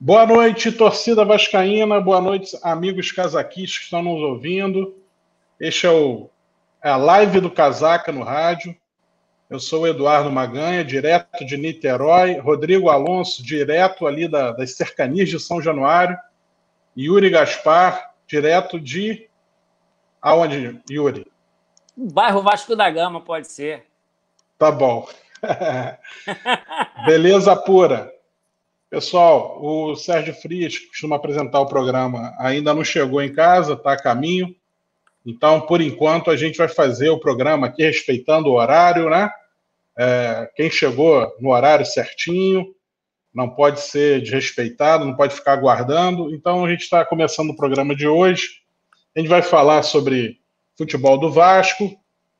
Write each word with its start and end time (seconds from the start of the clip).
Boa 0.00 0.24
noite, 0.24 0.70
torcida 0.70 1.24
vascaína. 1.24 2.00
Boa 2.00 2.20
noite, 2.20 2.56
amigos 2.62 3.10
casaquistas 3.10 3.78
que 3.78 3.84
estão 3.86 4.00
nos 4.00 4.22
ouvindo. 4.22 4.96
Este 5.58 5.88
é, 5.88 5.90
o, 5.90 6.30
é 6.84 6.88
a 6.88 6.96
live 6.96 7.40
do 7.40 7.50
Casaca 7.50 8.12
no 8.12 8.22
rádio. 8.22 8.76
Eu 9.50 9.58
sou 9.58 9.82
o 9.82 9.86
Eduardo 9.88 10.30
Maganha, 10.30 10.84
direto 10.84 11.44
de 11.44 11.56
Niterói. 11.56 12.38
Rodrigo 12.38 12.88
Alonso, 12.88 13.42
direto 13.42 14.06
ali 14.06 14.28
da, 14.28 14.52
das 14.52 14.76
cercanias 14.76 15.30
de 15.30 15.40
São 15.40 15.60
Januário. 15.60 16.16
Yuri 16.96 17.28
Gaspar, 17.28 18.14
direto 18.24 18.78
de. 18.78 19.28
Aonde, 20.22 20.80
Yuri? 20.88 21.26
Bairro 21.96 22.40
Vasco 22.40 22.76
da 22.76 22.88
Gama, 22.88 23.20
pode 23.20 23.50
ser. 23.50 23.84
Tá 24.56 24.70
bom. 24.70 25.08
Beleza 27.04 27.56
pura. 27.56 28.16
Pessoal, 28.90 29.62
o 29.62 29.94
Sérgio 29.94 30.32
Frias, 30.32 30.78
que 30.78 30.86
costuma 30.86 31.16
apresentar 31.16 31.60
o 31.60 31.66
programa, 31.66 32.34
ainda 32.38 32.72
não 32.72 32.82
chegou 32.82 33.20
em 33.20 33.30
casa, 33.30 33.74
está 33.74 33.92
a 33.92 34.02
caminho. 34.02 34.56
Então, 35.26 35.60
por 35.60 35.82
enquanto, 35.82 36.30
a 36.30 36.36
gente 36.36 36.56
vai 36.56 36.68
fazer 36.68 37.10
o 37.10 37.20
programa 37.20 37.66
aqui 37.66 37.82
respeitando 37.82 38.48
o 38.48 38.54
horário, 38.54 39.10
né? 39.10 39.30
É, 39.94 40.50
quem 40.56 40.70
chegou 40.70 41.30
no 41.38 41.50
horário 41.50 41.84
certinho, 41.84 42.74
não 43.34 43.50
pode 43.50 43.80
ser 43.80 44.22
desrespeitado, 44.22 45.04
não 45.04 45.14
pode 45.14 45.34
ficar 45.34 45.52
aguardando. 45.52 46.34
Então, 46.34 46.64
a 46.64 46.70
gente 46.70 46.80
está 46.80 47.04
começando 47.04 47.50
o 47.50 47.56
programa 47.56 47.94
de 47.94 48.08
hoje. 48.08 48.62
A 49.14 49.20
gente 49.20 49.28
vai 49.28 49.42
falar 49.42 49.82
sobre 49.82 50.40
futebol 50.78 51.18
do 51.18 51.30
Vasco, 51.30 51.94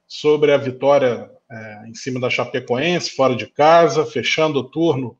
sobre 0.06 0.50
a 0.50 0.56
vitória 0.56 1.30
é, 1.50 1.88
em 1.88 1.94
cima 1.94 2.18
da 2.18 2.30
Chapecoense, 2.30 3.10
fora 3.10 3.36
de 3.36 3.46
casa, 3.46 4.06
fechando 4.06 4.60
o 4.60 4.64
turno 4.64 5.14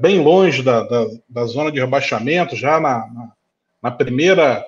bem 0.00 0.20
longe 0.20 0.62
da, 0.62 0.82
da, 0.82 1.06
da, 1.28 1.44
zona 1.46 1.72
de 1.72 1.80
rebaixamento, 1.80 2.54
já 2.54 2.78
na, 2.80 2.98
na, 3.08 3.32
na, 3.82 3.90
primeira, 3.90 4.64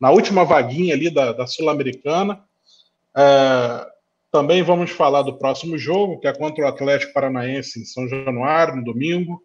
na 0.00 0.10
última 0.10 0.44
vaguinha 0.44 0.94
ali 0.94 1.10
da, 1.10 1.32
da 1.32 1.46
Sul-Americana. 1.46 2.42
É, 3.16 3.86
também 4.30 4.62
vamos 4.62 4.90
falar 4.90 5.22
do 5.22 5.34
próximo 5.34 5.76
jogo, 5.78 6.18
que 6.20 6.26
é 6.26 6.32
contra 6.32 6.64
o 6.64 6.68
Atlético 6.68 7.12
Paranaense 7.12 7.80
em 7.80 7.84
São 7.84 8.08
Januário, 8.08 8.76
no 8.76 8.84
domingo. 8.84 9.42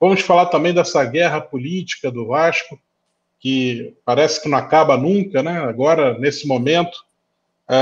Vamos 0.00 0.20
falar 0.20 0.46
também 0.46 0.74
dessa 0.74 1.04
guerra 1.04 1.40
política 1.40 2.10
do 2.10 2.26
Vasco, 2.26 2.78
que 3.40 3.94
parece 4.04 4.42
que 4.42 4.48
não 4.48 4.58
acaba 4.58 4.96
nunca, 4.96 5.42
né? 5.42 5.58
Agora, 5.60 6.18
nesse 6.18 6.46
momento, 6.46 7.04
é, 7.68 7.76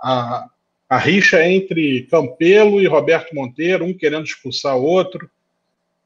a, 0.00 0.48
a 0.88 0.98
rixa 0.98 1.44
entre 1.44 2.02
Campelo 2.02 2.80
e 2.80 2.86
Roberto 2.86 3.34
Monteiro, 3.34 3.84
um 3.84 3.94
querendo 3.94 4.24
expulsar 4.24 4.76
o 4.76 4.84
outro. 4.84 5.28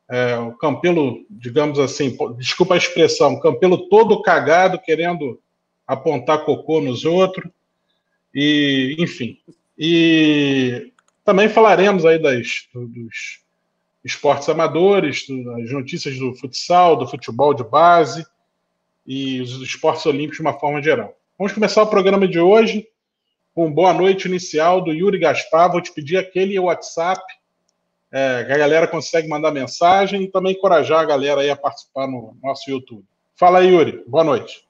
É, 0.08 0.36
o 0.38 0.52
Campelo, 0.52 1.24
digamos 1.28 1.78
assim, 1.78 2.16
desculpa 2.36 2.74
a 2.74 2.78
expressão, 2.78 3.38
Campelo 3.38 3.88
todo 3.88 4.22
cagado, 4.22 4.80
querendo 4.80 5.40
apontar 5.86 6.44
cocô 6.44 6.80
nos 6.80 7.04
outros. 7.04 7.50
E, 8.34 8.96
enfim. 8.98 9.38
E 9.78 10.92
também 11.24 11.48
falaremos 11.48 12.04
aí 12.04 12.18
das, 12.18 12.66
dos 12.74 13.40
esportes 14.04 14.48
amadores, 14.48 15.26
das 15.28 15.70
notícias 15.70 16.18
do 16.18 16.34
futsal, 16.34 16.96
do 16.96 17.06
futebol 17.06 17.52
de 17.52 17.62
base 17.62 18.24
e 19.06 19.40
os 19.40 19.60
esportes 19.62 20.06
olímpicos 20.06 20.36
de 20.36 20.42
uma 20.42 20.58
forma 20.58 20.82
geral. 20.82 21.16
Vamos 21.38 21.52
começar 21.52 21.82
o 21.82 21.86
programa 21.86 22.26
de 22.26 22.38
hoje 22.38 22.86
com 23.54 23.72
boa 23.72 23.92
noite 23.92 24.28
inicial 24.28 24.80
do 24.80 24.92
Yuri 24.92 25.18
Gaspar. 25.18 25.70
Vou 25.70 25.80
te 25.80 25.92
pedir 25.92 26.16
aquele 26.16 26.58
WhatsApp 26.58 27.20
é, 28.10 28.44
que 28.44 28.52
a 28.52 28.58
galera 28.58 28.86
consegue 28.86 29.28
mandar 29.28 29.50
mensagem 29.50 30.22
e 30.22 30.28
também 30.28 30.52
encorajar 30.52 31.00
a 31.00 31.04
galera 31.04 31.40
aí 31.40 31.50
a 31.50 31.56
participar 31.56 32.06
no 32.06 32.36
nosso 32.42 32.70
YouTube. 32.70 33.04
Fala 33.36 33.60
aí, 33.60 33.68
Yuri. 33.68 34.04
Boa 34.06 34.24
noite. 34.24 34.66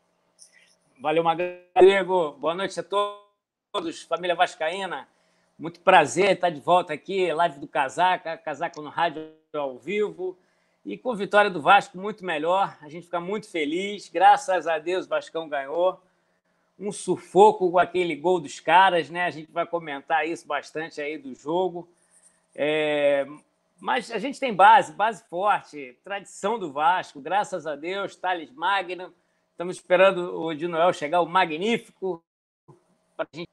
Valeu, 1.01 1.25
Magrego. 1.25 2.33
Boa 2.39 2.55
noite 2.55 2.79
a 2.79 2.83
todos, 2.83 4.03
família 4.03 4.35
Vascaína. 4.35 5.09
Muito 5.59 5.81
prazer 5.81 6.33
estar 6.33 6.51
de 6.51 6.61
volta 6.61 6.93
aqui, 6.93 7.33
live 7.33 7.59
do 7.59 7.69
Casaca, 7.69 8.37
Casaca 8.39 8.81
no 8.81 8.89
rádio 8.89 9.31
ao 9.53 9.79
vivo. 9.79 10.39
E 10.85 10.97
com 10.97 11.15
vitória 11.15 11.51
do 11.51 11.61
Vasco, 11.61 11.99
muito 11.99 12.25
melhor. 12.25 12.79
A 12.81 12.89
gente 12.89 13.05
fica 13.05 13.21
muito 13.21 13.49
feliz. 13.51 14.09
Graças 14.09 14.67
a 14.67 14.79
Deus, 14.79 15.05
o 15.05 15.09
Vascão 15.09 15.49
ganhou 15.49 16.01
um 16.81 16.91
sufoco 16.91 17.71
com 17.71 17.79
aquele 17.79 18.17
gol 18.17 18.41
dos 18.41 18.59
caras, 18.59 19.11
né? 19.11 19.27
A 19.27 19.31
gente 19.31 19.53
vai 19.53 19.67
comentar 19.67 20.27
isso 20.27 20.47
bastante 20.47 21.01
aí 21.01 21.19
do 21.19 21.35
jogo. 21.35 21.87
É... 22.55 23.27
Mas 23.79 24.11
a 24.11 24.19
gente 24.19 24.41
tem 24.41 24.55
base, 24.55 24.93
base 24.93 25.23
forte, 25.29 25.97
tradição 26.03 26.59
do 26.59 26.73
Vasco, 26.73 27.21
graças 27.21 27.67
a 27.67 27.77
Deus, 27.77 28.17
Thales 28.17 28.51
Magno. 28.51 29.13
Estamos 29.53 29.77
esperando 29.77 30.41
o 30.41 30.55
de 30.55 30.67
Noel 30.67 30.93
chegar, 30.93 31.21
o 31.21 31.27
magnífico, 31.27 32.23
para 33.17 33.27
a 33.33 33.37
gente 33.37 33.49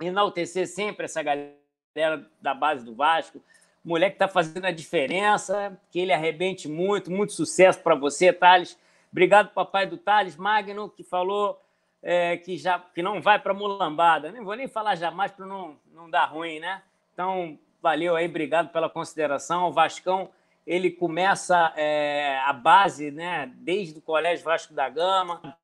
enaltecer 0.00 0.66
sempre 0.66 1.04
essa 1.04 1.22
galera 1.22 2.30
da 2.40 2.54
base 2.54 2.84
do 2.84 2.94
Vasco. 2.94 3.42
Moleque 3.84 4.16
está 4.16 4.28
fazendo 4.28 4.64
a 4.66 4.70
diferença, 4.70 5.78
que 5.90 5.98
ele 5.98 6.12
arrebente 6.12 6.68
muito, 6.68 7.10
muito 7.10 7.32
sucesso 7.32 7.80
para 7.80 7.94
você, 7.94 8.32
Thales. 8.32 8.78
Obrigado, 9.10 9.52
papai 9.52 9.86
do 9.86 9.96
Thales 9.96 10.36
Magno, 10.36 10.88
que 10.88 11.02
falou 11.02 11.60
é, 12.02 12.36
que, 12.36 12.56
já, 12.56 12.78
que 12.78 13.02
não 13.02 13.20
vai 13.20 13.38
para 13.38 13.54
mulambada. 13.54 14.30
Nem 14.30 14.42
vou 14.42 14.54
nem 14.54 14.68
falar 14.68 14.94
jamais 14.94 15.32
para 15.32 15.46
não, 15.46 15.76
não 15.92 16.08
dar 16.08 16.26
ruim, 16.26 16.60
né? 16.60 16.82
Então, 17.12 17.58
valeu 17.82 18.16
aí, 18.16 18.26
obrigado 18.26 18.70
pela 18.70 18.88
consideração. 18.88 19.68
O 19.68 19.72
Vascão, 19.72 20.30
ele 20.66 20.90
começa 20.90 21.72
é, 21.76 22.38
a 22.44 22.52
base, 22.52 23.10
né? 23.10 23.52
Desde 23.56 23.98
o 23.98 24.02
Colégio 24.02 24.44
Vasco 24.44 24.72
da 24.72 24.88
Gama, 24.88 25.56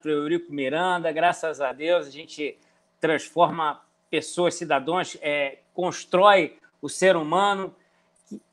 para 0.00 0.10
Eurico 0.12 0.52
Miranda, 0.52 1.10
graças 1.10 1.60
a 1.60 1.72
Deus, 1.72 2.06
a 2.06 2.10
gente 2.10 2.56
transforma 3.00 3.82
pessoas, 4.08 4.54
cidadãos, 4.54 5.18
é, 5.20 5.58
constrói 5.74 6.58
o 6.80 6.88
ser 6.88 7.16
humano 7.16 7.74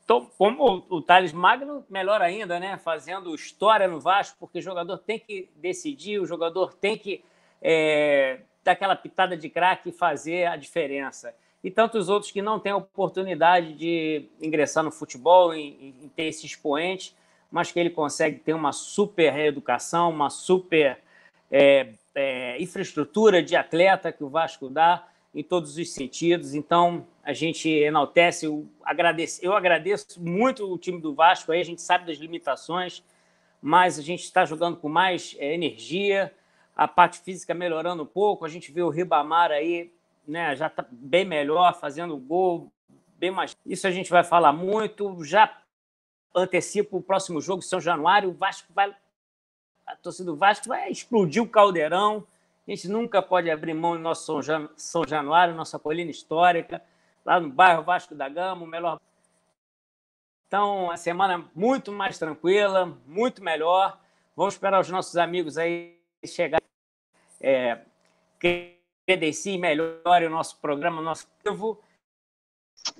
como 0.06 0.86
o 0.88 1.02
Thales 1.02 1.32
Magno, 1.32 1.84
melhor 1.90 2.22
ainda, 2.22 2.60
né? 2.60 2.78
Fazendo 2.78 3.34
história 3.34 3.88
no 3.88 4.00
Vasco, 4.00 4.36
porque 4.38 4.58
o 4.58 4.62
jogador 4.62 4.98
tem 4.98 5.18
que 5.18 5.50
decidir, 5.56 6.20
o 6.20 6.26
jogador 6.26 6.74
tem 6.74 6.96
que 6.96 7.24
é, 7.60 8.40
dar 8.62 8.72
aquela 8.72 8.94
pitada 8.94 9.36
de 9.36 9.48
craque 9.48 9.88
e 9.88 9.92
fazer 9.92 10.46
a 10.46 10.56
diferença. 10.56 11.34
E 11.62 11.70
tantos 11.70 12.08
outros 12.08 12.30
que 12.30 12.40
não 12.40 12.60
têm 12.60 12.72
oportunidade 12.72 13.72
de 13.72 14.28
ingressar 14.40 14.84
no 14.84 14.92
futebol, 14.92 15.52
em, 15.52 15.94
em 16.04 16.08
ter 16.14 16.24
esse 16.24 16.46
expoente, 16.46 17.14
mas 17.50 17.72
que 17.72 17.80
ele 17.80 17.90
consegue 17.90 18.38
ter 18.38 18.54
uma 18.54 18.72
super 18.72 19.32
reeducação, 19.32 20.10
uma 20.10 20.30
super 20.30 20.98
é, 21.50 21.88
é, 22.14 22.62
infraestrutura 22.62 23.42
de 23.42 23.56
atleta 23.56 24.12
que 24.12 24.22
o 24.22 24.28
Vasco 24.28 24.68
dá 24.68 25.06
em 25.36 25.42
todos 25.42 25.76
os 25.76 25.92
sentidos. 25.92 26.54
Então, 26.54 27.06
a 27.22 27.34
gente 27.34 27.68
enaltece, 27.68 28.46
eu 28.46 28.66
agradeço, 28.82 29.44
eu 29.44 29.52
agradeço 29.52 30.18
muito 30.18 30.72
o 30.72 30.78
time 30.78 30.98
do 30.98 31.14
Vasco, 31.14 31.52
aí 31.52 31.60
a 31.60 31.64
gente 31.64 31.82
sabe 31.82 32.06
das 32.06 32.16
limitações, 32.16 33.04
mas 33.60 33.98
a 33.98 34.02
gente 34.02 34.24
está 34.24 34.46
jogando 34.46 34.78
com 34.78 34.88
mais 34.88 35.36
é, 35.38 35.52
energia, 35.52 36.34
a 36.74 36.88
parte 36.88 37.18
física 37.18 37.52
melhorando 37.52 38.02
um 38.02 38.06
pouco, 38.06 38.46
a 38.46 38.48
gente 38.48 38.72
vê 38.72 38.82
o 38.82 38.88
Ribamar 38.88 39.50
aí, 39.50 39.92
né, 40.26 40.56
já 40.56 40.68
está 40.68 40.84
bem 40.90 41.24
melhor, 41.26 41.78
fazendo 41.78 42.16
gol, 42.16 42.72
bem 43.18 43.30
mais. 43.30 43.54
Isso 43.66 43.86
a 43.86 43.90
gente 43.90 44.08
vai 44.08 44.24
falar 44.24 44.54
muito, 44.54 45.22
já 45.22 45.54
antecipo 46.34 46.96
o 46.96 47.02
próximo 47.02 47.42
jogo, 47.42 47.60
São 47.60 47.80
Januário, 47.80 48.30
o 48.30 48.34
Vasco 48.34 48.72
vai, 48.74 48.94
a 49.86 49.96
torcida 49.96 50.30
do 50.30 50.36
Vasco 50.36 50.68
vai 50.68 50.90
explodir 50.90 51.42
o 51.42 51.48
caldeirão, 51.48 52.26
a 52.66 52.70
gente 52.70 52.88
nunca 52.88 53.22
pode 53.22 53.50
abrir 53.50 53.74
mão 53.74 53.92
do 53.92 54.00
nosso 54.00 54.24
São, 54.24 54.42
Jan... 54.42 54.68
São 54.76 55.06
Januário, 55.06 55.54
nossa 55.54 55.78
colina 55.78 56.10
histórica, 56.10 56.82
lá 57.24 57.38
no 57.38 57.48
bairro 57.48 57.84
Vasco 57.84 58.14
da 58.14 58.28
Gama, 58.28 58.64
o 58.64 58.66
melhor. 58.66 59.00
Então, 60.46 60.90
a 60.90 60.96
semana 60.96 61.48
muito 61.54 61.92
mais 61.92 62.18
tranquila, 62.18 62.98
muito 63.06 63.42
melhor. 63.42 63.98
Vamos 64.34 64.54
esperar 64.54 64.80
os 64.80 64.90
nossos 64.90 65.16
amigos 65.16 65.56
aí 65.56 65.98
chegar, 66.24 66.60
é, 67.40 67.80
credenciem 69.06 69.58
melhor 69.58 70.22
o 70.22 70.30
nosso 70.30 70.58
programa, 70.60 71.00
o 71.00 71.04
nosso 71.04 71.28
vivo. 71.44 71.80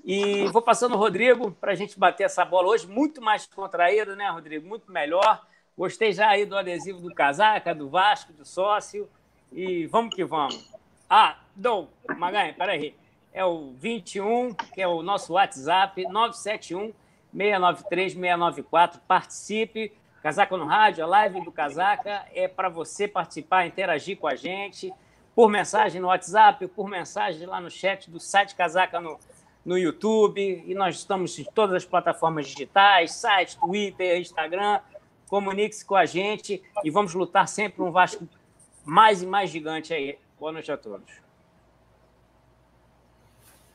E 0.03 0.45
vou 0.47 0.61
passando 0.61 0.95
o 0.95 0.97
Rodrigo 0.97 1.51
para 1.51 1.73
a 1.73 1.75
gente 1.75 1.99
bater 1.99 2.23
essa 2.23 2.43
bola 2.43 2.69
hoje, 2.69 2.87
muito 2.87 3.21
mais 3.21 3.45
contraído, 3.45 4.15
né, 4.15 4.29
Rodrigo? 4.29 4.67
Muito 4.67 4.91
melhor. 4.91 5.45
Gostei 5.77 6.11
já 6.11 6.29
aí 6.29 6.45
do 6.45 6.57
adesivo 6.57 6.99
do 6.99 7.13
casaca, 7.13 7.75
do 7.75 7.89
Vasco, 7.89 8.33
do 8.33 8.43
sócio. 8.45 9.09
E 9.51 9.85
vamos 9.87 10.15
que 10.15 10.23
vamos. 10.23 10.71
Ah, 11.09 11.37
Dom, 11.55 11.87
Maganha, 12.17 12.53
peraí. 12.53 12.93
É 13.33 13.45
o 13.45 13.71
21, 13.73 14.53
que 14.53 14.81
é 14.81 14.87
o 14.87 15.01
nosso 15.01 15.33
WhatsApp, 15.33 16.03
971 16.03 16.93
693 17.31 18.13
694. 18.13 19.01
Participe. 19.07 19.93
Casaca 20.21 20.57
no 20.57 20.65
Rádio, 20.65 21.03
a 21.03 21.07
live 21.07 21.41
do 21.41 21.51
Casaca 21.51 22.25
é 22.33 22.47
para 22.47 22.67
você 22.67 23.07
participar, 23.07 23.65
interagir 23.65 24.17
com 24.17 24.27
a 24.27 24.35
gente, 24.35 24.91
por 25.33 25.49
mensagem 25.49 26.01
no 26.01 26.07
WhatsApp, 26.07 26.67
por 26.67 26.89
mensagem 26.89 27.45
lá 27.45 27.61
no 27.61 27.69
chat 27.69 28.09
do 28.09 28.19
site 28.19 28.55
Casaca 28.55 28.99
no, 28.99 29.17
no 29.63 29.77
YouTube, 29.77 30.63
e 30.65 30.73
nós 30.73 30.95
estamos 30.95 31.37
em 31.39 31.45
todas 31.45 31.75
as 31.75 31.85
plataformas 31.85 32.47
digitais, 32.47 33.13
site, 33.13 33.57
Twitter, 33.57 34.19
Instagram. 34.19 34.79
Comunique-se 35.29 35.85
com 35.85 35.95
a 35.95 36.05
gente 36.05 36.61
e 36.83 36.89
vamos 36.89 37.13
lutar 37.13 37.47
sempre 37.47 37.81
um 37.81 37.91
Vasco 37.91 38.27
mais 38.87 39.21
e 39.21 39.25
mais 39.25 39.49
gigante 39.49 39.93
aí. 39.93 40.17
Boa 40.39 40.53
noite 40.53 40.71
a 40.71 40.77
todos. 40.77 41.11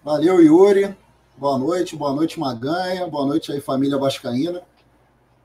Valeu, 0.02 0.42
Yuri. 0.42 0.96
Boa 1.36 1.58
noite, 1.58 1.94
boa 1.94 2.14
noite, 2.14 2.40
Maganha. 2.40 3.06
Boa 3.06 3.26
noite 3.26 3.52
aí, 3.52 3.60
família 3.60 3.98
Vascaína. 3.98 4.62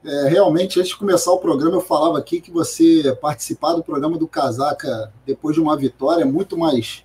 É, 0.06 0.30
realmente, 0.30 0.80
antes 0.80 0.92
de 0.92 0.98
começar 0.98 1.34
o 1.34 1.40
programa, 1.40 1.76
eu 1.76 1.82
falava 1.82 2.18
aqui 2.18 2.40
que 2.40 2.50
você 2.50 3.14
participar 3.22 3.74
do 3.74 3.84
programa 3.84 4.18
do 4.18 4.26
Casaca 4.26 5.12
depois 5.26 5.54
de 5.54 5.62
uma 5.62 5.76
vitória 5.76 6.22
é 6.22 6.26
muito 6.26 6.58
mais 6.58 7.04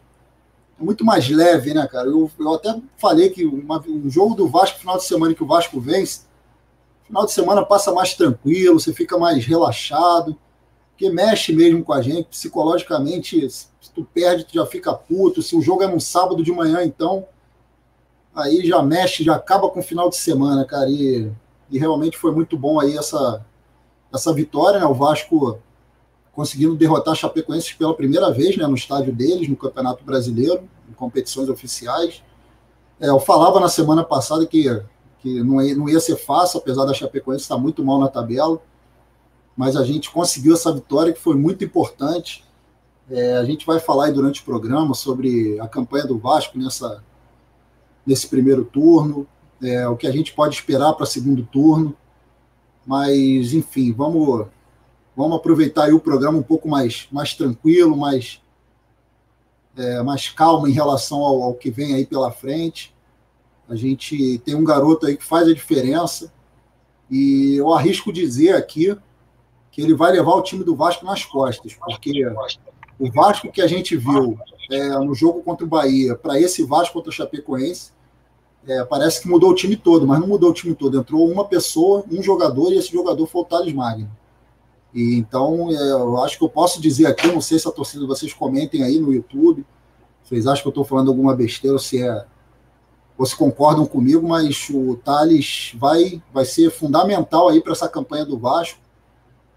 é 0.81 0.85
muito 0.85 1.05
mais 1.05 1.29
leve, 1.29 1.75
né, 1.75 1.87
cara? 1.89 2.07
Eu, 2.07 2.31
eu 2.39 2.55
até 2.55 2.81
falei 2.97 3.31
que 3.31 3.45
uma, 3.45 3.83
um 3.89 4.09
jogo 4.09 4.37
do 4.37 4.47
Vasco, 4.47 4.79
final 4.79 4.99
de 4.99 5.05
semana 5.05 5.35
que 5.35 5.43
o 5.43 5.47
Vasco 5.47 5.81
vence, 5.81 6.27
final 7.07 7.27
de 7.27 7.33
semana 7.33 7.65
passa 7.65 7.93
mais 7.93 8.15
tranquilo, 8.15 8.79
você 8.79 8.93
fica 8.93 9.19
mais 9.19 9.45
relaxado, 9.45 10.39
que 10.97 11.11
mexe 11.11 11.53
mesmo 11.53 11.85
com 11.85 11.93
a 11.93 12.03
gente, 12.03 12.29
psicologicamente, 12.29 13.49
se 13.51 13.69
tu 13.95 14.05
perde, 14.05 14.45
tu 14.45 14.55
já 14.55 14.67
fica 14.67 14.93
puto, 14.93 15.43
se 15.43 15.57
o 15.57 15.63
jogo 15.63 15.83
é 15.83 15.87
num 15.87 16.01
sábado 16.01 16.43
de 16.43 16.53
manhã, 16.53 16.85
então, 16.85 17.27
aí 18.35 18.67
já 18.67 18.83
mexe, 18.83 19.25
já 19.25 19.35
acaba 19.35 19.69
com 19.69 19.81
o 19.81 19.83
final 19.83 20.09
de 20.09 20.17
semana, 20.17 20.65
cara, 20.65 20.89
e, 20.89 21.31
e 21.71 21.79
realmente 21.79 22.17
foi 22.17 22.33
muito 22.33 22.57
bom 22.57 22.79
aí 22.79 22.97
essa, 22.97 23.45
essa 24.13 24.33
vitória, 24.33 24.79
né, 24.79 24.87
o 24.87 24.95
Vasco 24.95 25.59
conseguindo 26.33 26.75
derrotar 26.75 27.15
Chapecoense 27.15 27.75
pela 27.77 27.95
primeira 27.95 28.31
vez 28.31 28.57
né, 28.57 28.67
no 28.67 28.75
estádio 28.75 29.13
deles, 29.13 29.49
no 29.49 29.57
Campeonato 29.57 30.03
Brasileiro, 30.03 30.69
em 30.89 30.93
competições 30.93 31.49
oficiais. 31.49 32.23
É, 32.99 33.09
eu 33.09 33.21
falava 33.21 33.61
na 33.61 33.69
semana 33.69 34.03
passada 34.03 34.47
que, 34.47 34.65
que 35.21 35.43
não, 35.43 35.61
ia, 35.61 35.77
não 35.77 35.89
ia 35.89 36.01
ser 36.01 36.17
fácil, 36.17 36.59
apesar 36.59 36.85
da 36.85 36.95
Chapecoense 36.95 37.43
estar 37.43 37.59
muito 37.59 37.85
mal 37.85 37.99
na 37.99 38.09
tabela, 38.09 38.61
mas 39.57 39.77
a 39.77 39.85
gente 39.85 40.11
conseguiu 40.11 40.55
essa 40.55 40.73
vitória 40.73 41.13
que 41.13 41.21
foi 41.21 41.37
muito 41.37 41.65
importante. 41.65 42.45
É, 43.11 43.37
a 43.37 43.45
gente 43.45 43.67
vai 43.67 43.79
falar 43.79 44.11
durante 44.13 44.41
o 44.41 44.45
programa 44.45 44.95
sobre 44.95 45.59
a 45.61 45.69
campanha 45.69 46.07
do 46.07 46.19
Vasco 46.19 46.59
nessa, 46.59 47.03
nesse 48.07 48.27
primeiro 48.27 48.65
turno, 48.65 49.27
é, 49.63 49.87
o 49.87 49.97
que 49.97 50.07
a 50.07 50.13
gente 50.13 50.33
pode 50.33 50.55
esperar 50.55 50.95
para 50.95 51.07
segundo 51.07 51.45
turno. 51.45 51.97
Mas, 52.87 53.53
enfim, 53.53 53.93
vamos 53.93 54.47
Vamos 55.15 55.37
aproveitar 55.37 55.93
o 55.93 56.01
programa 56.01 56.39
um 56.39 56.43
pouco 56.43 56.69
mais, 56.69 57.07
mais 57.13 57.35
tranquilo, 57.35 57.97
mais, 57.97 58.41
é, 59.77 60.03
mais 60.03 60.31
calmo 60.31 60.67
em 60.67 60.73
relação 60.73 61.19
ao, 61.19 61.43
ao 61.43 61.55
que 61.55 61.71
vem 61.71 61.95
aí 61.95 62.07
pela 62.07 62.31
frente. 62.31 62.95
A 63.69 63.77
gente 63.77 64.39
tem 64.39 64.55
um 64.55 64.65
garoto 64.65 65.07
aí 65.07 65.17
que 65.17 65.25
faz 65.25 65.49
a 65.49 65.55
diferença. 65.55 66.33
E 67.11 67.57
eu 67.57 67.73
arrisco 67.75 68.11
dizer 68.11 68.55
aqui 68.55 68.97
que 69.73 69.81
ele 69.81 69.95
vai 69.95 70.13
levar 70.13 70.35
o 70.35 70.43
time 70.43 70.63
do 70.63 70.77
Vasco 70.77 71.05
nas 71.05 71.25
costas, 71.25 71.75
porque 71.75 72.25
o 73.01 73.11
Vasco 73.11 73.51
que 73.51 73.63
a 73.63 73.67
gente 73.67 73.97
viu 73.97 74.39
é, 74.71 74.91
no 74.99 75.15
jogo 75.15 75.43
contra 75.43 75.65
o 75.65 75.69
Bahia, 75.69 76.15
para 76.15 76.39
esse 76.39 76.63
Vasco 76.63 76.93
contra 76.93 77.09
o 77.09 77.13
Chapecoense, 77.13 77.91
é, 78.69 78.85
parece 78.85 79.23
que 79.23 79.29
mudou 79.29 79.51
o 79.51 79.55
time 79.55 79.75
todo, 79.75 80.07
mas 80.07 80.21
não 80.21 80.29
mudou 80.29 80.51
o 80.51 80.55
time 80.55 80.75
todo. 80.75 80.97
Entrou 80.97 81.29
uma 81.29 81.47
pessoa, 81.47 82.05
um 82.13 82.23
jogador, 82.23 82.71
e 82.71 82.77
esse 82.77 82.93
jogador 82.93 83.27
foi 83.27 83.41
o 83.41 83.45
Thales 83.45 83.73
Magno. 83.73 84.11
E, 84.95 85.17
então, 85.17 85.71
é, 85.71 85.91
eu 85.91 86.23
acho 86.23 86.37
que 86.39 86.45
eu 86.45 86.51
posso 86.51 86.81
dizer 86.81 87.07
aqui, 87.07 87.27
não 87.27 87.41
sei 87.41 87.59
se 87.59 87.67
a 87.67 87.73
torcida 87.73 88.07
vocês 88.07 88.33
comentem 88.35 88.85
aí 88.85 89.01
no 89.01 89.13
YouTube, 89.13 89.65
vocês 90.23 90.47
acham 90.47 90.63
que 90.63 90.69
eu 90.69 90.71
estou 90.71 90.85
falando 90.85 91.09
alguma 91.09 91.35
besteira, 91.35 91.75
ou 91.75 91.81
se 91.81 92.03
é 92.03 92.27
se 93.25 93.37
concordam 93.37 93.87
comigo, 93.87 94.27
mas 94.27 94.69
o 94.69 94.97
Thales 94.97 95.73
vai, 95.77 96.21
vai 96.35 96.45
ser 96.45 96.71
fundamental 96.71 97.49
aí 97.49 97.61
para 97.61 97.71
essa 97.71 97.89
campanha 97.89 98.27
do 98.27 98.37
Vasco 98.37 98.82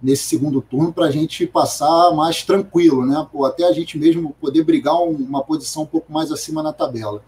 nesse 0.01 0.23
segundo 0.23 0.61
turno 0.61 0.93
para 0.93 1.05
a 1.05 1.11
gente 1.11 1.45
passar 1.47 2.11
mais 2.11 2.43
tranquilo, 2.43 3.05
né? 3.05 3.25
Ou 3.33 3.45
até 3.45 3.63
a 3.63 3.71
gente 3.71 3.97
mesmo 3.97 4.35
poder 4.39 4.63
brigar 4.63 4.95
uma 4.95 5.43
posição 5.43 5.83
um 5.83 5.87
pouco 5.87 6.11
mais 6.11 6.31
acima 6.31 6.61
na 6.61 6.73
tabela. 6.73 7.23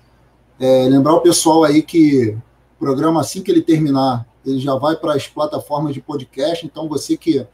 É, 0.60 0.88
lembrar 0.88 1.14
o 1.14 1.22
pessoal 1.22 1.64
aí 1.64 1.82
que 1.82 2.38
o 2.76 2.80
programa, 2.80 3.22
assim 3.22 3.42
que 3.42 3.52
ele 3.52 3.62
terminar, 3.62 4.28
ele 4.46 4.60
já 4.60 4.76
vai 4.76 4.96
para 4.96 5.14
as 5.14 5.28
plataformas 5.28 5.94
de 5.94 6.02
podcast, 6.02 6.66
então 6.66 6.88
você 6.88 7.18
que 7.18 7.46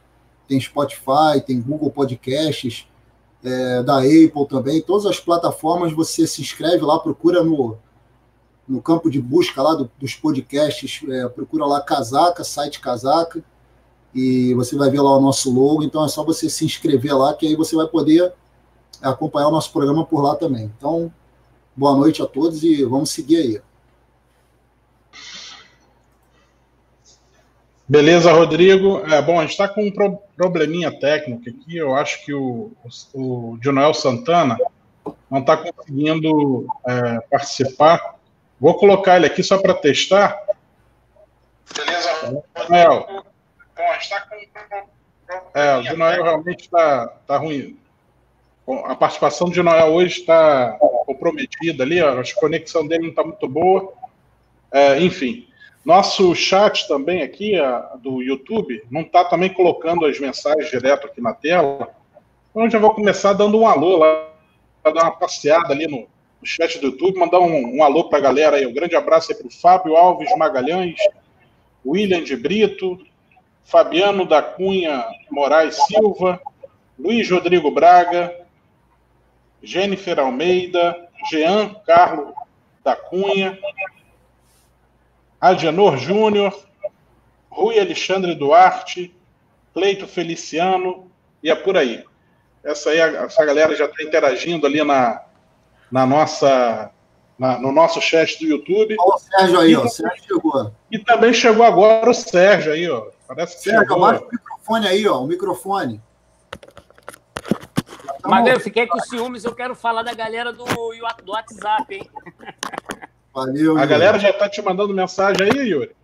tem 0.46 0.60
Spotify, 0.60 1.40
tem 1.44 1.60
Google 1.60 1.90
Podcasts, 1.90 2.86
é, 3.42 3.82
da 3.82 3.98
Apple 3.98 4.48
também, 4.48 4.80
todas 4.80 5.04
as 5.04 5.20
plataformas 5.20 5.92
você 5.92 6.26
se 6.26 6.40
inscreve 6.40 6.82
lá, 6.82 6.98
procura 6.98 7.44
no, 7.44 7.76
no 8.66 8.80
campo 8.80 9.10
de 9.10 9.20
busca 9.20 9.62
lá 9.62 9.74
do, 9.74 9.90
dos 9.98 10.14
podcasts, 10.14 11.02
é, 11.08 11.28
procura 11.28 11.66
lá 11.66 11.80
Casaca, 11.82 12.42
site 12.42 12.80
Casaca, 12.80 13.44
e 14.14 14.54
você 14.54 14.76
vai 14.76 14.90
ver 14.90 15.00
lá 15.00 15.16
o 15.16 15.20
nosso 15.20 15.52
logo, 15.52 15.82
então 15.82 16.04
é 16.04 16.08
só 16.08 16.22
você 16.22 16.48
se 16.48 16.64
inscrever 16.64 17.16
lá, 17.16 17.34
que 17.34 17.46
aí 17.46 17.56
você 17.56 17.74
vai 17.74 17.86
poder 17.86 18.32
acompanhar 19.02 19.48
o 19.48 19.50
nosso 19.50 19.72
programa 19.72 20.04
por 20.04 20.22
lá 20.22 20.36
também. 20.36 20.72
Então, 20.78 21.12
boa 21.74 21.96
noite 21.96 22.22
a 22.22 22.26
todos 22.26 22.62
e 22.62 22.84
vamos 22.84 23.10
seguir 23.10 23.36
aí. 23.36 23.62
Beleza, 27.86 28.32
Rodrigo. 28.32 29.00
É, 29.00 29.20
bom, 29.20 29.38
a 29.38 29.42
gente 29.42 29.50
está 29.50 29.68
com 29.68 29.82
um 29.82 29.90
pro 29.90 30.18
probleminha 30.36 30.90
técnico 30.98 31.50
aqui. 31.50 31.76
Eu 31.76 31.94
acho 31.94 32.24
que 32.24 32.32
o, 32.32 32.72
o, 33.12 33.58
o 33.58 33.94
Santana 33.94 34.56
não 35.30 35.40
está 35.40 35.56
conseguindo 35.58 36.66
é, 36.86 37.20
participar. 37.30 38.16
Vou 38.58 38.74
colocar 38.78 39.16
ele 39.16 39.26
aqui 39.26 39.42
só 39.42 39.58
para 39.58 39.74
testar. 39.74 40.34
Beleza. 41.76 42.42
Bom, 42.68 43.22
gente 43.92 44.02
está 44.02 44.20
com 44.20 45.58
É, 45.58 45.76
o 45.76 45.82
Dionoel 45.82 46.22
realmente 46.22 46.62
está 46.62 47.06
tá 47.26 47.36
ruim. 47.36 47.78
Bom, 48.66 48.84
a 48.86 48.94
participação 48.94 49.48
do 49.48 49.52
Dionoel 49.52 49.92
hoje 49.92 50.20
está 50.20 50.78
comprometida 51.06 51.84
ali. 51.84 52.02
Ó, 52.02 52.20
a 52.20 52.34
conexão 52.34 52.86
dele 52.86 53.02
não 53.02 53.10
está 53.10 53.22
muito 53.22 53.46
boa. 53.46 53.92
É, 54.72 54.98
enfim. 55.00 55.46
Nosso 55.84 56.34
chat 56.34 56.88
também 56.88 57.22
aqui, 57.22 57.56
a, 57.56 57.78
do 57.96 58.22
YouTube, 58.22 58.82
não 58.90 59.02
está 59.02 59.22
também 59.24 59.52
colocando 59.52 60.06
as 60.06 60.18
mensagens 60.18 60.70
direto 60.70 61.06
aqui 61.06 61.20
na 61.20 61.34
tela. 61.34 61.94
Então, 62.50 62.64
eu 62.64 62.70
já 62.70 62.78
vou 62.78 62.94
começar 62.94 63.34
dando 63.34 63.58
um 63.58 63.66
alô 63.66 63.98
lá, 63.98 64.30
para 64.82 64.92
dar 64.92 65.02
uma 65.02 65.12
passeada 65.12 65.74
ali 65.74 65.86
no, 65.86 65.98
no 66.00 66.46
chat 66.46 66.78
do 66.78 66.86
YouTube, 66.86 67.18
mandar 67.18 67.40
um, 67.40 67.76
um 67.76 67.84
alô 67.84 68.04
para 68.04 68.18
a 68.18 68.22
galera 68.22 68.56
aí. 68.56 68.66
Um 68.66 68.72
grande 68.72 68.96
abraço 68.96 69.30
aí 69.30 69.36
para 69.36 69.46
o 69.46 69.50
Fábio 69.50 69.96
Alves 69.96 70.34
Magalhães, 70.38 70.96
William 71.84 72.22
de 72.22 72.34
Brito, 72.34 72.98
Fabiano 73.64 74.26
da 74.26 74.42
Cunha 74.42 75.04
Moraes 75.30 75.76
Silva, 75.86 76.40
Luiz 76.98 77.28
Rodrigo 77.30 77.70
Braga, 77.70 78.34
Jennifer 79.62 80.20
Almeida, 80.20 81.08
Jean 81.30 81.74
Carlos 81.86 82.34
da 82.84 82.94
Cunha, 82.94 83.58
Agenor 85.40 85.96
Júnior, 85.96 86.56
Rui 87.50 87.78
Alexandre 87.78 88.34
Duarte, 88.34 89.14
Cleito 89.72 90.06
Feliciano, 90.06 91.10
e 91.42 91.50
é 91.50 91.54
por 91.54 91.76
aí. 91.76 92.04
Essa, 92.62 92.90
aí, 92.90 92.98
essa 92.98 93.44
galera 93.44 93.74
já 93.74 93.86
está 93.86 94.02
interagindo 94.02 94.66
ali 94.66 94.82
na, 94.82 95.22
na 95.90 96.06
nossa, 96.06 96.90
na, 97.38 97.58
no 97.58 97.72
nosso 97.72 98.00
chat 98.00 98.38
do 98.38 98.46
YouTube. 98.46 98.96
Olha 98.98 99.14
o 99.14 99.18
Sérgio 99.18 99.60
aí, 99.60 99.70
e, 99.72 99.76
ó. 99.76 99.84
O 99.84 99.88
Sérgio 99.88 100.24
chegou. 100.24 100.72
E 100.90 100.98
também 100.98 101.32
chegou 101.32 101.64
agora 101.64 102.10
o 102.10 102.14
Sérgio 102.14 102.72
aí, 102.72 102.88
ó. 102.88 103.13
Parece 103.26 103.56
que 103.56 103.62
Sérgio, 103.62 103.80
chegou. 103.80 104.04
o 104.04 104.30
microfone 104.30 104.86
aí, 104.86 105.08
ó. 105.08 105.20
O 105.22 105.26
microfone. 105.26 106.02
Mas 108.24 108.46
eu 108.46 108.60
fiquei 108.60 108.86
com 108.86 108.98
ciúmes, 109.00 109.44
eu 109.44 109.54
quero 109.54 109.74
falar 109.74 110.02
da 110.02 110.14
galera 110.14 110.52
do, 110.52 110.64
do 110.64 111.32
WhatsApp, 111.32 111.94
hein? 111.94 112.10
Valeu. 113.34 113.76
A 113.76 113.84
galera 113.84 114.18
já 114.18 114.30
está 114.30 114.48
te 114.48 114.62
mandando 114.62 114.94
mensagem 114.94 115.42
aí, 115.42 115.68
Yuri? 115.68 115.94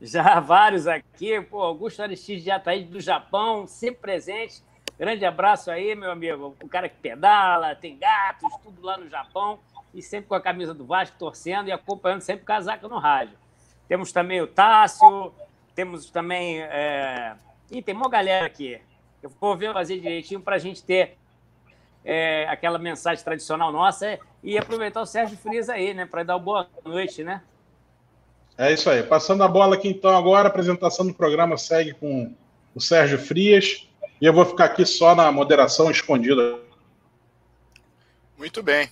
Já 0.00 0.40
vários 0.40 0.86
aqui. 0.86 1.40
Pô, 1.40 1.60
Augusto 1.60 2.02
Aristides 2.02 2.44
já 2.44 2.56
está 2.56 2.72
aí 2.72 2.84
do 2.84 3.00
Japão, 3.00 3.66
sempre 3.66 4.00
presente. 4.00 4.62
Grande 4.98 5.24
abraço 5.24 5.70
aí, 5.70 5.94
meu 5.94 6.10
amigo. 6.10 6.56
O 6.62 6.68
cara 6.68 6.88
que 6.88 6.96
pedala, 7.00 7.74
tem 7.74 7.96
gatos, 7.96 8.52
tudo 8.62 8.82
lá 8.82 8.98
no 8.98 9.08
Japão. 9.08 9.60
E 9.94 10.02
sempre 10.02 10.28
com 10.28 10.34
a 10.34 10.40
camisa 10.40 10.74
do 10.74 10.84
Vasco, 10.84 11.16
torcendo 11.18 11.68
e 11.68 11.72
acompanhando 11.72 12.20
sempre 12.20 12.44
casaca 12.44 12.88
no 12.88 12.98
rádio. 12.98 13.36
Temos 13.86 14.10
também 14.10 14.40
o 14.40 14.46
Tássio, 14.46 15.32
temos 15.74 16.10
também. 16.10 16.60
É... 16.62 17.34
Ih, 17.70 17.82
tem 17.82 17.94
uma 17.94 18.08
galera 18.08 18.46
aqui. 18.46 18.80
Eu 19.22 19.30
vou 19.40 19.56
ver 19.56 19.72
fazer 19.72 19.98
direitinho 19.98 20.40
para 20.40 20.56
a 20.56 20.58
gente 20.58 20.82
ter 20.82 21.16
é, 22.04 22.46
aquela 22.48 22.78
mensagem 22.78 23.22
tradicional 23.24 23.72
nossa 23.72 24.18
e 24.42 24.58
aproveitar 24.58 25.00
o 25.00 25.06
Sérgio 25.06 25.38
Frias 25.38 25.68
aí, 25.68 25.94
né, 25.94 26.04
para 26.04 26.24
dar 26.24 26.36
uma 26.36 26.42
boa 26.42 26.68
noite, 26.84 27.22
né? 27.22 27.42
É 28.58 28.72
isso 28.72 28.90
aí. 28.90 29.02
Passando 29.02 29.42
a 29.42 29.48
bola 29.48 29.76
aqui 29.76 29.88
então 29.88 30.16
agora, 30.16 30.48
a 30.48 30.50
apresentação 30.50 31.06
do 31.06 31.14
programa 31.14 31.56
segue 31.56 31.94
com 31.94 32.34
o 32.74 32.80
Sérgio 32.80 33.18
Frias 33.18 33.88
e 34.20 34.26
eu 34.26 34.32
vou 34.32 34.44
ficar 34.44 34.66
aqui 34.66 34.84
só 34.84 35.14
na 35.14 35.30
moderação 35.32 35.90
escondida. 35.90 36.58
Muito 38.36 38.62
bem. 38.62 38.90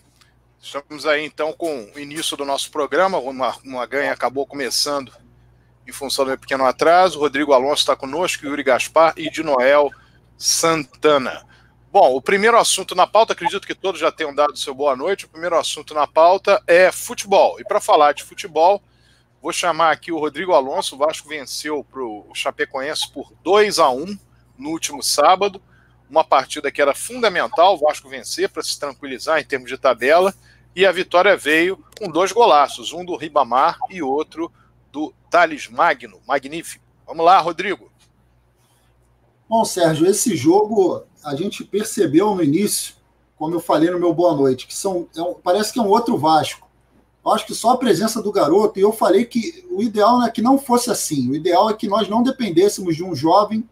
Estamos 0.61 1.07
aí 1.07 1.25
então 1.25 1.53
com 1.53 1.91
o 1.95 1.99
início 1.99 2.37
do 2.37 2.45
nosso 2.45 2.71
programa. 2.71 3.19
Uma, 3.19 3.57
uma 3.65 3.87
ganha 3.87 4.13
acabou 4.13 4.47
começando 4.47 5.13
em 5.91 5.93
função 5.93 6.25
do 6.25 6.39
pequeno 6.39 6.65
atraso. 6.65 7.19
Rodrigo 7.19 7.53
Alonso 7.53 7.83
está 7.83 7.97
conosco, 7.97 8.47
Yuri 8.47 8.63
Gaspar 8.63 9.13
e 9.17 9.29
de 9.29 9.43
Noel 9.43 9.91
Santana. 10.39 11.45
Bom, 11.93 12.15
o 12.15 12.23
primeiro 12.23 12.57
assunto 12.57 12.95
na 12.95 13.07
pauta, 13.07 13.33
acredito 13.33 13.67
que 13.67 13.75
todos 13.75 14.01
já 14.01 14.13
tenham 14.13 14.33
dado 14.33 14.57
seu 14.57 14.73
boa 14.73 14.95
noite. 14.95 15.27
O 15.27 15.29
primeiro 15.29 15.59
assunto 15.59 15.93
na 15.93 16.07
pauta 16.07 16.63
é 16.67 16.93
futebol. 16.93 17.61
E 17.61 17.65
para 17.65 17.81
falar 17.81 18.13
de 18.13 18.23
futebol, 18.23 18.81
vou 19.43 19.53
chamar 19.53 19.91
aqui 19.91 20.13
o 20.13 20.19
Rodrigo 20.19 20.53
Alonso. 20.53 20.95
O 20.95 20.99
Vasco 20.99 21.29
venceu 21.29 21.85
para 21.85 22.01
o 22.01 22.31
Chapecoense 22.33 23.11
por 23.13 23.33
2 23.43 23.81
a 23.81 23.91
1 23.91 24.17
no 24.57 24.71
último 24.71 25.03
sábado. 25.03 25.61
Uma 26.09 26.23
partida 26.23 26.71
que 26.71 26.81
era 26.81 26.95
fundamental 26.95 27.75
o 27.75 27.79
Vasco 27.79 28.09
vencer 28.09 28.49
para 28.49 28.63
se 28.63 28.79
tranquilizar 28.79 29.41
em 29.41 29.45
termos 29.45 29.69
de 29.69 29.77
tabela. 29.77 30.33
E 30.77 30.87
a 30.87 30.93
vitória 30.93 31.37
veio 31.37 31.85
com 31.99 32.09
dois 32.09 32.31
golaços, 32.31 32.93
um 32.93 33.05
do 33.05 33.17
Ribamar 33.17 33.77
e 33.91 34.01
outro 34.01 34.53
do 34.93 35.13
Thales 35.31 35.69
Magno. 35.69 36.21
Magnífico. 36.27 36.85
Vamos 37.07 37.25
lá, 37.25 37.39
Rodrigo. 37.39 37.91
Bom, 39.49 39.65
Sérgio, 39.65 40.07
esse 40.07 40.37
jogo 40.37 41.03
a 41.25 41.35
gente 41.35 41.65
percebeu 41.65 42.35
no 42.35 42.43
início, 42.43 42.95
como 43.37 43.55
eu 43.55 43.61
falei 43.61 43.91
no 43.91 43.99
meu 43.99 44.15
boa 44.15 44.35
noite, 44.35 44.67
que 44.67 44.75
são, 44.75 45.09
é 45.17 45.21
um, 45.21 45.35
parece 45.35 45.73
que 45.73 45.79
é 45.79 45.83
um 45.83 45.89
outro 45.89 46.17
Vasco. 46.17 46.69
Eu 47.25 47.33
acho 47.33 47.47
que 47.47 47.55
só 47.55 47.73
a 47.73 47.77
presença 47.77 48.23
do 48.23 48.33
garoto, 48.33 48.79
e 48.79 48.83
eu 48.83 48.93
falei 48.93 49.25
que 49.25 49.67
o 49.71 49.83
ideal 49.83 50.23
é 50.23 50.31
que 50.31 50.41
não 50.41 50.59
fosse 50.59 50.91
assim. 50.91 51.29
O 51.31 51.35
ideal 51.35 51.69
é 51.69 51.75
que 51.75 51.89
nós 51.89 52.09
não 52.09 52.23
dependêssemos 52.23 52.97
de 52.97 53.05
um 53.05 53.15
jovem, 53.15 53.69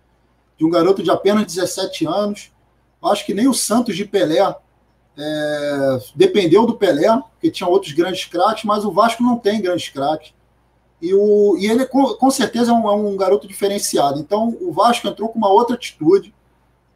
de 0.56 0.64
um 0.64 0.70
garoto 0.70 1.02
de 1.02 1.10
apenas 1.10 1.46
17 1.46 2.06
anos. 2.06 2.50
Eu 3.02 3.08
acho 3.10 3.24
que 3.24 3.32
nem 3.32 3.48
o 3.48 3.54
Santos 3.54 3.96
de 3.96 4.04
Pelé 4.04 4.54
é, 5.16 5.98
dependeu 6.14 6.66
do 6.66 6.76
Pelé, 6.76 7.08
porque 7.32 7.50
tinha 7.50 7.68
outros 7.68 7.92
grandes 7.92 8.24
craques, 8.26 8.64
mas 8.64 8.84
o 8.84 8.90
Vasco 8.90 9.22
não 9.22 9.38
tem 9.38 9.62
grandes 9.62 9.88
craques. 9.88 10.34
E, 11.00 11.14
o, 11.14 11.56
e 11.58 11.66
ele, 11.66 11.86
com, 11.86 12.14
com 12.14 12.30
certeza, 12.30 12.72
é 12.72 12.74
um, 12.74 12.88
é 12.88 12.94
um, 12.94 13.16
garoto 13.16 13.46
diferenciado. 13.46 14.18
Então, 14.18 14.56
o 14.60 14.72
Vasco 14.72 15.06
entrou 15.06 15.28
com 15.28 15.38
uma 15.38 15.50
outra 15.50 15.76
atitude, 15.76 16.34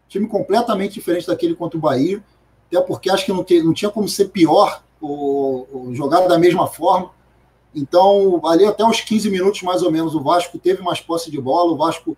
time 0.09 0.27
completamente 0.27 0.95
diferente 0.95 1.27
daquele 1.27 1.55
contra 1.55 1.79
o 1.79 1.81
Bahia, 1.81 2.23
até 2.67 2.81
porque 2.81 3.11
acho 3.11 3.25
que 3.25 3.33
não, 3.33 3.45
te, 3.45 3.63
não 3.63 3.73
tinha 3.73 3.91
como 3.91 4.09
ser 4.09 4.29
pior 4.29 4.83
o, 5.01 5.91
jogado 5.93 6.29
da 6.29 6.39
mesma 6.39 6.67
forma. 6.67 7.11
Então, 7.75 8.41
ali 8.45 8.67
até 8.67 8.85
os 8.85 9.01
15 9.01 9.31
minutos, 9.31 9.63
mais 9.63 9.83
ou 9.83 9.91
menos, 9.91 10.15
o 10.15 10.23
Vasco 10.23 10.59
teve 10.59 10.83
mais 10.83 11.01
posse 11.01 11.31
de 11.31 11.41
bola, 11.41 11.73
o 11.73 11.77
Vasco 11.77 12.17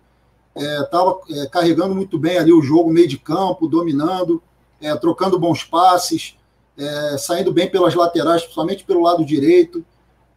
estava 0.55 1.19
é, 1.29 1.41
é, 1.41 1.47
carregando 1.47 1.93
muito 1.93 2.17
bem 2.17 2.37
ali 2.37 2.51
o 2.51 2.61
jogo, 2.61 2.91
meio 2.91 3.07
de 3.07 3.17
campo, 3.17 3.67
dominando 3.67 4.41
é, 4.81 4.95
trocando 4.95 5.39
bons 5.39 5.63
passes, 5.63 6.37
é, 6.77 7.17
saindo 7.17 7.51
bem 7.51 7.69
pelas 7.69 7.95
laterais, 7.95 8.41
principalmente 8.43 8.83
pelo 8.83 9.01
lado 9.01 9.25
direito. 9.25 9.85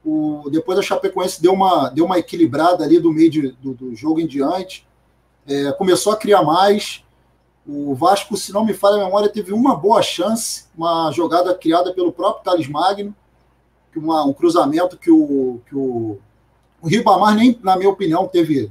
O, 0.04 0.48
depois 0.50 0.78
a 0.78 0.82
Chapecoense 0.82 1.42
deu 1.42 1.52
uma, 1.52 1.88
deu 1.88 2.04
uma 2.04 2.18
equilibrada 2.18 2.84
ali 2.84 2.98
do 2.98 3.12
meio 3.12 3.30
de, 3.30 3.48
do, 3.52 3.74
do, 3.74 3.94
jogo 3.94 4.20
em 4.20 4.26
diante. 4.26 4.86
É, 5.46 5.72
começou 5.72 6.12
a 6.12 6.16
criar 6.16 6.42
mais. 6.42 7.04
O 7.66 7.94
Vasco, 7.94 8.36
se 8.36 8.52
não 8.52 8.64
me 8.64 8.72
falha 8.72 8.96
a 8.96 9.04
memória, 9.04 9.28
teve 9.28 9.52
uma 9.52 9.76
boa 9.76 10.00
chance, 10.00 10.64
uma 10.76 11.10
jogada 11.12 11.54
criada 11.54 11.92
pelo 11.92 12.12
próprio 12.12 12.44
Thales 12.44 12.68
Magno, 12.68 13.14
uma, 13.98 14.24
um 14.24 14.32
cruzamento 14.32 14.96
que 14.96 15.10
o, 15.10 15.60
que 15.68 15.74
o, 15.74 16.18
o 16.80 16.88
Ribamar 16.88 17.34
nem, 17.34 17.58
na 17.62 17.76
minha 17.76 17.90
opinião, 17.90 18.26
teve 18.26 18.70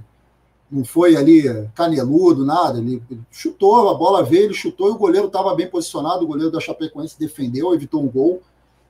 não 0.69 0.83
foi 0.83 1.15
ali 1.15 1.43
caneludo, 1.73 2.45
nada. 2.45 2.79
Ele 2.79 3.01
chutou, 3.31 3.89
a 3.89 3.93
bola 3.93 4.23
veio, 4.23 4.45
ele 4.45 4.53
chutou 4.53 4.89
e 4.89 4.91
o 4.91 4.97
goleiro 4.97 5.27
estava 5.27 5.55
bem 5.55 5.69
posicionado. 5.69 6.23
O 6.23 6.27
goleiro 6.27 6.51
da 6.51 6.59
Chapecoense 6.59 7.17
defendeu, 7.17 7.73
evitou 7.73 8.03
um 8.03 8.09
gol. 8.09 8.41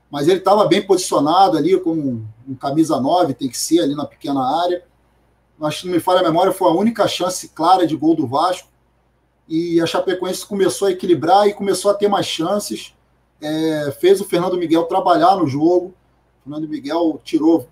Mas 0.09 0.27
ele 0.27 0.39
estava 0.39 0.65
bem 0.65 0.85
posicionado 0.85 1.57
ali, 1.57 1.79
com 1.79 2.25
um, 2.47 2.55
camisa 2.55 2.99
9, 2.99 3.33
tem 3.33 3.49
que 3.49 3.57
ser 3.57 3.81
ali 3.81 3.93
na 3.93 4.05
pequena 4.05 4.41
área. 4.63 4.83
Acho 5.61 5.81
que 5.81 5.87
não 5.87 5.93
me 5.93 5.99
falha 5.99 6.21
a 6.21 6.23
memória, 6.23 6.53
foi 6.53 6.69
a 6.69 6.73
única 6.73 7.07
chance 7.07 7.49
clara 7.49 7.85
de 7.85 7.95
gol 7.95 8.15
do 8.15 8.27
Vasco. 8.27 8.69
E 9.47 9.81
a 9.81 9.85
Chapecoense 9.85 10.45
começou 10.45 10.87
a 10.87 10.91
equilibrar 10.91 11.47
e 11.47 11.53
começou 11.53 11.91
a 11.91 11.93
ter 11.93 12.07
mais 12.07 12.25
chances. 12.25 12.93
É, 13.41 13.91
fez 13.99 14.21
o 14.21 14.25
Fernando 14.25 14.57
Miguel 14.57 14.83
trabalhar 14.83 15.35
no 15.35 15.47
jogo. 15.47 15.93
O 16.39 16.43
Fernando 16.43 16.69
Miguel 16.69 17.19
tirou 17.23 17.67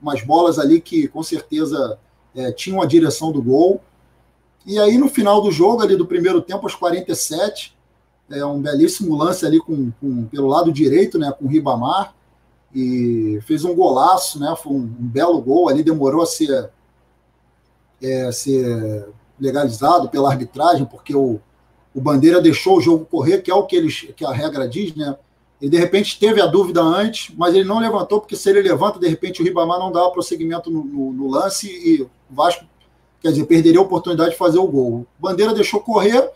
umas 0.00 0.22
bolas 0.22 0.58
ali 0.58 0.80
que 0.80 1.08
com 1.08 1.22
certeza 1.22 1.98
é, 2.34 2.52
tinham 2.52 2.80
a 2.80 2.86
direção 2.86 3.32
do 3.32 3.42
gol. 3.42 3.80
E 4.66 4.78
aí, 4.78 4.98
no 4.98 5.08
final 5.08 5.40
do 5.40 5.50
jogo, 5.50 5.82
ali 5.82 5.96
do 5.96 6.06
primeiro 6.06 6.42
tempo, 6.42 6.64
aos 6.64 6.74
47, 6.74 7.76
é 8.30 8.44
um 8.44 8.60
belíssimo 8.60 9.16
lance 9.16 9.44
ali 9.44 9.58
com, 9.58 9.90
com 10.00 10.24
pelo 10.26 10.46
lado 10.46 10.72
direito, 10.72 11.18
né, 11.18 11.32
com 11.32 11.46
o 11.46 11.48
Ribamar, 11.48 12.14
e 12.74 13.40
fez 13.46 13.64
um 13.64 13.74
golaço, 13.74 14.38
né, 14.38 14.54
foi 14.62 14.72
um, 14.72 14.82
um 15.00 15.08
belo 15.08 15.40
gol, 15.40 15.68
ali 15.68 15.82
demorou 15.82 16.22
a 16.22 16.26
ser, 16.26 16.70
é, 18.00 18.30
ser 18.30 19.08
legalizado 19.38 20.08
pela 20.08 20.30
arbitragem, 20.30 20.86
porque 20.86 21.14
o, 21.14 21.40
o 21.94 22.00
Bandeira 22.00 22.40
deixou 22.40 22.78
o 22.78 22.80
jogo 22.80 23.04
correr, 23.04 23.42
que 23.42 23.50
é 23.50 23.54
o 23.54 23.66
que, 23.66 23.74
eles, 23.74 24.08
que 24.16 24.24
a 24.24 24.32
regra 24.32 24.68
diz, 24.68 24.94
né, 24.94 25.16
ele 25.60 25.72
de 25.72 25.76
repente 25.76 26.18
teve 26.18 26.40
a 26.40 26.46
dúvida 26.46 26.80
antes, 26.80 27.34
mas 27.36 27.54
ele 27.54 27.64
não 27.64 27.80
levantou, 27.80 28.20
porque 28.20 28.36
se 28.36 28.48
ele 28.48 28.62
levanta, 28.62 28.98
de 28.98 29.08
repente 29.08 29.42
o 29.42 29.44
Ribamar 29.44 29.78
não 29.78 29.92
dá 29.92 30.08
prosseguimento 30.08 30.70
no, 30.70 30.84
no, 30.84 31.12
no 31.12 31.28
lance 31.28 31.68
e 31.68 32.02
o 32.02 32.10
Vasco, 32.30 32.64
quer 33.20 33.30
dizer, 33.30 33.44
perderia 33.44 33.80
a 33.80 33.82
oportunidade 33.82 34.30
de 34.30 34.36
fazer 34.36 34.58
o 34.58 34.66
gol. 34.66 35.06
O 35.18 35.22
Bandeira 35.22 35.52
deixou 35.52 35.80
correr, 35.80 36.30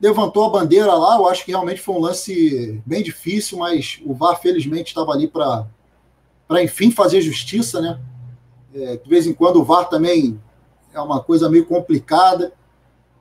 levantou 0.00 0.44
a 0.44 0.50
bandeira 0.50 0.94
lá. 0.94 1.16
Eu 1.16 1.28
acho 1.28 1.44
que 1.44 1.50
realmente 1.50 1.80
foi 1.80 1.94
um 1.94 2.00
lance 2.00 2.82
bem 2.84 3.02
difícil, 3.02 3.58
mas 3.58 4.00
o 4.04 4.14
VAR, 4.14 4.40
felizmente, 4.40 4.88
estava 4.88 5.12
ali 5.12 5.28
para, 5.28 5.66
enfim, 6.62 6.90
fazer 6.90 7.20
justiça, 7.20 7.80
né? 7.80 8.00
É, 8.74 8.96
de 8.96 9.08
vez 9.08 9.26
em 9.26 9.32
quando 9.32 9.60
o 9.60 9.64
VAR 9.64 9.88
também 9.88 10.40
é 10.92 11.00
uma 11.00 11.22
coisa 11.22 11.48
meio 11.48 11.66
complicada. 11.66 12.52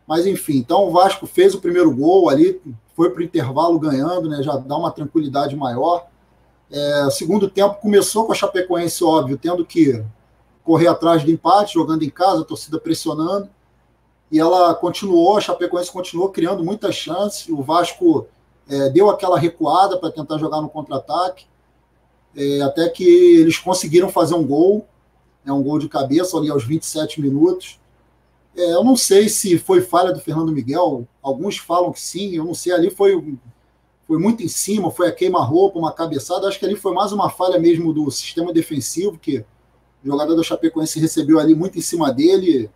Mas, 0.07 0.27
enfim, 0.27 0.57
então 0.57 0.87
o 0.87 0.91
Vasco 0.91 1.25
fez 1.25 1.55
o 1.55 1.61
primeiro 1.61 1.93
gol 1.93 2.29
ali, 2.29 2.61
foi 2.95 3.09
para 3.09 3.21
o 3.21 3.23
intervalo 3.23 3.79
ganhando, 3.79 4.29
né? 4.29 4.43
Já 4.43 4.55
dá 4.57 4.77
uma 4.77 4.91
tranquilidade 4.91 5.55
maior. 5.55 6.07
É, 6.71 7.09
segundo 7.09 7.49
tempo 7.49 7.81
começou 7.81 8.25
com 8.25 8.31
a 8.31 8.35
Chapecoense, 8.35 9.03
óbvio, 9.03 9.37
tendo 9.37 9.65
que 9.65 10.03
correr 10.63 10.87
atrás 10.87 11.23
do 11.23 11.31
empate, 11.31 11.75
jogando 11.75 12.03
em 12.03 12.09
casa, 12.09 12.41
a 12.41 12.45
torcida 12.45 12.79
pressionando. 12.79 13.49
E 14.35 14.39
ela 14.39 14.75
continuou, 14.75 15.37
a 15.37 15.39
Chapecoense 15.39 15.89
continuou 15.89 16.27
criando 16.27 16.61
muitas 16.61 16.93
chances. 16.93 17.47
O 17.47 17.63
Vasco 17.63 18.27
é, 18.67 18.89
deu 18.89 19.09
aquela 19.09 19.39
recuada 19.39 19.97
para 19.97 20.11
tentar 20.11 20.37
jogar 20.37 20.61
no 20.61 20.67
contra-ataque, 20.67 21.45
é, 22.35 22.59
até 22.61 22.89
que 22.89 23.05
eles 23.05 23.57
conseguiram 23.57 24.09
fazer 24.09 24.35
um 24.35 24.45
gol, 24.45 24.85
é 25.45 25.53
um 25.53 25.63
gol 25.63 25.79
de 25.79 25.87
cabeça 25.87 26.35
ali 26.35 26.49
aos 26.49 26.65
27 26.65 27.21
minutos. 27.21 27.79
É, 28.57 28.73
eu 28.73 28.83
não 28.83 28.97
sei 28.97 29.29
se 29.29 29.57
foi 29.57 29.79
falha 29.79 30.11
do 30.11 30.19
Fernando 30.19 30.51
Miguel, 30.51 31.07
alguns 31.23 31.57
falam 31.57 31.93
que 31.93 32.01
sim, 32.01 32.35
eu 32.35 32.43
não 32.43 32.53
sei, 32.53 32.73
ali 32.73 32.89
foi, 32.89 33.37
foi 34.05 34.19
muito 34.19 34.43
em 34.43 34.49
cima, 34.49 34.91
foi 34.91 35.07
a 35.07 35.13
queima-roupa, 35.13 35.79
uma 35.79 35.93
cabeçada, 35.93 36.45
acho 36.45 36.59
que 36.59 36.65
ali 36.65 36.75
foi 36.75 36.93
mais 36.93 37.13
uma 37.13 37.29
falha 37.29 37.57
mesmo 37.57 37.93
do 37.93 38.11
sistema 38.11 38.51
defensivo, 38.51 39.17
que 39.17 39.45
o 40.03 40.07
jogador 40.07 40.35
do 40.35 40.43
Chapecoense 40.43 40.99
recebeu 40.99 41.39
ali 41.39 41.55
muito 41.55 41.77
em 41.77 41.81
cima 41.81 42.11
dele, 42.11 42.69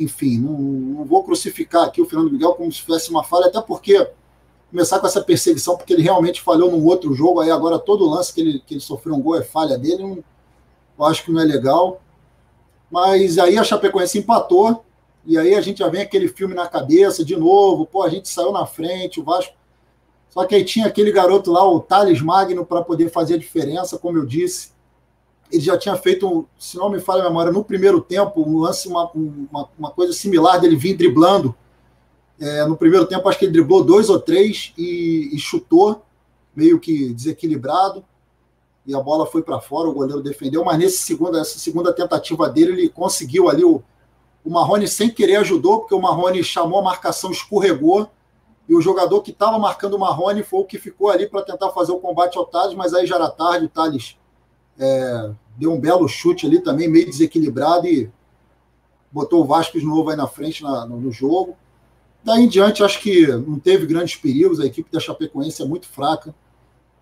enfim, 0.00 0.38
não, 0.38 0.52
não 0.52 1.04
vou 1.04 1.22
crucificar 1.22 1.84
aqui 1.84 2.00
o 2.00 2.06
Fernando 2.06 2.32
Miguel 2.32 2.54
como 2.54 2.72
se 2.72 2.80
fosse 2.80 3.10
uma 3.10 3.22
falha, 3.22 3.46
até 3.46 3.60
porque 3.60 4.10
começar 4.70 4.98
com 4.98 5.06
essa 5.06 5.20
perseguição, 5.20 5.76
porque 5.76 5.92
ele 5.92 6.02
realmente 6.02 6.40
falhou 6.40 6.70
num 6.70 6.84
outro 6.86 7.12
jogo, 7.12 7.40
aí 7.40 7.50
agora 7.50 7.78
todo 7.78 8.08
lance 8.08 8.32
que 8.32 8.40
ele, 8.40 8.62
que 8.64 8.74
ele 8.74 8.80
sofreu 8.80 9.14
um 9.14 9.20
gol 9.20 9.36
é 9.36 9.42
falha 9.42 9.76
dele, 9.76 10.24
eu 10.98 11.04
acho 11.04 11.24
que 11.24 11.32
não 11.32 11.40
é 11.40 11.44
legal. 11.44 12.00
Mas 12.90 13.38
aí 13.38 13.58
a 13.58 13.64
Chapecoense 13.64 14.18
empatou, 14.18 14.84
e 15.26 15.36
aí 15.36 15.54
a 15.54 15.60
gente 15.60 15.78
já 15.78 15.88
vem 15.88 16.00
aquele 16.00 16.28
filme 16.28 16.54
na 16.54 16.66
cabeça 16.66 17.24
de 17.24 17.36
novo, 17.36 17.84
pô, 17.84 18.02
a 18.02 18.08
gente 18.08 18.28
saiu 18.28 18.52
na 18.52 18.64
frente, 18.64 19.20
o 19.20 19.24
Vasco. 19.24 19.54
Só 20.30 20.44
que 20.46 20.54
aí 20.54 20.64
tinha 20.64 20.86
aquele 20.86 21.12
garoto 21.12 21.52
lá, 21.52 21.68
o 21.68 21.80
Thales 21.80 22.22
Magno, 22.22 22.64
para 22.64 22.82
poder 22.82 23.10
fazer 23.10 23.34
a 23.34 23.38
diferença, 23.38 23.98
como 23.98 24.16
eu 24.16 24.24
disse. 24.24 24.72
Ele 25.50 25.62
já 25.62 25.76
tinha 25.76 25.96
feito, 25.96 26.46
se 26.58 26.76
não 26.76 26.90
me 26.90 27.00
falha 27.00 27.22
a 27.22 27.28
memória, 27.28 27.52
no 27.52 27.64
primeiro 27.64 28.00
tempo, 28.00 28.42
um 28.42 28.58
lance, 28.58 28.86
uma, 28.88 29.10
uma, 29.12 29.68
uma 29.78 29.90
coisa 29.90 30.12
similar 30.12 30.60
dele 30.60 30.76
vir 30.76 30.96
driblando. 30.96 31.54
É, 32.38 32.64
no 32.64 32.76
primeiro 32.76 33.06
tempo, 33.06 33.28
acho 33.28 33.38
que 33.38 33.44
ele 33.44 33.52
driblou 33.52 33.84
dois 33.84 34.08
ou 34.08 34.18
três 34.18 34.72
e, 34.78 35.30
e 35.32 35.38
chutou, 35.38 36.02
meio 36.54 36.78
que 36.78 37.12
desequilibrado. 37.12 38.04
E 38.86 38.94
a 38.94 39.00
bola 39.00 39.26
foi 39.26 39.42
para 39.42 39.60
fora, 39.60 39.88
o 39.88 39.92
goleiro 39.92 40.22
defendeu, 40.22 40.64
mas 40.64 40.78
nesse 40.78 40.98
segundo, 40.98 41.36
essa 41.36 41.58
segunda 41.58 41.92
tentativa 41.92 42.48
dele, 42.48 42.72
ele 42.72 42.88
conseguiu 42.88 43.48
ali 43.48 43.64
o, 43.64 43.82
o 44.44 44.50
Marrone, 44.50 44.88
sem 44.88 45.10
querer, 45.10 45.36
ajudou, 45.36 45.80
porque 45.80 45.94
o 45.94 46.00
Marrone 46.00 46.42
chamou 46.42 46.80
a 46.80 46.82
marcação, 46.82 47.30
escorregou, 47.30 48.08
e 48.68 48.74
o 48.74 48.80
jogador 48.80 49.20
que 49.20 49.32
estava 49.32 49.58
marcando 49.58 49.94
o 49.94 49.98
Marrone 49.98 50.42
foi 50.42 50.60
o 50.60 50.64
que 50.64 50.78
ficou 50.78 51.10
ali 51.10 51.28
para 51.28 51.42
tentar 51.42 51.70
fazer 51.70 51.92
o 51.92 51.98
combate 51.98 52.38
ao 52.38 52.46
Thales, 52.46 52.74
mas 52.74 52.94
aí 52.94 53.04
já 53.04 53.16
era 53.16 53.28
tarde, 53.28 53.66
o 53.66 53.68
Thales 53.68 54.16
é, 54.80 55.30
deu 55.56 55.72
um 55.72 55.78
belo 55.78 56.08
chute 56.08 56.46
ali 56.46 56.60
também, 56.60 56.88
meio 56.88 57.06
desequilibrado, 57.06 57.86
e 57.86 58.10
botou 59.12 59.42
o 59.42 59.46
Vasco 59.46 59.78
de 59.78 59.84
novo 59.84 60.10
aí 60.10 60.16
na 60.16 60.26
frente 60.26 60.62
na, 60.62 60.86
no, 60.86 60.98
no, 60.98 61.12
jogo. 61.12 61.56
Daí 62.24 62.44
em 62.44 62.48
diante, 62.48 62.82
acho 62.82 63.00
que 63.00 63.26
não 63.26 63.58
teve 63.58 63.86
grandes 63.86 64.16
perigos, 64.16 64.58
a 64.58 64.66
equipe 64.66 64.90
da 64.90 64.98
Chapecoense 64.98 65.62
é 65.62 65.64
muito 65.66 65.86
fraca. 65.86 66.34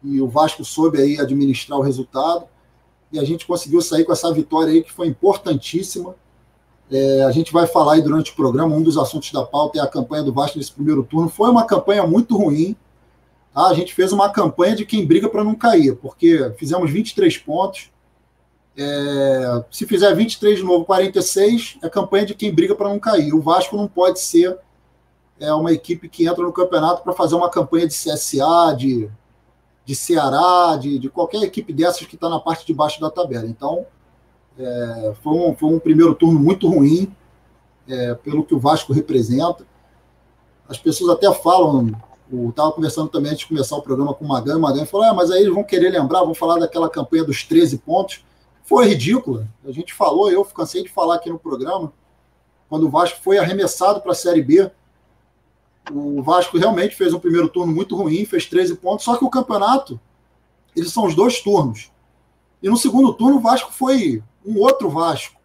e 0.03 0.21
o 0.21 0.29
Vasco 0.29 0.65
soube 0.65 1.01
aí 1.01 1.19
administrar 1.21 1.79
o 1.79 1.83
resultado 1.83 2.47
e 3.13 3.19
a 3.19 3.25
gente 3.25 3.47
conseguiu 3.47 3.81
sair 3.81 4.05
com 4.05 4.13
essa 4.13 4.33
vitória 4.33 4.73
aí 4.73 4.83
que 4.83 4.93
foi 4.93 5.07
importantíssima. 5.07 6.15
É, 6.91 7.23
a 7.25 7.31
gente 7.31 7.53
vai 7.53 7.67
falar 7.67 7.95
aí 7.95 8.03
durante 8.03 8.33
o 8.33 8.35
programa, 8.35 8.75
um 8.75 8.83
dos 8.83 8.97
assuntos 8.97 9.31
da 9.31 9.45
pauta 9.45 9.79
é 9.79 9.83
a 9.83 9.87
campanha 9.87 10.23
do 10.23 10.33
Vasco 10.33 10.59
nesse 10.59 10.73
primeiro 10.73 11.03
turno. 11.03 11.29
Foi 11.29 11.51
uma 11.51 11.65
campanha 11.65 12.07
muito 12.07 12.37
ruim. 12.37 12.77
Tá? 13.53 13.67
A 13.67 13.75
gente 13.75 13.95
fez 13.95 14.13
uma 14.13 14.31
campanha 14.31 14.77
de 14.77 14.87
quem 14.87 15.07
briga 15.07 15.29
para 15.29 15.45
não 15.45 15.55
cair, 15.55 15.97
porque 15.97 16.53
fizemos 16.59 16.91
23 16.91 17.37
pontos. 17.39 17.91
É, 18.77 19.65
se 19.71 19.87
fizer 19.87 20.15
23 20.15 20.59
de 20.59 20.65
novo, 20.65 20.85
46, 20.85 21.79
é 21.83 21.89
campanha 21.89 22.27
de 22.27 22.35
quem 22.35 22.55
briga 22.55 22.75
para 22.75 22.89
não 22.89 22.99
cair. 22.99 23.35
O 23.35 23.41
Vasco 23.41 23.77
não 23.77 23.89
pode 23.89 24.21
ser 24.21 24.57
é, 25.41 25.53
uma 25.53 25.73
equipe 25.73 26.09
que 26.09 26.27
entra 26.27 26.45
no 26.45 26.53
campeonato 26.53 27.03
para 27.03 27.13
fazer 27.13 27.35
uma 27.35 27.51
campanha 27.51 27.89
de 27.89 27.95
CSA, 27.95 28.75
de 28.77 29.11
de 29.89 29.97
Ceará, 29.97 30.77
de, 30.77 30.99
de 30.99 31.09
qualquer 31.09 31.43
equipe 31.43 31.73
dessas 31.73 32.07
que 32.07 32.15
está 32.15 32.29
na 32.29 32.39
parte 32.39 32.67
de 32.67 32.75
baixo 32.75 33.01
da 33.01 33.11
tabela. 33.11 33.47
Então, 33.47 33.87
é, 34.59 35.15
foi, 35.23 35.33
um, 35.33 35.57
foi 35.57 35.71
um 35.71 35.79
primeiro 35.79 36.15
turno 36.15 36.39
muito 36.39 36.69
ruim, 36.69 37.11
é, 37.89 38.15
pelo 38.17 38.45
que 38.45 38.55
o 38.55 38.59
Vasco 38.59 38.93
representa. 38.93 39.67
As 40.69 40.77
pessoas 40.77 41.17
até 41.17 41.33
falam, 41.33 41.91
estava 42.49 42.73
conversando 42.73 43.09
também 43.09 43.33
antes 43.33 43.41
de 43.41 43.49
começar 43.49 43.77
o 43.77 43.83
programa 43.83 44.13
com 44.15 44.25
o 44.25 44.29
Magan, 44.29 44.57
o 44.57 44.61
Magan 44.61 44.85
falou, 44.85 45.07
ah, 45.07 45.15
mas 45.15 45.31
aí 45.31 45.43
eles 45.43 45.55
vão 45.55 45.65
querer 45.65 45.91
lembrar, 45.91 46.25
vão 46.25 46.35
falar 46.35 46.59
daquela 46.59 46.89
campanha 46.89 47.25
dos 47.25 47.43
13 47.43 47.79
pontos. 47.79 48.25
Foi 48.65 48.87
ridícula. 48.87 49.49
A 49.65 49.73
gente 49.73 49.95
falou, 49.95 50.31
eu 50.31 50.45
cansei 50.45 50.83
de 50.83 50.91
falar 50.91 51.15
aqui 51.15 51.31
no 51.31 51.39
programa, 51.39 51.93
quando 52.69 52.87
o 52.87 52.91
Vasco 52.91 53.21
foi 53.23 53.39
arremessado 53.39 54.01
para 54.01 54.13
a 54.13 54.15
Série 54.15 54.43
B, 54.43 54.71
o 55.91 56.23
Vasco 56.23 56.59
realmente 56.59 56.95
fez 56.95 57.15
um 57.15 57.19
primeiro 57.19 57.49
turno 57.49 57.73
muito 57.73 57.97
ruim, 57.97 58.25
fez 58.25 58.47
13 58.47 58.77
pontos, 58.77 59.05
só 59.05 59.17
que 59.17 59.25
o 59.25 59.31
campeonato, 59.31 59.99
eles 60.77 60.93
são 60.93 61.07
os 61.07 61.15
dois 61.15 61.41
turnos. 61.41 61.91
E 62.63 62.69
no 62.69 62.77
segundo 62.77 63.15
turno, 63.15 63.37
o 63.37 63.41
Vasco 63.41 63.73
foi 63.73 64.23
um 64.45 64.59
outro 64.59 64.91
Vasco. 64.91 65.39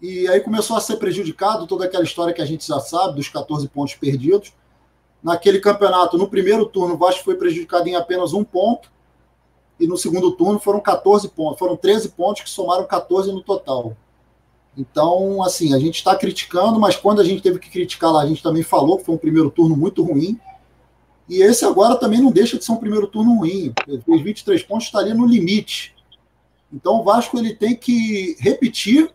E 0.00 0.26
aí 0.28 0.40
começou 0.40 0.76
a 0.76 0.80
ser 0.80 0.96
prejudicado 0.96 1.66
toda 1.66 1.84
aquela 1.84 2.02
história 2.02 2.34
que 2.34 2.42
a 2.42 2.46
gente 2.46 2.66
já 2.66 2.80
sabe, 2.80 3.14
dos 3.14 3.28
14 3.28 3.68
pontos 3.68 3.94
perdidos. 3.94 4.52
Naquele 5.22 5.60
campeonato, 5.60 6.18
no 6.18 6.28
primeiro 6.28 6.66
turno, 6.66 6.94
o 6.94 6.98
Vasco 6.98 7.22
foi 7.22 7.36
prejudicado 7.36 7.88
em 7.88 7.94
apenas 7.94 8.32
um 8.32 8.42
ponto. 8.42 8.90
E 9.78 9.86
no 9.86 9.96
segundo 9.96 10.32
turno 10.32 10.58
foram 10.58 10.80
14 10.80 11.28
pontos, 11.28 11.58
foram 11.58 11.76
13 11.76 12.10
pontos 12.10 12.42
que 12.42 12.50
somaram 12.50 12.84
14 12.84 13.32
no 13.32 13.42
total. 13.42 13.96
Então, 14.76 15.42
assim, 15.42 15.74
a 15.74 15.78
gente 15.78 15.96
está 15.96 16.16
criticando, 16.16 16.80
mas 16.80 16.96
quando 16.96 17.20
a 17.20 17.24
gente 17.24 17.42
teve 17.42 17.58
que 17.58 17.70
criticar 17.70 18.12
lá, 18.12 18.22
a 18.22 18.26
gente 18.26 18.42
também 18.42 18.62
falou 18.62 18.98
que 18.98 19.04
foi 19.04 19.14
um 19.14 19.18
primeiro 19.18 19.50
turno 19.50 19.76
muito 19.76 20.02
ruim. 20.02 20.38
E 21.28 21.42
esse 21.42 21.64
agora 21.64 21.96
também 21.96 22.20
não 22.20 22.30
deixa 22.30 22.58
de 22.58 22.64
ser 22.64 22.72
um 22.72 22.76
primeiro 22.76 23.06
turno 23.06 23.38
ruim. 23.38 23.72
Os 24.06 24.22
23 24.22 24.62
pontos 24.62 24.86
está 24.86 24.98
ali 24.98 25.14
no 25.14 25.26
limite. 25.26 25.94
Então 26.72 27.00
o 27.00 27.04
Vasco 27.04 27.38
ele 27.38 27.54
tem 27.54 27.76
que 27.76 28.36
repetir 28.40 29.12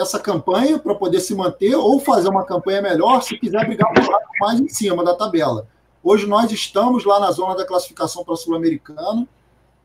essa 0.00 0.18
campanha 0.18 0.78
para 0.78 0.94
poder 0.94 1.20
se 1.20 1.34
manter 1.34 1.74
ou 1.74 2.00
fazer 2.00 2.28
uma 2.28 2.44
campanha 2.44 2.82
melhor 2.82 3.22
se 3.22 3.38
quiser 3.38 3.66
brigar 3.66 3.92
mais 4.40 4.60
em 4.60 4.68
cima 4.68 5.04
da 5.04 5.14
tabela. 5.14 5.66
Hoje 6.02 6.26
nós 6.26 6.50
estamos 6.52 7.04
lá 7.04 7.18
na 7.18 7.30
zona 7.30 7.56
da 7.56 7.66
classificação 7.66 8.24
para 8.24 8.34
a 8.34 8.36
Sul-Americana. 8.36 9.26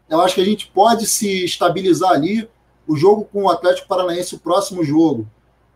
Eu 0.10 0.22
acho 0.22 0.36
que 0.36 0.42
a 0.42 0.46
gente 0.46 0.68
pode 0.68 1.08
se 1.08 1.44
estabilizar 1.44 2.12
ali 2.12 2.48
o 2.88 2.96
jogo 2.96 3.28
com 3.32 3.44
o 3.44 3.50
Atlético 3.50 3.88
Paranaense, 3.88 4.36
o 4.36 4.40
próximo 4.40 4.84
jogo, 4.84 5.28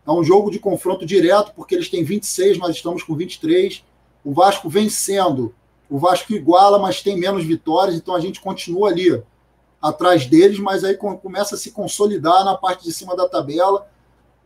é 0.08 0.10
um 0.10 0.24
jogo 0.24 0.50
de 0.50 0.58
confronto 0.58 1.04
direto, 1.04 1.52
porque 1.54 1.74
eles 1.74 1.90
têm 1.90 2.02
26, 2.02 2.56
nós 2.56 2.74
estamos 2.74 3.02
com 3.02 3.14
23. 3.14 3.84
O 4.24 4.32
Vasco 4.32 4.66
vencendo, 4.66 5.54
o 5.88 5.98
Vasco 5.98 6.32
iguala, 6.32 6.78
mas 6.78 7.02
tem 7.02 7.14
menos 7.14 7.44
vitórias, 7.44 7.94
então 7.94 8.14
a 8.14 8.20
gente 8.20 8.40
continua 8.40 8.88
ali 8.88 9.22
atrás 9.82 10.24
deles, 10.24 10.58
mas 10.58 10.82
aí 10.82 10.96
começa 10.96 11.54
a 11.54 11.58
se 11.58 11.72
consolidar 11.72 12.42
na 12.42 12.56
parte 12.56 12.84
de 12.84 12.92
cima 12.92 13.14
da 13.14 13.28
tabela. 13.28 13.86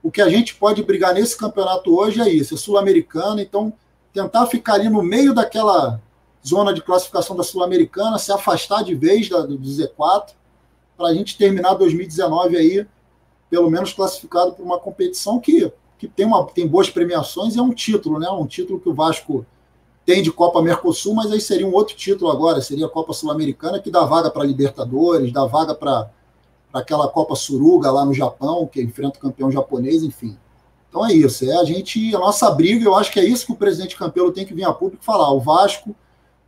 O 0.02 0.10
que 0.10 0.20
a 0.20 0.28
gente 0.28 0.54
pode 0.54 0.82
brigar 0.82 1.14
nesse 1.14 1.36
campeonato 1.36 1.96
hoje 1.96 2.20
é 2.20 2.28
isso, 2.28 2.54
é 2.54 2.56
sul-americana, 2.56 3.40
então 3.40 3.72
tentar 4.12 4.46
ficar 4.46 4.74
ali 4.74 4.88
no 4.88 5.02
meio 5.02 5.32
daquela 5.32 6.00
zona 6.46 6.74
de 6.74 6.82
classificação 6.82 7.36
da 7.36 7.44
sul-americana, 7.44 8.18
se 8.18 8.32
afastar 8.32 8.82
de 8.82 8.94
vez 8.94 9.28
do 9.28 9.58
Z4 9.58 10.30
para 10.96 11.08
a 11.08 11.14
gente 11.14 11.38
terminar 11.38 11.74
2019 11.74 12.56
aí, 12.56 12.86
pelo 13.48 13.70
menos 13.70 13.92
classificado 13.92 14.52
para 14.52 14.64
uma 14.64 14.78
competição 14.78 15.38
que, 15.38 15.72
que 15.98 16.08
tem, 16.08 16.26
uma, 16.26 16.44
tem 16.46 16.66
boas 16.66 16.90
premiações 16.90 17.54
e 17.54 17.58
é 17.58 17.62
um 17.62 17.72
título, 17.72 18.18
né? 18.18 18.28
Um 18.28 18.46
título 18.46 18.80
que 18.80 18.88
o 18.88 18.94
Vasco 18.94 19.46
tem 20.04 20.22
de 20.22 20.32
Copa 20.32 20.60
Mercosul, 20.60 21.14
mas 21.14 21.30
aí 21.30 21.40
seria 21.40 21.66
um 21.66 21.72
outro 21.72 21.94
título 21.94 22.30
agora, 22.30 22.60
seria 22.60 22.86
a 22.86 22.88
Copa 22.88 23.12
Sul-Americana, 23.12 23.78
que 23.78 23.90
dá 23.90 24.04
vaga 24.04 24.30
para 24.30 24.44
Libertadores, 24.44 25.32
dá 25.32 25.44
vaga 25.44 25.74
para 25.74 26.10
aquela 26.72 27.08
Copa 27.08 27.34
Suruga 27.34 27.90
lá 27.90 28.04
no 28.04 28.14
Japão, 28.14 28.66
que 28.66 28.80
enfrenta 28.80 29.18
o 29.18 29.20
campeão 29.20 29.50
japonês, 29.50 30.02
enfim. 30.02 30.36
Então 30.88 31.06
é 31.06 31.12
isso, 31.12 31.44
é 31.44 31.56
a 31.56 31.64
gente, 31.64 32.14
a 32.14 32.18
nossa 32.18 32.50
briga, 32.50 32.84
eu 32.84 32.94
acho 32.94 33.10
que 33.10 33.18
é 33.18 33.24
isso 33.24 33.46
que 33.46 33.52
o 33.52 33.56
presidente 33.56 33.96
Campelo 33.96 34.32
tem 34.32 34.44
que 34.44 34.52
vir 34.52 34.64
a 34.64 34.72
público 34.72 35.04
falar. 35.04 35.32
O 35.32 35.40
Vasco 35.40 35.94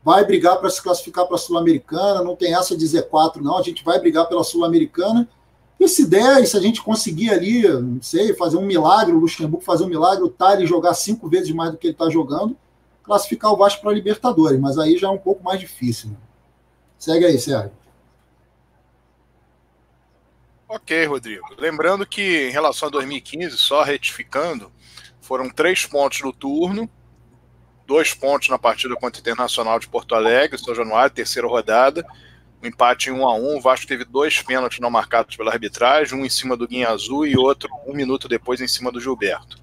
vai 0.04 0.24
brigar 0.24 0.58
para 0.58 0.68
se 0.68 0.82
classificar 0.82 1.26
para 1.26 1.37
a 1.37 1.38
Sul-Americana, 1.38 2.22
não 2.22 2.37
tem 2.37 2.54
essa 2.54 2.76
de 2.76 2.84
Z4, 2.84 3.37
não, 3.37 3.56
a 3.56 3.62
gente 3.62 3.82
vai 3.82 3.98
brigar 3.98 4.28
pela 4.28 4.44
Sul-Americana. 4.44 5.26
E 5.80 5.88
se 5.88 6.06
der, 6.06 6.46
se 6.46 6.56
a 6.56 6.60
gente 6.60 6.82
conseguir 6.82 7.30
ali, 7.30 7.66
não 7.66 8.02
sei, 8.02 8.34
fazer 8.34 8.58
um 8.58 8.66
milagre, 8.66 9.14
o 9.14 9.18
Luxemburgo 9.18 9.64
fazer 9.64 9.84
um 9.84 9.88
milagre, 9.88 10.22
o 10.22 10.28
Tari 10.28 10.66
jogar 10.66 10.94
cinco 10.94 11.28
vezes 11.28 11.50
mais 11.52 11.72
do 11.72 11.78
que 11.78 11.87
ele 11.87 11.94
está 11.94 12.08
jogando, 12.10 12.54
classificar 13.02 13.52
o 13.52 13.56
Vasco 13.56 13.80
para 13.80 13.90
a 13.90 13.94
Libertadores, 13.94 14.60
mas 14.60 14.78
aí 14.78 14.96
já 14.98 15.08
é 15.08 15.10
um 15.10 15.18
pouco 15.18 15.42
mais 15.42 15.58
difícil. 15.58 16.10
Né? 16.10 16.16
Segue 16.98 17.24
aí, 17.24 17.38
Sérgio. 17.38 17.72
Ok, 20.74 21.06
Rodrigo. 21.06 21.46
Lembrando 21.56 22.04
que 22.04 22.48
em 22.48 22.50
relação 22.50 22.88
a 22.88 22.90
2015, 22.90 23.56
só 23.56 23.84
retificando, 23.84 24.72
foram 25.20 25.48
três 25.48 25.87
pontos 25.87 26.20
no 26.22 26.32
turno, 26.32 26.90
dois 27.87 28.12
pontos 28.12 28.48
na 28.48 28.58
partida 28.58 28.96
contra 28.96 29.18
o 29.18 29.20
Internacional 29.20 29.78
de 29.78 29.87
Porto 29.87 30.16
Alegre, 30.16 30.58
São 30.58 30.74
Januário, 30.74 31.14
terceira 31.14 31.46
rodada, 31.46 32.04
um 32.60 32.66
empate 32.66 33.08
em 33.08 33.12
1 33.12 33.24
a 33.24 33.37
1 33.37 33.56
O 33.56 33.60
Vasco 33.60 33.87
teve 33.87 34.04
dois 34.04 34.42
pênaltis 34.42 34.80
não 34.80 34.90
marcados 34.90 35.37
pela 35.37 35.52
arbitragem, 35.52 36.18
um 36.18 36.26
em 36.26 36.28
cima 36.28 36.56
do 36.56 36.66
Guinha 36.66 36.88
Azul 36.88 37.24
e 37.24 37.37
outro 37.37 37.70
um 37.87 37.94
minuto 37.94 38.26
depois 38.26 38.60
em 38.60 38.66
cima 38.66 38.90
do 38.90 39.00
Gilberto. 39.00 39.56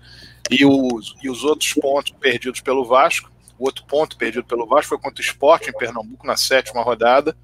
E 0.50 0.66
os, 0.66 1.14
e 1.22 1.30
os 1.30 1.44
outros 1.44 1.74
pontos 1.74 2.14
perdidos 2.22 2.62
pelo 2.62 2.86
Vasco, 2.86 3.30
o 3.60 3.66
outro 3.66 3.84
ponto 3.84 4.16
perdido 4.16 4.46
pelo 4.46 4.66
Vasco 4.66 4.88
foi 4.88 4.98
contra 4.98 5.22
o 5.22 5.26
Sport 5.26 5.68
em 5.68 5.74
Pernambuco 5.74 6.26
na 6.26 6.38
sétima 6.38 6.82
rodada. 6.82 7.36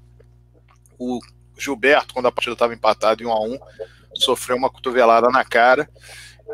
O 0.98 1.20
Gilberto, 1.58 2.14
quando 2.14 2.26
a 2.26 2.32
partida 2.32 2.54
estava 2.54 2.74
empatada 2.74 3.22
em 3.22 3.26
1 3.26 3.32
a 3.32 3.40
1 3.40 3.58
sofreu 4.14 4.56
uma 4.56 4.70
cotovelada 4.70 5.28
na 5.28 5.44
cara 5.44 5.88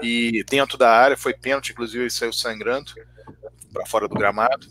e 0.03 0.45
dentro 0.49 0.77
da 0.77 0.91
área, 0.91 1.17
foi 1.17 1.33
pênalti, 1.33 1.71
inclusive 1.71 2.03
ele 2.03 2.11
saiu 2.11 2.33
sangrando 2.33 2.93
para 3.73 3.87
fora 3.87 4.09
do 4.09 4.15
gramado, 4.15 4.67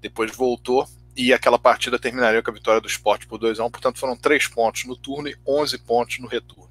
depois 0.00 0.34
voltou 0.34 0.86
e 1.16 1.32
aquela 1.32 1.58
partida 1.58 1.98
terminaria 1.98 2.42
com 2.42 2.50
a 2.50 2.54
vitória 2.54 2.80
do 2.80 2.86
esporte 2.86 3.26
por 3.26 3.38
2 3.38 3.58
a 3.58 3.64
1 3.64 3.70
portanto 3.70 3.98
foram 3.98 4.16
três 4.16 4.46
pontos 4.46 4.84
no 4.84 4.96
turno 4.96 5.28
e 5.28 5.36
11 5.46 5.78
pontos 5.78 6.18
no 6.18 6.28
retorno. 6.28 6.70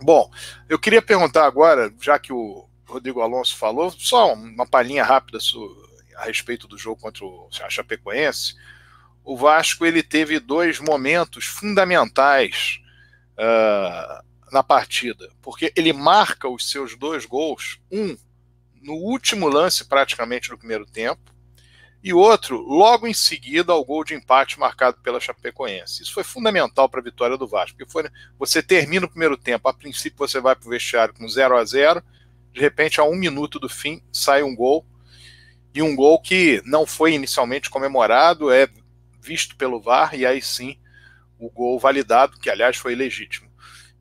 Bom, 0.00 0.30
eu 0.68 0.78
queria 0.78 1.00
perguntar 1.00 1.46
agora, 1.46 1.92
já 2.00 2.18
que 2.18 2.32
o 2.32 2.68
Rodrigo 2.86 3.20
Alonso 3.20 3.56
falou, 3.56 3.90
só 3.90 4.34
uma 4.34 4.66
palhinha 4.66 5.04
rápida 5.04 5.38
a 6.16 6.24
respeito 6.24 6.68
do 6.68 6.76
jogo 6.76 7.00
contra 7.00 7.24
o 7.24 7.48
Chapecoense. 7.68 8.54
O 9.24 9.36
Vasco 9.36 9.86
ele 9.86 10.02
teve 10.02 10.38
dois 10.38 10.78
momentos 10.78 11.46
fundamentais 11.46 12.80
uh, 13.38 14.22
na 14.52 14.62
partida, 14.62 15.30
porque 15.40 15.72
ele 15.74 15.92
marca 15.92 16.48
os 16.48 16.70
seus 16.70 16.94
dois 16.96 17.24
gols, 17.24 17.80
um 17.90 18.16
no 18.82 18.92
último 18.92 19.48
lance 19.48 19.84
praticamente 19.86 20.50
do 20.50 20.58
primeiro 20.58 20.84
tempo, 20.84 21.32
e 22.02 22.12
outro 22.12 22.60
logo 22.60 23.06
em 23.06 23.14
seguida 23.14 23.72
ao 23.72 23.82
gol 23.82 24.04
de 24.04 24.14
empate 24.14 24.60
marcado 24.60 24.98
pela 25.02 25.18
Chapecoense. 25.18 26.02
Isso 26.02 26.12
foi 26.12 26.22
fundamental 26.22 26.86
para 26.86 27.00
a 27.00 27.02
vitória 27.02 27.38
do 27.38 27.48
Vasco, 27.48 27.78
porque 27.78 27.90
foi, 27.90 28.10
você 28.38 28.62
termina 28.62 29.06
o 29.06 29.08
primeiro 29.08 29.38
tempo, 29.38 29.66
a 29.66 29.72
princípio 29.72 30.18
você 30.18 30.38
vai 30.38 30.54
para 30.54 30.66
o 30.66 30.70
vestiário 30.70 31.14
com 31.14 31.26
0 31.26 31.56
a 31.56 31.64
0 31.64 32.02
de 32.52 32.60
repente, 32.60 33.00
a 33.00 33.04
um 33.04 33.16
minuto 33.16 33.58
do 33.58 33.68
fim, 33.68 34.00
sai 34.12 34.42
um 34.44 34.54
gol, 34.54 34.86
e 35.74 35.82
um 35.82 35.96
gol 35.96 36.20
que 36.20 36.62
não 36.64 36.86
foi 36.86 37.12
inicialmente 37.14 37.68
comemorado, 37.68 38.52
é 38.52 38.68
visto 39.24 39.56
pelo 39.56 39.80
VAR, 39.80 40.14
e 40.14 40.26
aí 40.26 40.42
sim 40.42 40.78
o 41.38 41.50
gol 41.50 41.78
validado, 41.78 42.38
que 42.38 42.50
aliás 42.50 42.76
foi 42.76 42.94
legítimo. 42.94 43.50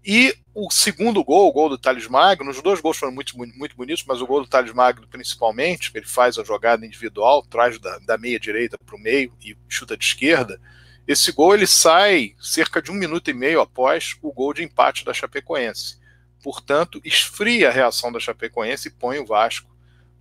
E 0.05 0.35
o 0.53 0.69
segundo 0.69 1.23
gol, 1.23 1.47
o 1.47 1.53
gol 1.53 1.69
do 1.69 1.77
Thales 1.77 2.07
Magno, 2.07 2.51
os 2.51 2.61
dois 2.61 2.81
gols 2.81 2.97
foram 2.97 3.13
muito, 3.13 3.37
muito 3.37 3.75
bonitos, 3.75 4.03
mas 4.05 4.21
o 4.21 4.27
gol 4.27 4.41
do 4.41 4.47
Thales 4.47 4.73
Magno 4.73 5.07
principalmente, 5.07 5.91
ele 5.95 6.05
faz 6.05 6.37
a 6.37 6.43
jogada 6.43 6.85
individual, 6.85 7.41
traz 7.43 7.79
da, 7.79 7.99
da 7.99 8.17
meia 8.17 8.39
direita 8.39 8.77
para 8.77 8.95
o 8.95 8.99
meio 8.99 9.33
e 9.41 9.55
chuta 9.69 9.95
de 9.95 10.03
esquerda. 10.03 10.59
Esse 11.07 11.31
gol 11.31 11.53
ele 11.53 11.67
sai 11.67 12.35
cerca 12.39 12.81
de 12.81 12.91
um 12.91 12.95
minuto 12.95 13.29
e 13.29 13.33
meio 13.33 13.61
após 13.61 14.17
o 14.21 14.31
gol 14.31 14.53
de 14.53 14.63
empate 14.63 15.05
da 15.05 15.13
Chapecoense. 15.13 15.97
Portanto, 16.43 16.99
esfria 17.05 17.69
a 17.69 17.71
reação 17.71 18.11
da 18.11 18.19
Chapecoense 18.19 18.89
e 18.89 18.91
põe 18.91 19.19
o 19.19 19.25
Vasco 19.25 19.72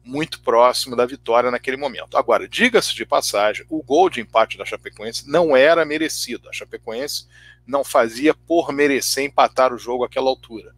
muito 0.05 0.41
próximo 0.41 0.97
da 0.97 1.07
vitória 1.07 1.51
naquele 1.51 1.77
momento. 1.77 2.17
Agora, 2.17 2.49
diga-se 2.49 2.95
de 2.95 3.07
passagem, 3.07 3.65
o 3.69 3.83
gol 3.83 4.11
de 4.11 4.21
empate 4.21 4.59
da 4.59 4.65
Chapecoense 4.65 5.29
não 5.29 5.57
era 5.57 5.85
merecido. 5.85 6.49
A 6.49 6.53
Chapecoense 6.53 7.27
não 7.67 7.85
fazia 7.85 8.35
por 8.35 8.73
merecer 8.73 9.25
empatar 9.25 9.73
o 9.73 9.79
jogo 9.79 10.05
àquela 10.05 10.29
altura. 10.29 10.75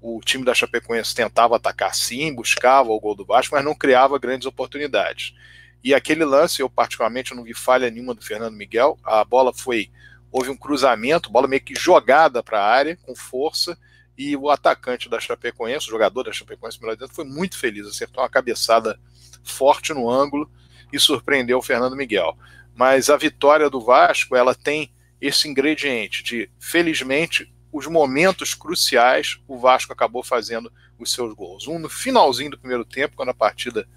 O 0.00 0.20
time 0.20 0.44
da 0.44 0.54
Chapecoense 0.54 1.14
tentava 1.14 1.56
atacar 1.56 1.94
sim, 1.94 2.34
buscava 2.34 2.90
o 2.90 3.00
gol 3.00 3.14
do 3.14 3.24
Vasco, 3.24 3.54
mas 3.54 3.64
não 3.64 3.74
criava 3.74 4.18
grandes 4.18 4.46
oportunidades. 4.46 5.34
E 5.82 5.94
aquele 5.94 6.24
lance, 6.24 6.60
eu 6.60 6.70
particularmente 6.70 7.34
não 7.34 7.42
vi 7.42 7.52
falha 7.52 7.90
nenhuma 7.90 8.14
do 8.14 8.24
Fernando 8.24 8.54
Miguel. 8.54 8.98
A 9.04 9.22
bola 9.24 9.52
foi. 9.52 9.90
Houve 10.32 10.50
um 10.50 10.56
cruzamento, 10.56 11.30
bola 11.30 11.46
meio 11.46 11.62
que 11.62 11.74
jogada 11.74 12.42
para 12.42 12.58
a 12.58 12.66
área, 12.66 12.96
com 12.96 13.14
força, 13.14 13.78
e 14.16 14.36
o 14.36 14.48
atacante 14.48 15.08
da 15.08 15.18
Chapecoense, 15.18 15.88
o 15.88 15.90
jogador 15.90 16.24
da 16.24 16.32
Chapecoense, 16.32 16.80
melhor 16.80 16.96
dentro, 16.96 17.14
foi 17.14 17.24
muito 17.24 17.58
feliz, 17.58 17.86
acertou 17.86 18.22
uma 18.22 18.28
cabeçada 18.28 18.98
forte 19.42 19.92
no 19.92 20.08
ângulo 20.08 20.50
e 20.92 20.98
surpreendeu 20.98 21.58
o 21.58 21.62
Fernando 21.62 21.96
Miguel. 21.96 22.36
Mas 22.74 23.10
a 23.10 23.16
vitória 23.16 23.68
do 23.68 23.80
Vasco, 23.80 24.36
ela 24.36 24.54
tem 24.54 24.92
esse 25.20 25.48
ingrediente 25.48 26.22
de, 26.22 26.50
felizmente, 26.58 27.52
os 27.72 27.86
momentos 27.86 28.54
cruciais, 28.54 29.40
o 29.48 29.58
Vasco 29.58 29.92
acabou 29.92 30.22
fazendo 30.22 30.72
os 30.98 31.12
seus 31.12 31.34
gols. 31.34 31.66
Um 31.66 31.78
no 31.78 31.88
finalzinho 31.88 32.52
do 32.52 32.58
primeiro 32.58 32.84
tempo, 32.84 33.16
quando 33.16 33.30
a 33.30 33.34
partida 33.34 33.88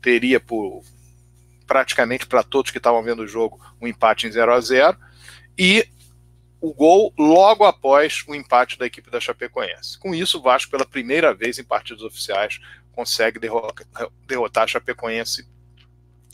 teria 0.00 0.40
por 0.40 0.82
praticamente 1.66 2.26
para 2.26 2.42
todos 2.42 2.70
que 2.70 2.78
estavam 2.78 3.02
vendo 3.02 3.22
o 3.22 3.26
jogo 3.26 3.58
um 3.80 3.86
empate 3.86 4.26
em 4.26 4.32
0 4.32 4.52
a 4.52 4.60
0 4.60 4.98
e 5.56 5.88
o 6.62 6.72
gol 6.72 7.12
logo 7.18 7.64
após 7.64 8.24
o 8.28 8.34
empate 8.36 8.78
da 8.78 8.86
equipe 8.86 9.10
da 9.10 9.20
Chapecoense. 9.20 9.98
Com 9.98 10.14
isso, 10.14 10.38
o 10.38 10.42
Vasco, 10.42 10.70
pela 10.70 10.86
primeira 10.86 11.34
vez 11.34 11.58
em 11.58 11.64
partidos 11.64 12.04
oficiais, 12.04 12.60
consegue 12.92 13.40
derrotar 13.40 14.62
a 14.62 14.66
Chapecoense 14.68 15.44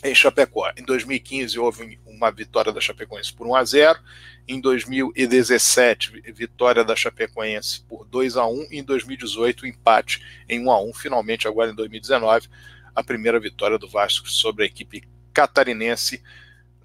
em 0.05 0.15
Chapecó. 0.15 0.71
Em 0.77 0.85
2015 0.85 1.59
houve 1.59 1.99
uma 2.07 2.31
vitória 2.31 2.71
da 2.71 2.81
Chapecoense 2.81 3.33
por 3.33 3.47
1 3.47 3.55
a 3.57 3.65
0. 3.65 3.99
Em 4.47 4.61
2017, 4.61 6.21
vitória 6.33 6.85
da 6.85 6.95
Chapecoense 6.95 7.81
por 7.89 8.05
2 8.05 8.37
a 8.37 8.47
1. 8.47 8.69
Em 8.71 8.85
2018, 8.85 9.67
empate 9.67 10.23
em 10.47 10.61
1 10.61 10.71
a 10.71 10.83
1. 10.83 10.93
Finalmente, 10.93 11.49
agora 11.49 11.71
em 11.71 11.75
2019, 11.75 12.49
a 12.95 13.03
primeira 13.03 13.41
vitória 13.41 13.79
do 13.79 13.89
Vasco 13.89 14.29
sobre 14.29 14.65
a 14.65 14.67
equipe 14.67 15.09
catarinense 15.33 16.23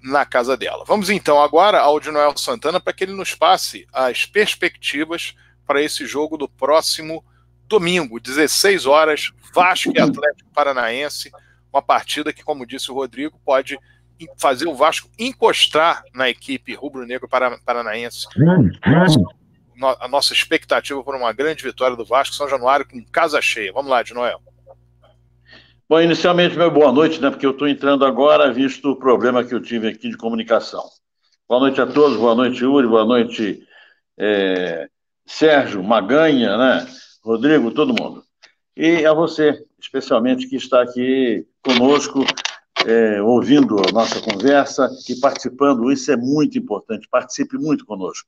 na 0.04 0.26
casa 0.26 0.54
dela. 0.54 0.84
Vamos 0.86 1.08
então 1.08 1.42
agora 1.42 1.80
ao 1.80 1.98
de 1.98 2.10
Noel 2.10 2.36
Santana 2.36 2.78
para 2.78 2.92
que 2.92 3.04
ele 3.04 3.14
nos 3.14 3.34
passe 3.34 3.86
as 3.90 4.26
perspectivas 4.26 5.34
para 5.66 5.80
esse 5.80 6.04
jogo 6.04 6.36
do 6.36 6.46
próximo 6.46 7.24
domingo, 7.66 8.20
16 8.20 8.84
horas, 8.84 9.32
Vasco 9.54 9.92
e 9.96 9.98
Atlético 9.98 10.50
Paranaense, 10.52 11.32
uma 11.72 11.80
partida 11.80 12.34
que, 12.34 12.44
como 12.44 12.66
disse 12.66 12.90
o 12.90 12.94
Rodrigo, 12.94 13.40
pode 13.42 13.78
fazer 14.36 14.68
o 14.68 14.74
Vasco 14.74 15.08
encostar 15.18 16.04
na 16.12 16.28
equipe 16.28 16.74
rubro-negro 16.74 17.28
paranaense. 17.64 18.26
A 20.00 20.06
nossa 20.06 20.34
expectativa 20.34 21.02
por 21.02 21.14
uma 21.16 21.32
grande 21.32 21.64
vitória 21.64 21.96
do 21.96 22.04
Vasco 22.04 22.34
São 22.34 22.48
Januário 22.48 22.86
com 22.86 23.02
casa 23.06 23.40
cheia. 23.40 23.72
Vamos 23.72 23.90
lá, 23.90 24.02
de 24.02 24.12
Noel. 24.12 24.40
Bom, 25.86 26.00
inicialmente, 26.00 26.56
meu 26.56 26.70
boa 26.70 26.90
noite, 26.90 27.20
né? 27.20 27.28
Porque 27.28 27.44
eu 27.44 27.50
estou 27.50 27.68
entrando 27.68 28.06
agora, 28.06 28.50
visto 28.50 28.92
o 28.92 28.96
problema 28.96 29.44
que 29.44 29.54
eu 29.54 29.60
tive 29.60 29.88
aqui 29.88 30.08
de 30.08 30.16
comunicação. 30.16 30.82
Boa 31.46 31.60
noite 31.60 31.78
a 31.78 31.86
todos, 31.86 32.16
boa 32.16 32.34
noite, 32.34 32.64
Uri, 32.64 32.88
boa 32.88 33.04
noite, 33.04 33.62
é, 34.16 34.88
Sérgio, 35.26 35.84
Maganha, 35.84 36.56
né? 36.56 36.86
Rodrigo, 37.22 37.70
todo 37.70 37.92
mundo. 37.92 38.24
E 38.74 39.04
a 39.04 39.12
você, 39.12 39.62
especialmente, 39.78 40.48
que 40.48 40.56
está 40.56 40.80
aqui 40.80 41.46
conosco, 41.62 42.24
é, 42.86 43.20
ouvindo 43.20 43.76
a 43.86 43.92
nossa 43.92 44.22
conversa 44.22 44.88
e 45.06 45.20
participando. 45.20 45.92
Isso 45.92 46.10
é 46.10 46.16
muito 46.16 46.56
importante. 46.56 47.06
Participe 47.10 47.58
muito 47.58 47.84
conosco. 47.84 48.26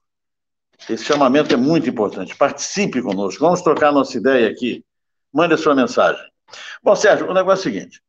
Esse 0.90 1.04
chamamento 1.04 1.54
é 1.54 1.56
muito 1.56 1.88
importante. 1.88 2.36
Participe 2.36 3.00
conosco. 3.00 3.40
Vamos 3.40 3.62
trocar 3.62 3.92
nossa 3.92 4.18
ideia 4.18 4.46
aqui. 4.50 4.84
Mande 5.32 5.54
a 5.54 5.58
sua 5.58 5.74
mensagem. 5.74 6.35
Bom, 6.82 6.94
Sérgio, 6.94 7.28
o 7.28 7.34
negócio 7.34 7.68
é 7.68 7.70
o 7.70 7.74
seguinte: 7.74 8.02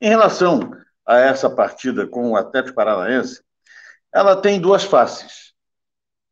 em 0.00 0.08
relação 0.08 0.72
a 1.06 1.18
essa 1.18 1.50
partida 1.50 2.06
com 2.06 2.30
o 2.30 2.36
Atlético 2.36 2.76
Paranaense, 2.76 3.42
ela 4.12 4.36
tem 4.36 4.60
duas 4.60 4.84
faces. 4.84 5.52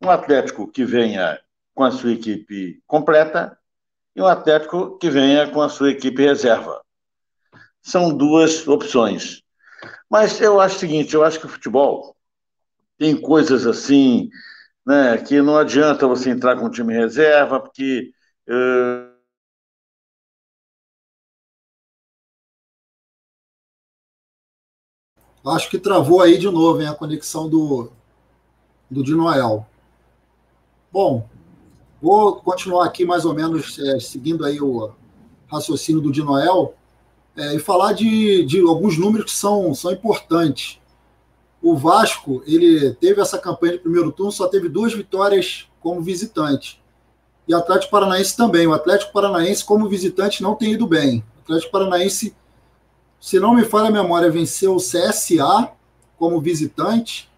Um 0.00 0.10
Atlético 0.10 0.70
que 0.70 0.84
venha 0.84 1.40
com 1.74 1.84
a 1.84 1.90
sua 1.90 2.12
equipe 2.12 2.80
completa 2.86 3.58
e 4.14 4.22
um 4.22 4.26
Atlético 4.26 4.98
que 4.98 5.10
venha 5.10 5.50
com 5.50 5.60
a 5.60 5.68
sua 5.68 5.90
equipe 5.90 6.22
reserva. 6.22 6.82
São 7.82 8.16
duas 8.16 8.66
opções. 8.66 9.42
Mas 10.08 10.40
eu 10.40 10.60
acho 10.60 10.76
o 10.76 10.78
seguinte: 10.78 11.14
eu 11.14 11.24
acho 11.24 11.40
que 11.40 11.46
o 11.46 11.50
futebol 11.50 12.16
tem 12.96 13.20
coisas 13.20 13.66
assim, 13.66 14.28
né, 14.86 15.18
que 15.18 15.40
não 15.40 15.56
adianta 15.56 16.06
você 16.06 16.30
entrar 16.30 16.56
com 16.56 16.66
o 16.66 16.70
time 16.70 16.94
reserva, 16.94 17.60
porque. 17.60 18.12
Uh, 18.48 19.07
Acho 25.50 25.70
que 25.70 25.78
travou 25.78 26.20
aí 26.20 26.38
de 26.38 26.50
novo 26.50 26.80
hein, 26.80 26.88
a 26.88 26.94
conexão 26.94 27.48
do, 27.48 27.90
do 28.90 29.02
de 29.02 29.14
Noel. 29.14 29.66
Bom, 30.92 31.28
vou 32.00 32.36
continuar 32.36 32.86
aqui 32.86 33.04
mais 33.04 33.24
ou 33.24 33.34
menos 33.34 33.78
é, 33.78 34.00
seguindo 34.00 34.44
aí 34.44 34.60
o 34.60 34.90
raciocínio 35.46 36.00
do 36.00 36.12
de 36.12 36.22
Noel 36.22 36.74
é, 37.36 37.54
e 37.54 37.58
falar 37.58 37.92
de, 37.92 38.44
de 38.44 38.60
alguns 38.60 38.98
números 38.98 39.32
que 39.32 39.38
são, 39.38 39.74
são 39.74 39.92
importantes. 39.92 40.80
O 41.62 41.76
Vasco, 41.76 42.42
ele 42.46 42.92
teve 42.94 43.20
essa 43.20 43.38
campanha 43.38 43.74
de 43.74 43.78
primeiro 43.80 44.12
turno, 44.12 44.30
só 44.30 44.48
teve 44.48 44.68
duas 44.68 44.92
vitórias 44.92 45.68
como 45.80 46.00
visitante. 46.00 46.80
E 47.46 47.54
o 47.54 47.58
Atlético 47.58 47.90
Paranaense 47.90 48.36
também. 48.36 48.66
O 48.66 48.74
Atlético 48.74 49.12
Paranaense, 49.12 49.64
como 49.64 49.88
visitante, 49.88 50.42
não 50.42 50.54
tem 50.54 50.72
ido 50.72 50.86
bem. 50.86 51.24
O 51.38 51.40
Atlético 51.42 51.72
Paranaense 51.72 52.36
se 53.20 53.40
não 53.40 53.54
me 53.54 53.64
falha 53.64 53.88
a 53.88 53.92
memória, 53.92 54.30
venceu 54.30 54.74
o 54.74 54.80
CSA 54.80 55.72
como 56.16 56.40
visitante 56.40 57.28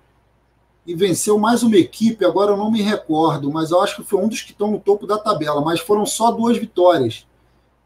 e 0.87 0.95
venceu 0.95 1.38
mais 1.38 1.62
uma 1.62 1.77
equipe, 1.77 2.25
agora 2.25 2.53
eu 2.53 2.57
não 2.57 2.71
me 2.71 2.83
recordo, 2.83 3.51
mas 3.53 3.71
eu 3.71 3.81
acho 3.81 3.97
que 3.97 4.03
foi 4.03 4.23
um 4.23 4.29
dos 4.29 4.43
que 4.43 4.53
estão 4.53 4.71
no 4.71 4.81
topo 4.81 5.07
da 5.07 5.19
tabela, 5.19 5.61
mas 5.61 5.81
foram 5.81 6.05
só 6.05 6.31
duas 6.31 6.57
vitórias. 6.59 7.27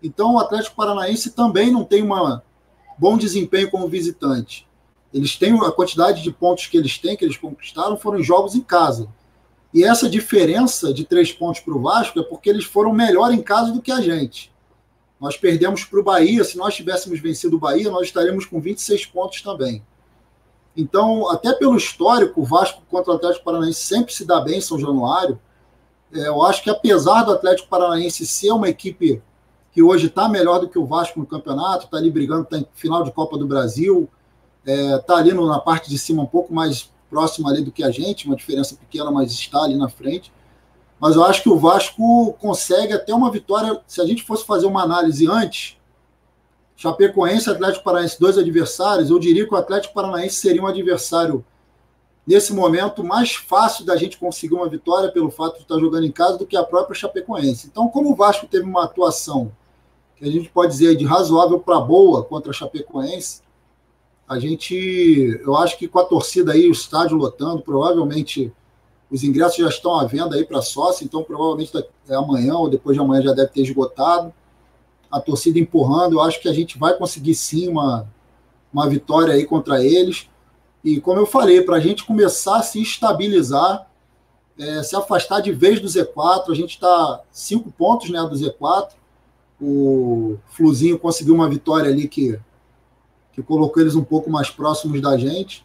Então 0.02 0.34
o 0.34 0.38
Atlético 0.38 0.76
Paranaense 0.76 1.30
também 1.30 1.70
não 1.70 1.84
tem 1.84 2.02
um 2.02 2.40
bom 2.98 3.16
desempenho 3.16 3.70
como 3.70 3.88
visitante. 3.88 4.66
Eles 5.12 5.36
têm 5.36 5.58
a 5.60 5.70
quantidade 5.70 6.22
de 6.22 6.30
pontos 6.30 6.66
que 6.66 6.76
eles 6.76 6.98
têm, 6.98 7.16
que 7.16 7.24
eles 7.24 7.36
conquistaram, 7.36 7.96
foram 7.96 8.22
jogos 8.22 8.54
em 8.54 8.60
casa. 8.60 9.08
E 9.72 9.82
essa 9.82 10.08
diferença 10.08 10.94
de 10.94 11.04
três 11.04 11.32
pontos 11.32 11.60
para 11.60 11.74
o 11.74 11.82
Vasco 11.82 12.18
é 12.20 12.22
porque 12.22 12.48
eles 12.48 12.64
foram 12.64 12.92
melhor 12.92 13.32
em 13.32 13.42
casa 13.42 13.72
do 13.72 13.82
que 13.82 13.90
a 13.90 14.00
gente. 14.00 14.53
Nós 15.24 15.38
perdemos 15.38 15.86
para 15.86 15.98
o 15.98 16.02
Bahia. 16.02 16.44
Se 16.44 16.58
nós 16.58 16.74
tivéssemos 16.74 17.18
vencido 17.18 17.56
o 17.56 17.58
Bahia, 17.58 17.90
nós 17.90 18.08
estaríamos 18.08 18.44
com 18.44 18.60
26 18.60 19.06
pontos 19.06 19.40
também. 19.40 19.82
Então, 20.76 21.30
até 21.30 21.54
pelo 21.54 21.78
histórico, 21.78 22.42
o 22.42 22.44
Vasco 22.44 22.82
contra 22.90 23.10
o 23.10 23.16
Atlético 23.16 23.42
Paranaense 23.42 23.80
sempre 23.80 24.12
se 24.12 24.26
dá 24.26 24.38
bem 24.42 24.58
em 24.58 24.60
São 24.60 24.78
Januário. 24.78 25.40
É, 26.12 26.28
eu 26.28 26.42
acho 26.42 26.62
que 26.62 26.68
apesar 26.68 27.22
do 27.22 27.32
Atlético 27.32 27.70
Paranaense 27.70 28.26
ser 28.26 28.50
uma 28.50 28.68
equipe 28.68 29.22
que 29.72 29.82
hoje 29.82 30.08
está 30.08 30.28
melhor 30.28 30.58
do 30.58 30.68
que 30.68 30.78
o 30.78 30.84
Vasco 30.84 31.18
no 31.18 31.24
campeonato, 31.24 31.86
está 31.86 31.96
ali 31.96 32.10
brigando, 32.10 32.42
está 32.42 32.58
em 32.58 32.66
final 32.74 33.02
de 33.02 33.10
Copa 33.10 33.38
do 33.38 33.46
Brasil, 33.46 34.06
está 34.62 34.72
é, 34.72 34.98
tá 34.98 35.16
ali 35.16 35.32
na 35.32 35.58
parte 35.58 35.88
de 35.88 35.96
cima 35.96 36.22
um 36.22 36.26
pouco 36.26 36.52
mais 36.52 36.92
próximo 37.08 37.48
ali 37.48 37.62
do 37.62 37.72
que 37.72 37.82
a 37.82 37.90
gente, 37.90 38.26
uma 38.26 38.36
diferença 38.36 38.76
pequena, 38.76 39.10
mas 39.10 39.32
está 39.32 39.62
ali 39.62 39.74
na 39.74 39.88
frente 39.88 40.30
mas 41.04 41.16
eu 41.16 41.22
acho 41.22 41.42
que 41.42 41.50
o 41.50 41.58
Vasco 41.58 42.32
consegue 42.40 42.94
até 42.94 43.14
uma 43.14 43.30
vitória. 43.30 43.78
Se 43.86 44.00
a 44.00 44.06
gente 44.06 44.22
fosse 44.22 44.42
fazer 44.46 44.64
uma 44.64 44.82
análise 44.82 45.28
antes, 45.28 45.76
Chapecoense 46.74 47.46
e 47.46 47.52
Atlético 47.52 47.84
Paranaense, 47.84 48.18
dois 48.18 48.38
adversários, 48.38 49.10
eu 49.10 49.18
diria 49.18 49.46
que 49.46 49.52
o 49.52 49.56
Atlético 49.58 49.92
Paranaense 49.92 50.36
seria 50.36 50.62
um 50.62 50.66
adversário, 50.66 51.44
nesse 52.26 52.54
momento, 52.54 53.04
mais 53.04 53.34
fácil 53.34 53.84
da 53.84 53.98
gente 53.98 54.16
conseguir 54.16 54.54
uma 54.54 54.66
vitória 54.66 55.12
pelo 55.12 55.30
fato 55.30 55.56
de 55.56 55.64
estar 55.64 55.78
jogando 55.78 56.06
em 56.06 56.10
casa 56.10 56.38
do 56.38 56.46
que 56.46 56.56
a 56.56 56.64
própria 56.64 56.98
Chapecoense. 56.98 57.66
Então, 57.66 57.86
como 57.88 58.12
o 58.12 58.16
Vasco 58.16 58.46
teve 58.46 58.64
uma 58.64 58.84
atuação 58.84 59.52
que 60.16 60.24
a 60.24 60.32
gente 60.32 60.48
pode 60.48 60.72
dizer 60.72 60.96
de 60.96 61.04
razoável 61.04 61.60
para 61.60 61.78
boa 61.80 62.24
contra 62.24 62.50
a 62.50 62.54
Chapecoense, 62.54 63.42
a 64.26 64.38
gente, 64.38 65.38
eu 65.44 65.54
acho 65.54 65.76
que 65.76 65.86
com 65.86 65.98
a 65.98 66.04
torcida 66.06 66.52
aí, 66.52 66.66
o 66.66 66.72
estádio 66.72 67.18
lotando, 67.18 67.60
provavelmente 67.60 68.50
os 69.10 69.22
ingressos 69.22 69.58
já 69.58 69.68
estão 69.68 69.94
à 69.98 70.04
venda 70.04 70.34
aí 70.34 70.44
para 70.44 70.62
sócio, 70.62 71.04
então 71.04 71.22
provavelmente 71.22 71.72
é 72.08 72.14
amanhã 72.14 72.54
ou 72.56 72.68
depois 72.68 72.96
de 72.96 73.02
amanhã 73.02 73.22
já 73.22 73.32
deve 73.32 73.48
ter 73.48 73.62
esgotado. 73.62 74.32
A 75.10 75.20
torcida 75.20 75.58
empurrando, 75.58 76.14
eu 76.14 76.20
acho 76.20 76.40
que 76.40 76.48
a 76.48 76.52
gente 76.52 76.78
vai 76.78 76.96
conseguir 76.96 77.34
sim 77.34 77.68
uma, 77.68 78.08
uma 78.72 78.88
vitória 78.88 79.34
aí 79.34 79.46
contra 79.46 79.84
eles. 79.84 80.28
E 80.82 81.00
como 81.00 81.20
eu 81.20 81.26
falei, 81.26 81.62
para 81.62 81.76
a 81.76 81.80
gente 81.80 82.04
começar 82.04 82.56
a 82.56 82.62
se 82.62 82.82
estabilizar, 82.82 83.88
é, 84.58 84.82
se 84.82 84.94
afastar 84.96 85.40
de 85.40 85.52
vez 85.52 85.80
do 85.80 85.86
Z4, 85.86 86.50
a 86.50 86.54
gente 86.54 86.70
está 86.70 87.22
cinco 87.30 87.70
pontos 87.70 88.10
né, 88.10 88.20
do 88.22 88.34
Z4. 88.34 88.90
O, 89.60 90.36
Fluzinho 90.48 90.98
conseguiu 90.98 91.34
uma 91.34 91.48
vitória 91.48 91.90
ali 91.90 92.08
que, 92.08 92.38
que 93.32 93.42
colocou 93.42 93.82
eles 93.82 93.94
um 93.94 94.04
pouco 94.04 94.30
mais 94.30 94.50
próximos 94.50 95.00
da 95.00 95.16
gente. 95.16 95.64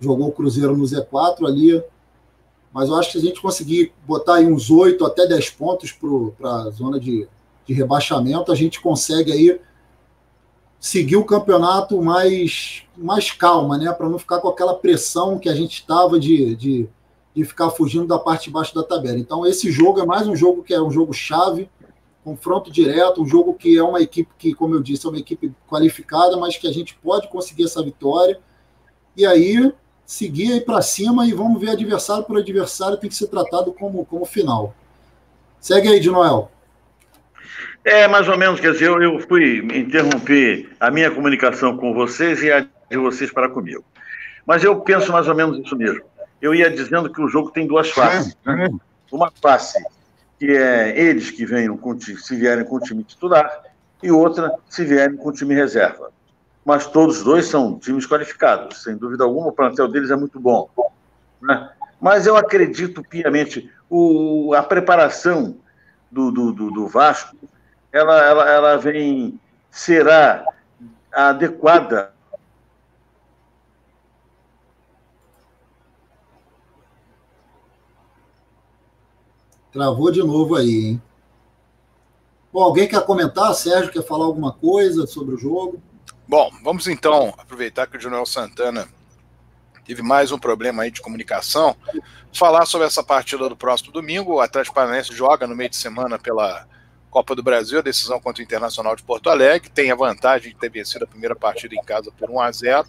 Jogou 0.00 0.28
o 0.28 0.32
Cruzeiro 0.32 0.76
no 0.76 0.84
Z4 0.84 1.46
ali. 1.46 1.82
Mas 2.76 2.90
eu 2.90 2.96
acho 2.96 3.10
que 3.10 3.18
se 3.18 3.24
a 3.24 3.28
gente 3.30 3.40
conseguir 3.40 3.90
botar 4.06 4.34
aí 4.34 4.46
uns 4.46 4.70
8 4.70 5.02
até 5.06 5.26
10 5.26 5.48
pontos 5.48 5.96
para 6.36 6.56
a 6.56 6.68
zona 6.68 7.00
de, 7.00 7.26
de 7.64 7.72
rebaixamento, 7.72 8.52
a 8.52 8.54
gente 8.54 8.82
consegue 8.82 9.32
aí 9.32 9.58
seguir 10.78 11.16
o 11.16 11.24
campeonato 11.24 12.02
mais, 12.02 12.82
mais 12.94 13.32
calma, 13.32 13.78
né? 13.78 13.90
Para 13.94 14.10
não 14.10 14.18
ficar 14.18 14.40
com 14.40 14.48
aquela 14.48 14.74
pressão 14.74 15.38
que 15.38 15.48
a 15.48 15.54
gente 15.54 15.72
estava 15.72 16.20
de, 16.20 16.54
de, 16.54 16.86
de, 17.34 17.44
ficar 17.46 17.70
fugindo 17.70 18.06
da 18.06 18.18
parte 18.18 18.44
de 18.44 18.50
baixo 18.50 18.74
da 18.74 18.82
tabela. 18.82 19.18
Então, 19.18 19.46
esse 19.46 19.70
jogo 19.70 20.00
é 20.00 20.04
mais 20.04 20.28
um 20.28 20.36
jogo 20.36 20.62
que 20.62 20.74
é 20.74 20.82
um 20.82 20.90
jogo 20.90 21.14
chave, 21.14 21.70
confronto 22.22 22.70
direto, 22.70 23.22
um 23.22 23.26
jogo 23.26 23.54
que 23.54 23.78
é 23.78 23.82
uma 23.82 24.02
equipe 24.02 24.30
que, 24.36 24.52
como 24.52 24.74
eu 24.74 24.82
disse, 24.82 25.06
é 25.06 25.08
uma 25.08 25.18
equipe 25.18 25.50
qualificada, 25.66 26.36
mas 26.36 26.58
que 26.58 26.68
a 26.68 26.72
gente 26.74 26.94
pode 26.96 27.26
conseguir 27.28 27.64
essa 27.64 27.82
vitória. 27.82 28.38
E 29.16 29.24
aí, 29.24 29.72
seguir 30.06 30.52
aí 30.52 30.60
para 30.60 30.80
cima 30.80 31.26
e 31.26 31.32
vamos 31.32 31.60
ver 31.60 31.70
adversário 31.70 32.24
por 32.24 32.38
adversário, 32.38 32.96
tem 32.96 33.10
que 33.10 33.16
ser 33.16 33.26
tratado 33.26 33.72
como, 33.72 34.04
como 34.06 34.24
final. 34.24 34.74
Segue 35.60 35.88
aí, 35.88 36.00
de 36.00 36.10
Noel. 36.10 36.50
É, 37.84 38.08
mais 38.08 38.28
ou 38.28 38.38
menos, 38.38 38.60
quer 38.60 38.72
dizer, 38.72 38.86
eu, 38.86 39.02
eu 39.02 39.20
fui 39.20 39.58
interromper 39.74 40.70
a 40.80 40.90
minha 40.90 41.10
comunicação 41.10 41.76
com 41.76 41.92
vocês 41.92 42.42
e 42.42 42.50
a 42.50 42.66
de 42.90 42.96
vocês 42.96 43.30
para 43.30 43.48
comigo. 43.48 43.84
Mas 44.46 44.62
eu 44.62 44.80
penso 44.80 45.12
mais 45.12 45.28
ou 45.28 45.34
menos 45.34 45.58
isso 45.58 45.76
mesmo. 45.76 46.02
Eu 46.40 46.54
ia 46.54 46.70
dizendo 46.70 47.12
que 47.12 47.20
o 47.20 47.28
jogo 47.28 47.50
tem 47.50 47.66
duas 47.66 47.90
faces. 47.90 48.36
Né? 48.44 48.68
Uma 49.10 49.32
face 49.42 49.82
que 50.38 50.50
é 50.50 50.98
eles 50.98 51.30
que 51.30 51.46
venham 51.46 51.76
com, 51.76 51.98
se 51.98 52.36
vierem 52.36 52.64
com 52.64 52.76
o 52.76 52.80
time 52.80 53.02
titular 53.02 53.50
e 54.02 54.10
outra 54.10 54.52
se 54.68 54.84
vierem 54.84 55.16
com 55.16 55.30
o 55.30 55.32
time 55.32 55.54
reserva. 55.54 56.10
Mas 56.66 56.84
todos 56.84 57.22
dois 57.22 57.46
são 57.46 57.78
times 57.78 58.08
qualificados, 58.08 58.82
sem 58.82 58.96
dúvida 58.96 59.22
alguma, 59.22 59.50
o 59.50 59.52
plantel 59.52 59.86
deles 59.86 60.10
é 60.10 60.16
muito 60.16 60.40
bom. 60.40 60.68
Né? 61.40 61.70
Mas 62.00 62.26
eu 62.26 62.36
acredito 62.36 63.04
piamente, 63.04 63.70
o, 63.88 64.52
a 64.52 64.64
preparação 64.64 65.58
do, 66.10 66.32
do, 66.32 66.52
do, 66.52 66.70
do 66.72 66.88
Vasco 66.88 67.36
ela, 67.92 68.20
ela, 68.20 68.50
ela 68.50 68.76
vem, 68.76 69.38
será 69.70 70.44
adequada 71.12 72.12
Travou 79.72 80.10
de 80.10 80.22
novo 80.22 80.56
aí, 80.56 80.86
hein? 80.86 81.02
Bom, 82.50 82.62
alguém 82.62 82.88
quer 82.88 83.04
comentar? 83.04 83.54
Sérgio 83.54 83.92
quer 83.92 84.02
falar 84.02 84.24
alguma 84.24 84.50
coisa 84.50 85.06
sobre 85.06 85.34
o 85.34 85.38
jogo? 85.38 85.82
Bom, 86.28 86.50
vamos 86.60 86.88
então 86.88 87.32
aproveitar 87.38 87.86
que 87.86 87.96
o 87.96 88.00
Joel 88.00 88.26
Santana 88.26 88.88
teve 89.84 90.02
mais 90.02 90.32
um 90.32 90.38
problema 90.38 90.82
aí 90.82 90.90
de 90.90 91.00
comunicação, 91.00 91.76
falar 92.34 92.66
sobre 92.66 92.84
essa 92.84 93.00
partida 93.00 93.48
do 93.48 93.56
próximo 93.56 93.92
domingo. 93.92 94.34
O 94.34 94.40
Atlético 94.40 94.74
Paranaense 94.74 95.14
joga 95.14 95.46
no 95.46 95.54
meio 95.54 95.70
de 95.70 95.76
semana 95.76 96.18
pela 96.18 96.66
Copa 97.10 97.36
do 97.36 97.44
Brasil, 97.44 97.78
a 97.78 97.82
decisão 97.82 98.18
contra 98.18 98.42
o 98.42 98.44
Internacional 98.44 98.96
de 98.96 99.04
Porto 99.04 99.30
Alegre, 99.30 99.70
tem 99.70 99.92
a 99.92 99.94
vantagem 99.94 100.52
de 100.52 100.58
ter 100.58 100.68
vencido 100.68 101.04
a 101.04 101.08
primeira 101.08 101.36
partida 101.36 101.76
em 101.76 101.82
casa 101.82 102.10
por 102.10 102.28
1 102.28 102.40
a 102.40 102.50
0 102.50 102.88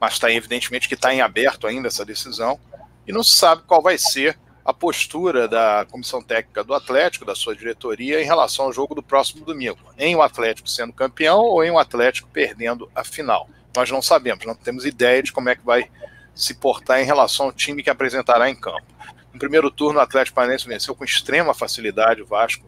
mas 0.00 0.14
está 0.14 0.32
evidentemente 0.32 0.88
que 0.88 0.94
está 0.94 1.14
em 1.14 1.20
aberto 1.20 1.68
ainda 1.68 1.86
essa 1.86 2.04
decisão, 2.04 2.58
e 3.06 3.12
não 3.12 3.22
se 3.22 3.36
sabe 3.36 3.62
qual 3.62 3.80
vai 3.80 3.96
ser 3.96 4.36
a 4.70 4.74
postura 4.74 5.48
da 5.48 5.84
comissão 5.90 6.22
técnica 6.22 6.62
do 6.62 6.72
Atlético, 6.72 7.24
da 7.24 7.34
sua 7.34 7.54
diretoria, 7.54 8.22
em 8.22 8.24
relação 8.24 8.66
ao 8.66 8.72
jogo 8.72 8.94
do 8.94 9.02
próximo 9.02 9.44
domingo, 9.44 9.80
em 9.98 10.14
o 10.14 10.22
Atlético 10.22 10.70
sendo 10.70 10.92
campeão 10.92 11.40
ou 11.40 11.62
em 11.64 11.70
o 11.70 11.78
Atlético 11.78 12.28
perdendo 12.32 12.90
a 12.94 13.04
final. 13.04 13.48
Nós 13.76 13.90
não 13.90 14.00
sabemos, 14.00 14.46
não 14.46 14.54
temos 14.54 14.84
ideia 14.84 15.22
de 15.22 15.32
como 15.32 15.48
é 15.48 15.56
que 15.56 15.64
vai 15.64 15.90
se 16.34 16.54
portar 16.54 17.00
em 17.00 17.04
relação 17.04 17.46
ao 17.46 17.52
time 17.52 17.82
que 17.82 17.90
apresentará 17.90 18.48
em 18.48 18.54
campo. 18.54 18.86
No 19.32 19.38
primeiro 19.38 19.70
turno, 19.70 19.98
o 19.98 20.02
Atlético 20.02 20.36
Paranaense 20.36 20.66
venceu 20.66 20.94
com 20.94 21.04
extrema 21.04 21.52
facilidade 21.52 22.22
o 22.22 22.26
Vasco 22.26 22.64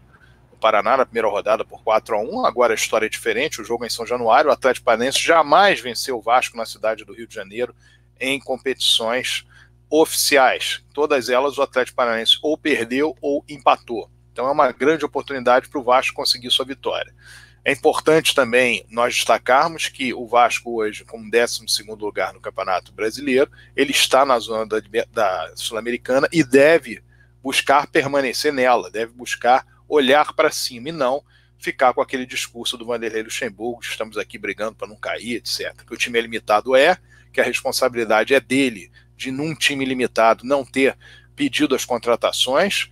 Paraná 0.61 0.97
na 0.97 1.05
primeira 1.05 1.29
rodada 1.29 1.65
por 1.65 1.83
4 1.83 2.15
a 2.15 2.21
1 2.21 2.47
Agora 2.47 2.73
a 2.73 2.77
história 2.77 3.07
é 3.07 3.09
diferente, 3.09 3.61
o 3.61 3.65
jogo 3.65 3.85
é 3.85 3.89
em 3.89 3.91
São 3.91 4.07
Januário. 4.07 4.49
O 4.49 4.53
Atlético 4.53 4.85
Paranaense 4.85 5.21
jamais 5.21 5.81
venceu 5.81 6.19
o 6.19 6.23
Vasco 6.23 6.57
na 6.57 6.65
cidade 6.65 7.05
do 7.05 7.13
Rio 7.13 7.27
de 7.27 7.35
Janeiro 7.35 7.75
em 8.21 8.39
competições 8.39 9.45
oficiais. 9.93 10.83
Todas 10.95 11.29
elas 11.29 11.59
o 11.59 11.63
Atlético 11.63 11.97
Paranaense 11.97 12.39
ou 12.43 12.57
perdeu 12.57 13.15
ou 13.21 13.45
empatou. 13.47 14.11
Então 14.33 14.49
é 14.49 14.51
uma 14.51 14.73
grande 14.73 15.05
oportunidade 15.05 15.69
para 15.69 15.79
o 15.79 15.85
Vasco 15.85 16.17
conseguir 16.17 16.51
sua 16.51 16.65
vitória. 16.65 17.15
É 17.63 17.71
importante 17.71 18.35
também 18.35 18.87
nós 18.91 19.15
destacarmos 19.15 19.89
que 19.89 20.15
o 20.15 20.27
Vasco 20.27 20.81
hoje, 20.81 21.05
como 21.05 21.31
12 21.31 21.65
lugar 22.01 22.33
no 22.33 22.41
Campeonato 22.41 22.91
Brasileiro, 22.91 23.51
ele 23.77 23.93
está 23.93 24.25
na 24.25 24.39
zona 24.39 24.67
da, 24.67 24.81
da 25.13 25.53
Sul-Americana 25.55 26.27
e 26.33 26.43
deve 26.43 27.03
buscar 27.43 27.87
permanecer 27.87 28.53
nela, 28.53 28.91
deve 28.91 29.13
buscar 29.13 29.67
olhar 29.87 30.33
para 30.33 30.51
cima 30.51 30.89
e 30.89 30.93
não 30.93 31.23
ficar 31.59 31.93
com 31.93 32.01
aquele 32.01 32.25
discurso 32.25 32.79
do 32.79 32.87
Vanderlei 32.87 33.23
Luxemburgo, 33.23 33.83
estamos 33.83 34.17
aqui 34.17 34.39
brigando 34.39 34.75
para 34.75 34.89
não 34.89 34.97
cair, 34.97 35.37
etc. 35.37 35.85
Que 35.87 35.95
o 35.95 35.97
time 35.97 36.19
é 36.19 36.23
limitado 36.23 36.75
é, 36.75 36.97
que 37.33 37.41
a 37.41 37.45
responsabilidade 37.45 38.35
é 38.35 38.41
dele 38.41 38.91
de 39.23 39.31
num 39.31 39.55
time 39.55 39.85
limitado 39.85 40.45
não 40.45 40.65
ter 40.65 40.97
pedido 41.35 41.75
as 41.75 41.85
contratações, 41.85 42.89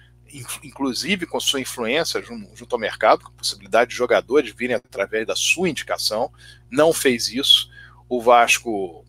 inclusive 0.63 1.27
com 1.27 1.41
sua 1.41 1.61
influência 1.61 2.23
junto 2.23 2.73
ao 2.75 2.79
mercado, 2.79 3.25
com 3.25 3.31
a 3.31 3.37
possibilidade 3.37 3.91
de 3.91 3.97
jogadores 3.97 4.55
virem 4.55 4.77
através 4.77 5.27
da 5.27 5.35
sua 5.35 5.69
indicação, 5.69 6.33
não 6.71 6.93
fez 6.93 7.29
isso. 7.29 7.69
O 8.09 8.23
Vasco 8.23 9.05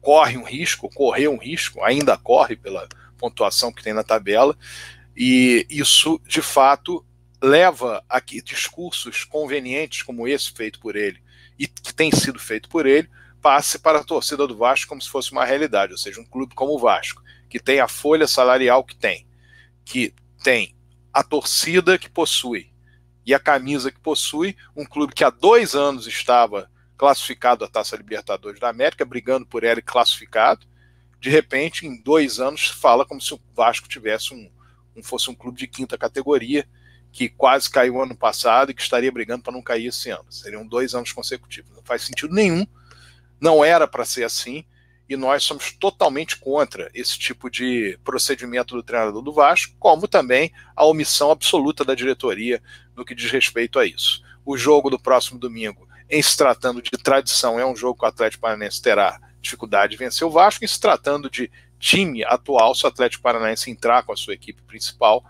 corre 0.00 0.36
um 0.36 0.44
risco, 0.44 0.88
correu 0.88 1.32
um 1.32 1.38
risco, 1.38 1.82
ainda 1.84 2.16
corre 2.16 2.56
pela 2.56 2.88
pontuação 3.18 3.72
que 3.72 3.82
tem 3.82 3.92
na 3.92 4.02
tabela, 4.02 4.56
e 5.16 5.66
isso, 5.68 6.20
de 6.26 6.42
fato, 6.42 7.04
leva 7.42 8.02
a 8.08 8.20
que 8.20 8.40
discursos 8.40 9.24
convenientes 9.24 10.02
como 10.02 10.26
esse 10.26 10.50
feito 10.50 10.80
por 10.80 10.96
ele 10.96 11.20
e 11.58 11.66
que 11.66 11.92
tem 11.92 12.10
sido 12.10 12.38
feito 12.38 12.68
por 12.68 12.86
ele 12.86 13.08
passe 13.42 13.78
para 13.78 13.98
a 13.98 14.04
torcida 14.04 14.46
do 14.46 14.56
Vasco 14.56 14.88
como 14.88 15.02
se 15.02 15.10
fosse 15.10 15.32
uma 15.32 15.44
realidade, 15.44 15.92
ou 15.92 15.98
seja, 15.98 16.20
um 16.20 16.24
clube 16.24 16.54
como 16.54 16.72
o 16.72 16.78
Vasco, 16.78 17.22
que 17.50 17.58
tem 17.58 17.80
a 17.80 17.88
folha 17.88 18.26
salarial 18.26 18.84
que 18.84 18.94
tem, 18.94 19.26
que 19.84 20.14
tem 20.42 20.74
a 21.12 21.22
torcida 21.22 21.98
que 21.98 22.08
possui 22.08 22.70
e 23.26 23.34
a 23.34 23.38
camisa 23.38 23.90
que 23.92 24.00
possui, 24.00 24.56
um 24.74 24.84
clube 24.84 25.12
que 25.12 25.24
há 25.24 25.30
dois 25.30 25.74
anos 25.74 26.06
estava 26.06 26.70
classificado 26.96 27.64
à 27.64 27.68
Taça 27.68 27.96
Libertadores 27.96 28.60
da 28.60 28.68
América, 28.68 29.04
brigando 29.04 29.44
por 29.44 29.64
ela 29.64 29.80
e 29.80 29.82
classificado, 29.82 30.66
de 31.20 31.30
repente, 31.30 31.86
em 31.86 32.02
dois 32.02 32.40
anos, 32.40 32.66
fala 32.66 33.06
como 33.06 33.20
se 33.20 33.32
o 33.32 33.40
Vasco 33.54 33.88
tivesse 33.88 34.34
um, 34.34 34.50
um 34.96 35.02
fosse 35.02 35.30
um 35.30 35.34
clube 35.34 35.56
de 35.56 35.68
quinta 35.68 35.96
categoria, 35.96 36.66
que 37.12 37.28
quase 37.28 37.70
caiu 37.70 38.02
ano 38.02 38.16
passado 38.16 38.70
e 38.70 38.74
que 38.74 38.82
estaria 38.82 39.12
brigando 39.12 39.42
para 39.42 39.52
não 39.52 39.62
cair 39.62 39.86
esse 39.86 40.10
ano. 40.10 40.24
Seriam 40.30 40.66
dois 40.66 40.94
anos 40.94 41.12
consecutivos. 41.12 41.70
Não 41.76 41.82
faz 41.84 42.02
sentido 42.02 42.34
nenhum, 42.34 42.66
não 43.42 43.64
era 43.64 43.88
para 43.88 44.04
ser 44.04 44.22
assim, 44.22 44.64
e 45.08 45.16
nós 45.16 45.42
somos 45.42 45.72
totalmente 45.72 46.36
contra 46.36 46.88
esse 46.94 47.18
tipo 47.18 47.50
de 47.50 47.98
procedimento 48.04 48.74
do 48.76 48.84
treinador 48.84 49.20
do 49.20 49.32
Vasco, 49.32 49.74
como 49.80 50.06
também 50.06 50.52
a 50.76 50.86
omissão 50.86 51.32
absoluta 51.32 51.84
da 51.84 51.94
diretoria 51.94 52.62
no 52.96 53.04
que 53.04 53.16
diz 53.16 53.30
respeito 53.30 53.80
a 53.80 53.84
isso. 53.84 54.22
O 54.46 54.56
jogo 54.56 54.88
do 54.88 54.98
próximo 54.98 55.40
domingo, 55.40 55.88
em 56.08 56.22
se 56.22 56.36
tratando 56.36 56.80
de 56.80 56.90
tradição, 56.90 57.58
é 57.58 57.66
um 57.66 57.74
jogo 57.74 57.98
que 57.98 58.04
o 58.04 58.08
Atlético 58.08 58.42
Paranaense 58.42 58.80
terá 58.80 59.20
dificuldade 59.40 59.90
de 59.90 59.98
vencer 59.98 60.26
o 60.26 60.30
Vasco, 60.30 60.64
em 60.64 60.68
se 60.68 60.80
tratando 60.80 61.28
de 61.28 61.50
time 61.80 62.24
atual, 62.24 62.76
se 62.76 62.84
o 62.84 62.88
Atlético 62.88 63.24
Paranaense 63.24 63.70
entrar 63.70 64.04
com 64.04 64.12
a 64.12 64.16
sua 64.16 64.34
equipe 64.34 64.62
principal, 64.62 65.24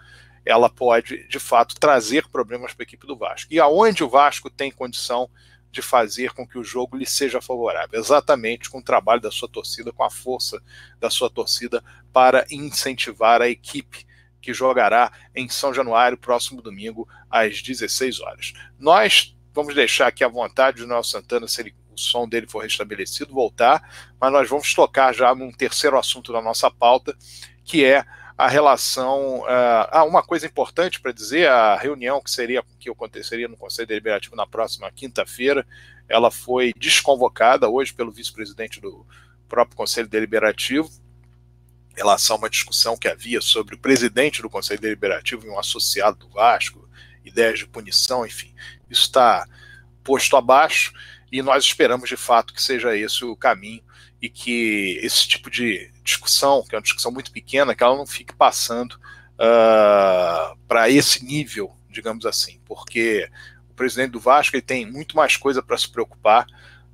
ela 0.45 0.69
pode, 0.69 1.27
de 1.29 1.39
fato, 1.39 1.75
trazer 1.81 2.29
problemas 2.29 2.75
para 2.75 2.83
a 2.83 2.87
equipe 2.87 3.07
do 3.07 3.17
Vasco. 3.17 3.53
E 3.53 3.59
aonde 3.59 4.05
o 4.05 4.09
Vasco 4.09 4.51
tem 4.51 4.71
condição 4.71 5.31
de 5.31 5.52
fazer 5.81 6.33
com 6.33 6.47
que 6.47 6.59
o 6.59 6.65
jogo 6.65 6.97
lhe 6.97 7.07
seja 7.07 7.41
favorável? 7.41 7.99
Exatamente 7.99 8.69
com 8.69 8.79
o 8.79 8.83
trabalho 8.83 9.21
da 9.21 9.31
sua 9.31 9.49
torcida, 9.49 9.93
com 9.93 10.05
a 10.05 10.11
força 10.11 10.61
da 11.01 11.09
sua 11.09 11.31
torcida 11.31 11.83
para 12.13 12.45
incentivar 12.51 13.41
a 13.41 13.49
equipe 13.49 14.05
que 14.41 14.53
jogará 14.53 15.13
em 15.35 15.49
São 15.49 15.73
Januário, 15.73 16.19
próximo 16.19 16.61
domingo, 16.61 17.09
às 17.31 17.63
16 17.63 18.21
horas. 18.21 18.53
Nós 18.79 19.37
vamos 19.55 19.75
deixar 19.75 20.09
aqui 20.09 20.25
à 20.25 20.29
vontade 20.29 20.83
o 20.83 20.87
Nelson 20.87 21.19
Santana, 21.19 21.47
se 21.47 21.63
ele 21.63 21.75
o 21.93 21.99
som 22.01 22.27
dele 22.27 22.47
for 22.47 22.63
restabelecido, 22.63 23.33
voltar, 23.33 24.11
mas 24.21 24.33
nós 24.33 24.49
vamos 24.49 24.73
tocar 24.75 25.15
já 25.15 25.35
num 25.35 25.53
terceiro 25.53 25.99
assunto 25.99 26.33
da 26.33 26.41
nossa 26.41 26.71
pauta, 26.71 27.15
que 27.65 27.85
é 27.85 28.05
a 28.37 28.49
relação. 28.49 29.41
Uh, 29.41 29.89
ah, 29.91 30.05
uma 30.05 30.23
coisa 30.23 30.47
importante 30.47 31.01
para 31.01 31.13
dizer: 31.13 31.49
a 31.49 31.77
reunião 31.77 32.21
que 32.21 32.31
seria 32.31 32.63
que 32.79 32.91
aconteceria 32.91 33.49
no 33.49 33.57
Conselho 33.57 33.89
Deliberativo 33.89 34.37
na 34.37 34.47
próxima 34.47 34.91
quinta-feira, 34.91 35.67
ela 36.09 36.31
foi 36.31 36.73
desconvocada 36.77 37.69
hoje 37.69 37.93
pelo 37.93 38.13
vice-presidente 38.13 38.81
do 38.81 39.07
próprio 39.49 39.77
Conselho 39.77 40.09
Deliberativo, 40.09 40.91
em 41.93 41.97
relação 41.97 42.37
a 42.37 42.39
uma 42.41 42.51
discussão 42.51 42.97
que 42.97 43.09
havia 43.09 43.41
sobre 43.41 43.75
o 43.75 43.79
presidente 43.79 44.43
do 44.43 44.51
Conselho 44.51 44.81
Deliberativo 44.81 45.47
e 45.47 45.51
um 45.51 45.59
associado 45.59 46.19
do 46.19 46.29
Vasco 46.29 46.83
ideias 47.25 47.59
de 47.59 47.67
punição, 47.67 48.27
enfim. 48.27 48.53
Isso 48.91 49.03
está 49.03 49.47
posto 50.03 50.37
abaixo 50.37 50.93
e 51.31 51.41
nós 51.43 51.65
esperamos 51.65 52.09
de 52.09 52.17
fato 52.17 52.53
que 52.53 52.63
seja 52.63 52.97
esse 52.97 53.25
o 53.25 53.37
caminho 53.37 53.83
e 54.23 54.31
que 54.31 55.01
esse 55.03 55.27
tipo 55.27 55.51
de 55.51 55.91
discussão, 56.05 56.63
que 56.63 56.77
é 56.77 56.79
uma 56.79 56.83
discussão 56.83 57.11
muito 57.11 57.33
pequena, 57.33 57.75
que 57.75 57.83
ela 57.83 57.97
não 57.97 58.07
fique 58.07 58.33
passando 58.33 58.93
uh, 58.93 60.57
para 60.69 60.89
esse 60.89 61.25
nível, 61.25 61.77
digamos 61.91 62.25
assim, 62.25 62.61
porque 62.65 63.29
o 63.69 63.75
presidente 63.75 64.13
do 64.13 64.21
Vasco 64.21 64.55
ele 64.55 64.63
tem 64.63 64.89
muito 64.89 65.17
mais 65.17 65.37
coisa 65.37 65.61
para 65.61 65.77
se 65.77 65.91
preocupar 65.91 66.47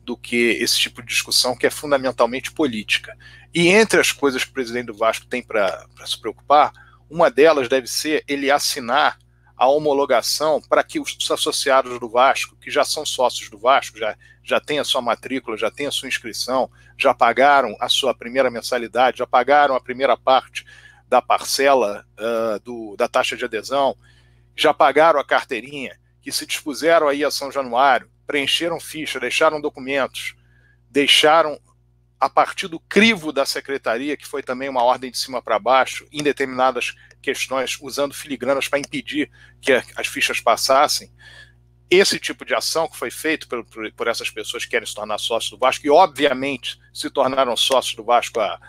do 0.02 0.16
que 0.16 0.52
esse 0.52 0.78
tipo 0.78 1.02
de 1.02 1.08
discussão 1.08 1.54
que 1.54 1.66
é 1.66 1.70
fundamentalmente 1.70 2.50
política. 2.50 3.14
E 3.52 3.68
entre 3.68 4.00
as 4.00 4.10
coisas 4.10 4.42
que 4.42 4.50
o 4.50 4.54
presidente 4.54 4.86
do 4.86 4.94
Vasco 4.94 5.26
tem 5.26 5.42
para 5.42 5.86
se 6.06 6.18
preocupar, 6.18 6.72
uma 7.10 7.30
delas 7.30 7.68
deve 7.68 7.86
ser 7.86 8.24
ele 8.26 8.50
assinar 8.50 9.18
a 9.54 9.66
homologação 9.66 10.62
para 10.62 10.82
que 10.82 10.98
os 10.98 11.16
associados 11.30 11.98
do 11.98 12.08
Vasco, 12.08 12.56
que 12.56 12.70
já 12.70 12.84
são 12.84 13.04
sócios 13.04 13.50
do 13.50 13.58
Vasco, 13.58 13.98
já, 13.98 14.16
já 14.48 14.58
têm 14.58 14.78
a 14.78 14.84
sua 14.84 15.02
matrícula, 15.02 15.56
já 15.56 15.70
têm 15.70 15.86
a 15.86 15.90
sua 15.90 16.08
inscrição, 16.08 16.70
já 16.96 17.12
pagaram 17.12 17.76
a 17.78 17.88
sua 17.88 18.14
primeira 18.14 18.50
mensalidade, 18.50 19.18
já 19.18 19.26
pagaram 19.26 19.74
a 19.74 19.80
primeira 19.80 20.16
parte 20.16 20.64
da 21.06 21.20
parcela 21.20 22.06
uh, 22.18 22.58
do, 22.60 22.96
da 22.96 23.08
taxa 23.08 23.36
de 23.36 23.44
adesão, 23.44 23.96
já 24.56 24.72
pagaram 24.72 25.20
a 25.20 25.24
carteirinha, 25.24 25.98
que 26.20 26.32
se 26.32 26.46
dispuseram 26.46 27.08
aí 27.08 27.24
a 27.24 27.30
São 27.30 27.52
Januário, 27.52 28.10
preencheram 28.26 28.80
ficha, 28.80 29.20
deixaram 29.20 29.60
documentos, 29.60 30.34
deixaram 30.90 31.58
a 32.20 32.28
partir 32.28 32.66
do 32.66 32.80
crivo 32.80 33.32
da 33.32 33.46
secretaria, 33.46 34.16
que 34.16 34.26
foi 34.26 34.42
também 34.42 34.68
uma 34.68 34.82
ordem 34.82 35.10
de 35.10 35.18
cima 35.18 35.40
para 35.40 35.58
baixo, 35.58 36.06
em 36.10 36.22
determinadas 36.22 36.94
questões, 37.22 37.78
usando 37.80 38.14
filigranas 38.14 38.66
para 38.66 38.78
impedir 38.78 39.30
que 39.60 39.72
as 39.72 40.06
fichas 40.06 40.40
passassem. 40.40 41.12
Esse 41.90 42.18
tipo 42.18 42.44
de 42.44 42.54
ação 42.54 42.86
que 42.86 42.96
foi 42.96 43.10
feito 43.10 43.48
por, 43.48 43.64
por, 43.64 43.90
por, 43.92 44.08
essas 44.08 44.28
pessoas 44.28 44.64
que 44.64 44.70
querem 44.70 44.86
se 44.86 44.94
tornar 44.94 45.18
sócios 45.18 45.50
do 45.50 45.58
Vasco, 45.58 45.86
e 45.86 45.90
obviamente 45.90 46.78
se 46.92 47.08
tornaram 47.08 47.56
sócios 47.56 47.94
do 47.94 48.04
Vasco 48.04 48.40
há 48.40 48.60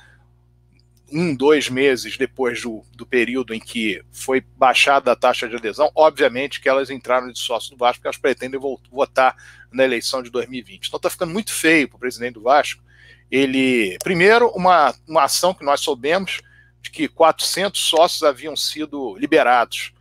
um, 1.12 1.36
dois 1.36 1.70
meses 1.70 2.18
depois 2.18 2.62
do, 2.62 2.84
do 2.96 3.06
período 3.06 3.54
em 3.54 3.60
que 3.60 4.02
foi 4.12 4.42
baixada 4.56 5.12
a 5.12 5.16
taxa 5.16 5.50
de 5.50 5.56
adesão, 5.56 5.92
obviamente 5.96 6.62
que 6.62 6.70
elas 6.70 6.90
entraram 6.90 7.32
de 7.32 7.40
sócio 7.40 7.72
do 7.72 7.78
Vasco, 7.78 7.98
porque 7.98 8.08
elas 8.08 8.18
pretendem 8.18 8.60
votar 8.92 9.36
na 9.72 9.84
eleição 9.84 10.22
de 10.22 10.30
2020. 10.30 10.88
Então 10.88 10.98
está 10.98 11.10
ficando 11.10 11.34
muito 11.34 11.52
feio 11.52 11.88
para 11.90 11.98
o 11.98 12.00
presidente 12.00 12.36
do 12.36 12.42
Vasco. 12.42 12.82
Ele, 13.30 13.98
primeiro, 14.04 14.50
uma, 14.50 14.94
uma 15.08 15.24
ação 15.24 15.54
que 15.54 15.64
nós 15.64 15.82
soubemos 15.82 16.42
de 16.82 16.90
que 16.90 17.08
400 17.08 17.80
sócios 17.80 18.24
haviam 18.24 18.56
sido 18.56 19.16
liberados 19.18 19.92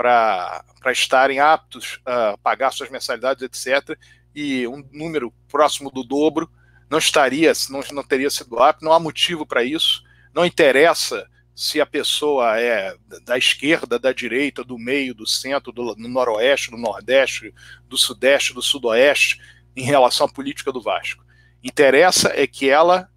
para 0.00 0.64
estarem 0.92 1.40
aptos 1.40 2.00
a 2.06 2.34
pagar 2.42 2.72
suas 2.72 2.88
mensalidades, 2.88 3.42
etc., 3.42 3.98
e 4.34 4.66
um 4.66 4.82
número 4.90 5.30
próximo 5.46 5.90
do 5.90 6.02
dobro 6.02 6.50
não 6.88 6.96
estaria, 6.96 7.52
não, 7.68 7.80
não 7.92 8.02
teria 8.02 8.30
sido 8.30 8.58
apto, 8.58 8.82
não 8.82 8.94
há 8.94 8.98
motivo 8.98 9.44
para 9.44 9.62
isso, 9.62 10.02
não 10.32 10.46
interessa 10.46 11.28
se 11.54 11.82
a 11.82 11.84
pessoa 11.84 12.58
é 12.58 12.96
da 13.26 13.36
esquerda, 13.36 13.98
da 13.98 14.10
direita, 14.10 14.64
do 14.64 14.78
meio, 14.78 15.14
do 15.14 15.26
centro, 15.26 15.70
do, 15.70 15.94
do 15.94 16.08
noroeste, 16.08 16.70
do 16.70 16.78
nordeste, 16.78 17.52
do 17.86 17.98
sudeste, 17.98 18.54
do 18.54 18.62
sudoeste, 18.62 19.38
em 19.76 19.82
relação 19.82 20.26
à 20.26 20.32
política 20.32 20.72
do 20.72 20.80
Vasco. 20.80 21.22
Interessa 21.62 22.32
é 22.34 22.46
que 22.46 22.70
ela 22.70 23.10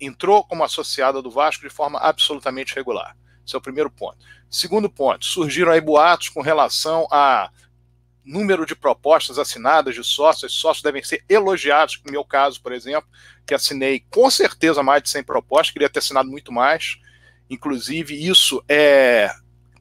entrou 0.00 0.44
como 0.44 0.62
associada 0.62 1.20
do 1.20 1.32
Vasco 1.32 1.66
de 1.66 1.74
forma 1.74 1.98
absolutamente 1.98 2.76
regular. 2.76 3.16
Esse 3.48 3.56
é 3.56 3.58
o 3.58 3.62
primeiro 3.62 3.90
ponto. 3.90 4.18
Segundo 4.50 4.90
ponto, 4.90 5.24
surgiram 5.24 5.72
aí 5.72 5.80
boatos 5.80 6.28
com 6.28 6.42
relação 6.42 7.08
a 7.10 7.50
número 8.22 8.66
de 8.66 8.76
propostas 8.76 9.38
assinadas 9.38 9.94
de 9.94 10.04
sócios. 10.04 10.52
Sócios 10.52 10.82
devem 10.82 11.02
ser 11.02 11.24
elogiados, 11.30 11.98
no 12.04 12.12
meu 12.12 12.22
caso, 12.22 12.60
por 12.60 12.72
exemplo, 12.72 13.08
que 13.46 13.54
assinei 13.54 14.04
com 14.10 14.30
certeza 14.30 14.82
mais 14.82 15.02
de 15.02 15.08
100 15.08 15.24
propostas, 15.24 15.70
queria 15.70 15.88
ter 15.88 16.00
assinado 16.00 16.28
muito 16.28 16.52
mais. 16.52 16.98
Inclusive, 17.48 18.14
isso 18.14 18.62
é 18.68 19.30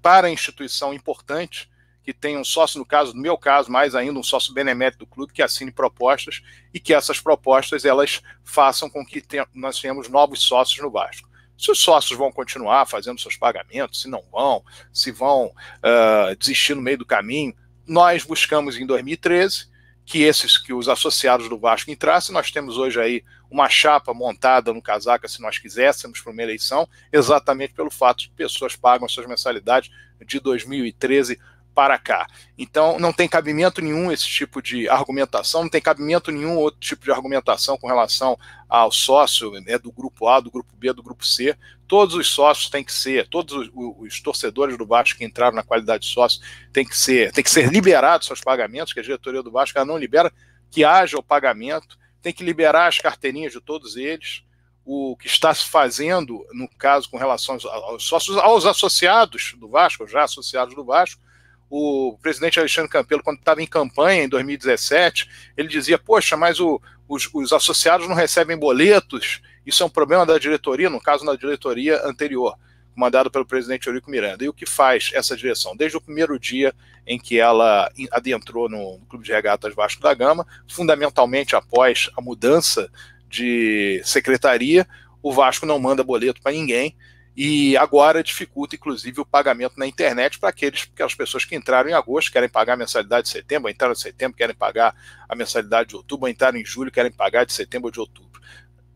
para 0.02 0.28
a 0.28 0.32
instituição 0.32 0.94
importante, 0.94 1.70
que 2.02 2.14
tem 2.14 2.38
um 2.38 2.46
sócio, 2.46 2.80
no 2.80 2.86
caso, 2.86 3.14
no 3.14 3.22
meu 3.22 3.38
caso, 3.38 3.70
mais 3.70 3.94
ainda, 3.94 4.18
um 4.18 4.24
sócio 4.24 4.54
benemérito 4.54 5.00
do 5.00 5.06
clube, 5.06 5.34
que 5.34 5.42
assine 5.42 5.74
propostas 5.74 6.42
e 6.74 6.80
que 6.80 6.94
essas 6.94 7.20
propostas 7.20 7.84
elas 7.84 8.22
façam 8.46 8.90
com 8.90 9.06
que 9.06 9.22
nós 9.54 9.78
tenhamos 9.78 10.08
novos 10.08 10.42
sócios 10.42 10.82
no 10.82 10.90
Vasco. 10.90 11.27
Se 11.58 11.72
os 11.72 11.80
sócios 11.80 12.17
vão 12.17 12.32
continuar 12.32 12.86
fazendo 12.86 13.20
seus 13.20 13.36
pagamentos, 13.36 14.02
se 14.02 14.08
não 14.08 14.24
vão, 14.32 14.63
se 14.93 15.12
vão 15.12 15.48
uh, 15.48 16.36
desistir 16.38 16.76
no 16.76 16.82
meio 16.82 17.00
do 17.00 17.06
caminho, 17.06 17.56
nós 17.86 18.24
buscamos 18.24 18.78
em 18.78 18.86
2013 18.86 19.67
que 20.06 20.24
esses 20.24 20.58
que 20.58 20.72
os 20.72 20.88
associados 20.88 21.50
do 21.50 21.58
Vasco 21.58 21.91
entrassem. 21.91 22.34
Nós 22.34 22.50
temos 22.50 22.78
hoje 22.78 23.00
aí 23.00 23.24
uma 23.50 23.67
chapa 23.67 24.13
montada 24.13 24.74
no 24.74 24.82
casaca, 24.82 25.28
se 25.28 25.41
nós 25.41 25.58
quiséssemos, 25.58 26.22
para 26.22 26.32
uma 26.32 26.41
eleição, 26.41 26.88
exatamente 27.12 27.74
pelo 27.74 27.91
fato 27.91 28.20
de 28.20 28.30
pessoas 28.30 28.76
pagam 28.76 29.08
suas 29.10 29.28
mensalidades 29.28 29.89
de 30.26 30.39
2013 30.39 31.39
para 31.78 32.00
cá. 32.00 32.26
Então, 32.58 32.98
não 32.98 33.13
tem 33.13 33.30
cabimento 33.30 33.84
nenhum 33.84 34.12
esse 34.12 34.28
tipo 34.28 34.63
de 34.63 34.90
argumentação, 34.90 35.62
não 35.62 35.70
tem 35.70 35.80
cabimento 35.80 36.32
nenhum 36.32 36.58
outro 36.58 36.80
tipo 36.80 37.06
de 37.06 37.12
argumentação 37.12 37.78
com 37.78 37.86
relação 37.86 38.36
ao 38.68 38.92
sócio 38.92 39.52
né, 39.62 39.78
do 39.78 39.92
grupo 39.92 40.28
A, 40.28 40.40
do 40.40 40.50
grupo 40.50 40.76
B, 40.76 40.92
do 40.92 41.04
grupo 41.04 41.24
C. 41.24 41.56
Todos 41.88 42.16
os 42.16 42.30
sócios 42.30 42.72
têm 42.72 42.84
que 42.84 42.92
ser, 42.92 43.28
todos 43.28 43.54
os, 43.54 43.70
os 43.76 44.20
torcedores 44.20 44.76
do 44.76 44.88
Vasco 44.88 45.20
que 45.20 45.24
entraram 45.24 45.56
na 45.56 45.62
qualidade 45.62 46.08
de 46.08 46.12
sócio 46.12 46.42
têm 46.74 46.84
que 46.84 46.98
ser, 46.98 47.32
têm 47.32 47.44
que 47.44 47.52
ser 47.52 47.72
liberados 47.72 48.26
seus 48.26 48.42
pagamentos, 48.42 48.92
que 48.92 49.00
a 49.00 49.04
diretoria 49.04 49.44
do 49.44 49.52
Vasco 49.52 49.86
não 49.86 50.00
libera, 50.00 50.34
que 50.72 50.84
haja 50.84 51.16
o 51.16 51.22
pagamento, 51.22 51.96
tem 52.24 52.34
que 52.34 52.44
liberar 52.44 52.88
as 52.88 52.98
carteirinhas 52.98 53.54
de 53.54 53.62
todos 53.62 53.96
eles. 53.96 54.42
O 54.84 55.16
que 55.16 55.28
está 55.28 55.54
se 55.54 55.68
fazendo, 55.68 56.44
no 56.54 56.68
caso, 56.68 57.08
com 57.08 57.18
relação 57.18 57.56
aos 57.70 58.04
sócios, 58.04 58.36
aos 58.38 58.66
associados 58.66 59.54
do 59.60 59.70
Vasco, 59.70 60.08
já 60.08 60.24
associados 60.24 60.74
do 60.74 60.84
Vasco, 60.84 61.22
o 61.70 62.18
presidente 62.22 62.60
Alexandre 62.60 62.90
Campelo, 62.90 63.24
quando 63.24 63.40
estava 63.40 63.62
em 63.62 63.68
campanha 63.68 64.24
em 64.24 64.30
2017, 64.30 65.30
ele 65.56 65.68
dizia: 65.68 65.98
Poxa, 65.98 66.38
mas 66.38 66.60
o, 66.60 66.82
os, 67.08 67.30
os, 67.34 67.52
associados 67.52 68.08
não 68.08 68.16
recebem 68.16 68.58
boletos, 68.58 69.42
isso 69.66 69.84
é 69.84 69.86
um 69.86 69.90
problema 69.90 70.26
da 70.26 70.38
diretoria, 70.38 70.90
no 70.90 71.02
caso, 71.02 71.26
da 71.26 71.36
diretoria 71.36 72.02
anterior, 72.06 72.58
comandada 72.94 73.30
pelo 73.30 73.46
presidente 73.46 73.88
Eurico 73.88 74.10
Miranda. 74.10 74.44
E 74.44 74.50
o 74.50 74.54
que 74.54 74.66
faz 74.66 75.12
essa 75.14 75.36
direção? 75.36 75.76
Desde 75.76 75.98
o 75.98 76.02
primeiro 76.02 76.40
dia 76.40 76.74
em 77.06 77.20
que 77.20 77.40
ela 77.40 77.92
adentrou 78.12 78.70
no 78.70 79.00
Clube 79.10 79.26
de 79.26 79.32
Regatas 79.32 79.76
Vasco 79.76 80.02
da 80.02 80.14
Gama, 80.14 80.48
fundamentalmente 80.70 81.56
após 81.56 82.10
a 82.18 82.22
mudança 82.22 82.90
de 83.30 84.02
secretaria, 84.06 84.88
o 85.22 85.34
Vasco 85.34 85.66
não 85.66 85.80
manda 85.80 86.04
boleto 86.04 86.42
para 86.42 86.54
ninguém 86.54 86.96
e 87.39 87.78
agora 87.78 88.23
dificulta, 88.23 88.76
inclusive, 88.76 89.21
o 89.21 89.26
pagamento 89.26 89.78
na 89.78 89.86
internet 89.86 90.39
para 90.39 90.50
aqueles, 90.50 90.89
aquelas 90.91 91.13
pessoas 91.13 91.45
que 91.45 91.56
entraram 91.56 91.88
em 91.88 91.93
agosto, 91.93 92.32
querem 92.32 92.50
pagar 92.50 92.73
a 92.73 92.78
mensalidade 92.78 93.28
de 93.28 93.30
setembro, 93.30 93.69
entraram 93.69 93.93
em 93.93 93.95
setembro, 93.95 94.36
querem 94.36 94.56
pagar 94.56 94.95
a 95.30 95.36
mensalidade 95.36 95.89
de 95.89 95.95
outubro, 95.95 96.28
entraram 96.28 96.58
em 96.58 96.65
julho, 96.65 96.91
querem 96.91 97.12
pagar 97.12 97.45
de 97.45 97.54
setembro 97.54 97.89
ou 97.89 97.91
de 97.91 98.00
outubro. 98.00 98.41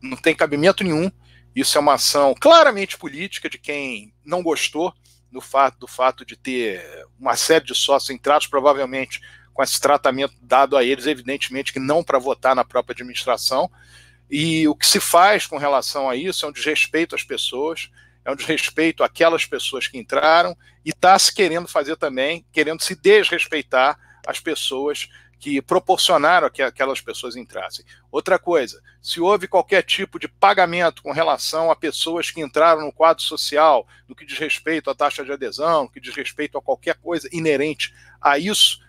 Não 0.02 0.18
tem 0.18 0.36
cabimento 0.36 0.84
nenhum. 0.84 1.12
Isso 1.56 1.78
é 1.78 1.82
uma 1.82 1.94
ação 1.94 2.34
claramente 2.34 2.98
política 2.98 3.48
de 3.48 3.60
quem 3.60 4.12
não 4.26 4.42
gostou 4.42 4.92
do 5.32 5.40
fato, 5.40 5.78
do 5.78 5.88
fato 5.88 6.26
de 6.26 6.36
ter 6.36 6.84
uma 7.20 7.36
série 7.36 7.66
de 7.66 7.76
sócios 7.76 8.10
entrados, 8.10 8.48
provavelmente 8.48 9.22
com 9.54 9.62
esse 9.62 9.80
tratamento 9.80 10.34
dado 10.42 10.76
a 10.76 10.84
eles, 10.84 11.06
evidentemente 11.06 11.72
que 11.72 11.80
não 11.80 12.04
para 12.04 12.18
votar 12.18 12.56
na 12.56 12.66
própria 12.66 12.94
administração. 12.94 13.70
E 14.32 14.68
o 14.68 14.74
que 14.74 14.88
se 14.88 15.00
faz 15.00 15.46
com 15.46 15.58
relação 15.58 16.10
a 16.10 16.16
isso 16.16 16.44
é 16.44 16.50
um 16.50 16.52
desrespeito 16.52 17.14
às 17.14 17.24
pessoas, 17.24 17.92
é 18.24 18.32
um 18.32 18.36
desrespeito 18.36 19.04
àquelas 19.04 19.46
pessoas 19.46 19.88
que 19.88 19.98
entraram 19.98 20.56
e 20.86 20.90
está 20.90 21.18
se 21.18 21.34
querendo 21.34 21.68
fazer 21.68 21.96
também, 21.96 22.46
querendo 22.52 22.82
se 22.82 22.96
desrespeitar 22.96 23.98
as 24.26 24.40
pessoas 24.40 25.10
que 25.42 25.60
proporcionaram 25.60 26.52
que 26.52 26.62
aquelas 26.62 27.02
pessoas 27.02 27.36
entrassem. 27.36 27.84
Outra 28.12 28.38
coisa, 28.38 28.80
se 29.02 29.20
houve 29.20 29.48
qualquer 29.48 29.82
tipo 29.82 30.20
de 30.20 30.28
pagamento 30.28 31.02
com 31.02 31.12
relação 31.12 31.72
a 31.72 31.76
pessoas 31.76 32.30
que 32.30 32.42
entraram 32.42 32.82
no 32.82 32.94
quadro 32.94 33.24
social, 33.24 33.88
no 34.08 34.16
que 34.16 34.24
diz 34.24 34.38
respeito 34.38 34.92
à 34.92 34.96
taxa 34.96 35.26
de 35.26 35.32
adesão, 35.32 35.84
no 35.84 35.90
que 35.90 36.00
diz 36.00 36.16
respeito 36.16 36.60
a 36.60 36.62
qualquer 36.62 36.96
coisa 36.96 37.28
inerente 37.32 37.92
a 38.22 38.38
isso, 38.38 38.80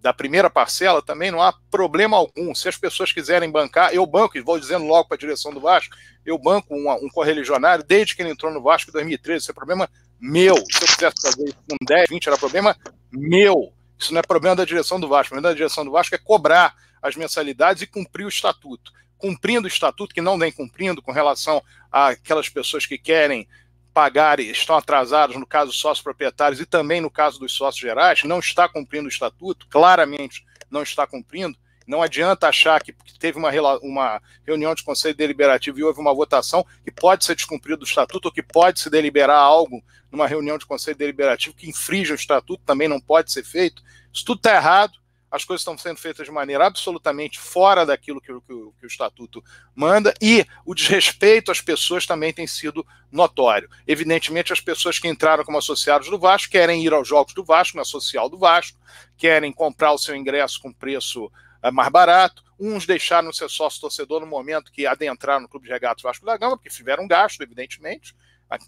da 0.00 0.12
primeira 0.12 0.48
parcela, 0.48 1.02
também 1.02 1.30
não 1.30 1.42
há 1.42 1.52
problema 1.70 2.16
algum. 2.16 2.54
Se 2.54 2.68
as 2.68 2.76
pessoas 2.76 3.12
quiserem 3.12 3.50
bancar, 3.50 3.92
eu 3.92 4.06
banco, 4.06 4.38
e 4.38 4.40
vou 4.40 4.58
dizendo 4.58 4.84
logo 4.84 5.08
para 5.08 5.16
a 5.16 5.18
direção 5.18 5.52
do 5.52 5.60
Vasco, 5.60 5.96
eu 6.24 6.38
banco 6.38 6.74
um, 6.74 6.90
um 7.04 7.08
correligionário 7.08 7.84
desde 7.84 8.14
que 8.14 8.22
ele 8.22 8.30
entrou 8.30 8.52
no 8.52 8.62
Vasco 8.62 8.90
em 8.90 8.92
2013. 8.92 9.42
Isso 9.42 9.50
é 9.50 9.54
problema 9.54 9.88
meu. 10.20 10.54
Se 10.54 10.82
eu 10.82 10.88
quisesse 10.88 11.20
fazer 11.20 11.44
isso 11.44 11.58
com 11.68 11.76
10, 11.84 12.08
20, 12.08 12.26
era 12.28 12.38
problema 12.38 12.76
meu. 13.10 13.72
Isso 13.98 14.12
não 14.12 14.20
é 14.20 14.22
problema 14.22 14.54
da 14.54 14.64
direção 14.64 15.00
do 15.00 15.08
Vasco. 15.08 15.26
O 15.26 15.36
problema 15.36 15.48
da 15.48 15.56
direção 15.56 15.84
do 15.84 15.90
Vasco 15.90 16.14
é 16.14 16.18
cobrar 16.18 16.74
as 17.02 17.16
mensalidades 17.16 17.82
e 17.82 17.86
cumprir 17.86 18.24
o 18.24 18.28
estatuto. 18.28 18.92
Cumprindo 19.16 19.64
o 19.64 19.68
estatuto, 19.68 20.14
que 20.14 20.20
não 20.20 20.38
vem 20.38 20.52
cumprindo 20.52 21.02
com 21.02 21.10
relação 21.10 21.60
àquelas 21.90 22.48
pessoas 22.48 22.86
que 22.86 22.96
querem 22.96 23.48
pagarem, 23.92 24.50
estão 24.50 24.76
atrasados 24.76 25.36
no 25.36 25.46
caso 25.46 25.70
dos 25.70 25.80
sócios 25.80 26.02
proprietários 26.02 26.60
e 26.60 26.66
também 26.66 27.00
no 27.00 27.10
caso 27.10 27.38
dos 27.38 27.52
sócios 27.52 27.80
gerais, 27.80 28.22
não 28.24 28.38
está 28.38 28.68
cumprindo 28.68 29.06
o 29.06 29.10
estatuto, 29.10 29.66
claramente 29.68 30.44
não 30.70 30.82
está 30.82 31.06
cumprindo. 31.06 31.56
Não 31.86 32.02
adianta 32.02 32.48
achar 32.48 32.82
que 32.82 32.94
teve 33.18 33.38
uma, 33.38 33.50
uma 33.80 34.20
reunião 34.46 34.74
de 34.74 34.84
conselho 34.84 35.16
deliberativo 35.16 35.78
e 35.78 35.82
houve 35.82 35.98
uma 35.98 36.14
votação 36.14 36.64
que 36.84 36.90
pode 36.90 37.24
ser 37.24 37.34
descumprido 37.34 37.82
o 37.82 37.86
estatuto 37.86 38.28
ou 38.28 38.32
que 38.32 38.42
pode 38.42 38.78
se 38.78 38.90
deliberar 38.90 39.38
algo 39.38 39.82
numa 40.12 40.26
reunião 40.26 40.58
de 40.58 40.66
conselho 40.66 40.98
deliberativo 40.98 41.56
que 41.56 41.68
infringe 41.68 42.12
o 42.12 42.14
estatuto, 42.14 42.62
também 42.66 42.88
não 42.88 43.00
pode 43.00 43.32
ser 43.32 43.42
feito. 43.42 43.82
Isso 44.12 44.24
tudo 44.24 44.38
está 44.38 44.54
errado 44.54 44.98
as 45.30 45.44
coisas 45.44 45.60
estão 45.60 45.76
sendo 45.76 45.98
feitas 45.98 46.26
de 46.26 46.32
maneira 46.32 46.66
absolutamente 46.66 47.38
fora 47.38 47.84
daquilo 47.84 48.20
que, 48.20 48.32
que, 48.32 48.40
que, 48.46 48.86
o 48.86 48.86
Estatuto 48.86 49.42
manda, 49.74 50.14
e 50.20 50.46
o 50.64 50.74
desrespeito 50.74 51.50
às 51.50 51.60
pessoas 51.60 52.06
também 52.06 52.32
tem 52.32 52.46
sido 52.46 52.86
notório. 53.12 53.68
Evidentemente, 53.86 54.52
as 54.52 54.60
pessoas 54.60 54.98
que 54.98 55.08
entraram 55.08 55.44
como 55.44 55.58
associados 55.58 56.08
do 56.08 56.18
Vasco 56.18 56.50
querem 56.50 56.84
ir 56.84 56.92
aos 56.92 57.06
Jogos 57.06 57.34
do 57.34 57.44
Vasco, 57.44 57.76
na 57.76 57.84
social 57.84 58.28
do 58.28 58.38
Vasco, 58.38 58.78
querem 59.16 59.52
comprar 59.52 59.92
o 59.92 59.98
seu 59.98 60.16
ingresso 60.16 60.60
com 60.60 60.72
preço 60.72 61.26
uh, 61.26 61.72
mais 61.72 61.90
barato, 61.90 62.42
uns 62.58 62.86
deixaram 62.86 63.30
de 63.30 63.36
ser 63.36 63.48
sócio 63.48 63.80
torcedor 63.80 64.20
no 64.20 64.26
momento 64.26 64.72
que 64.72 64.86
adentraram 64.86 65.42
no 65.42 65.48
Clube 65.48 65.66
de 65.66 65.72
Regatas 65.72 66.02
Vasco 66.02 66.26
da 66.26 66.36
Gama, 66.36 66.56
porque 66.56 66.70
tiveram 66.70 67.04
um 67.04 67.08
gasto, 67.08 67.40
evidentemente, 67.40 68.16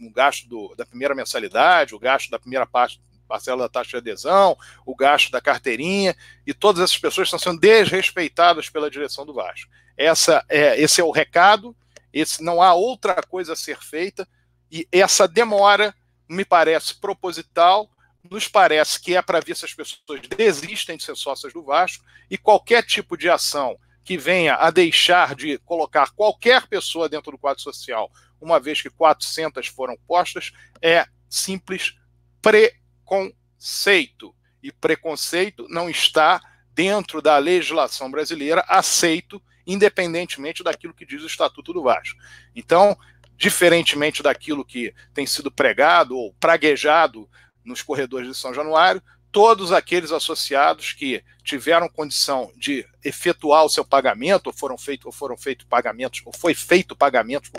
o 0.01 0.11
gasto 0.11 0.47
do, 0.47 0.75
da 0.77 0.85
primeira 0.85 1.15
mensalidade, 1.15 1.95
o 1.95 1.99
gasto 1.99 2.31
da 2.31 2.39
primeira 2.39 2.67
parte 2.67 3.01
parcela 3.31 3.63
da 3.63 3.69
taxa 3.69 3.91
de 3.91 3.97
adesão, 4.11 4.59
o 4.85 4.97
gasto 4.97 5.31
da 5.31 5.41
carteirinha, 5.41 6.17
e 6.45 6.53
todas 6.53 6.83
essas 6.83 6.99
pessoas 6.99 7.29
estão 7.29 7.39
sendo 7.39 7.61
desrespeitadas 7.61 8.69
pela 8.69 8.91
direção 8.91 9.25
do 9.25 9.33
Vasco. 9.33 9.71
Essa 9.97 10.45
é, 10.49 10.81
esse 10.81 11.01
é 11.01 11.05
o 11.05 11.13
recado, 11.13 11.77
esse, 12.13 12.43
não 12.43 12.61
há 12.61 12.75
outra 12.75 13.23
coisa 13.23 13.53
a 13.53 13.57
ser 13.57 13.79
feita, 13.79 14.27
e 14.69 14.87
essa 14.91 15.29
demora 15.29 15.95
me 16.29 16.45
parece 16.45 17.01
proposital, 17.01 17.89
nos 18.29 18.49
parece 18.49 19.01
que 19.01 19.15
é 19.15 19.23
para 19.23 19.41
ver 19.41 19.57
se 19.57 19.65
as 19.65 19.73
pessoas 19.73 20.21
desistem 20.37 20.97
de 20.97 21.05
ser 21.05 21.17
sócias 21.17 21.53
do 21.53 21.63
Vasco, 21.63 22.05
e 22.29 22.37
qualquer 22.37 22.85
tipo 22.85 23.17
de 23.17 23.31
ação 23.31 23.79
que 24.03 24.19
venha 24.19 24.57
a 24.57 24.73
deixar 24.73 25.37
de 25.37 25.57
colocar 25.59 26.11
qualquer 26.11 26.67
pessoa 26.67 27.09
dentro 27.09 27.31
do 27.31 27.39
quadro 27.39 27.63
social, 27.63 28.11
uma 28.41 28.59
vez 28.59 28.83
que 28.83 28.91
400 28.91 29.69
foram 29.69 29.97
postas, 30.09 30.51
é 30.83 31.07
simples 31.29 31.95
pre 32.43 32.80
preconceito. 33.11 34.35
E 34.63 34.71
preconceito 34.71 35.67
não 35.69 35.89
está 35.91 36.41
dentro 36.73 37.21
da 37.21 37.37
legislação 37.39 38.11
brasileira 38.11 38.65
aceito, 38.69 39.43
independentemente 39.67 40.63
daquilo 40.63 40.95
que 40.95 41.07
diz 41.07 41.23
o 41.23 41.27
Estatuto 41.27 41.73
do 41.73 41.83
Vasco. 41.83 42.19
Então, 42.55 42.97
diferentemente 43.37 44.23
daquilo 44.23 44.65
que 44.65 44.95
tem 45.13 45.27
sido 45.27 45.51
pregado 45.51 46.17
ou 46.17 46.33
praguejado 46.35 47.29
nos 47.65 47.83
corredores 47.83 48.29
de 48.29 48.35
São 48.37 48.53
Januário, 48.55 49.03
todos 49.33 49.73
aqueles 49.73 50.13
associados 50.13 50.93
que 50.93 51.23
tiveram 51.43 51.89
condição 51.89 52.53
de 52.57 52.87
efetuar 53.03 53.65
o 53.65 53.71
seu 53.71 53.85
pagamento, 53.85 54.49
ou 54.49 54.53
foram 54.53 54.77
feitos, 54.77 55.07
ou 55.07 55.13
foram 55.13 55.37
feitos 55.37 55.67
pagamentos, 55.67 56.21
ou 56.25 56.33
foi 56.33 56.55
feito 56.55 56.97
pagamento 56.97 57.51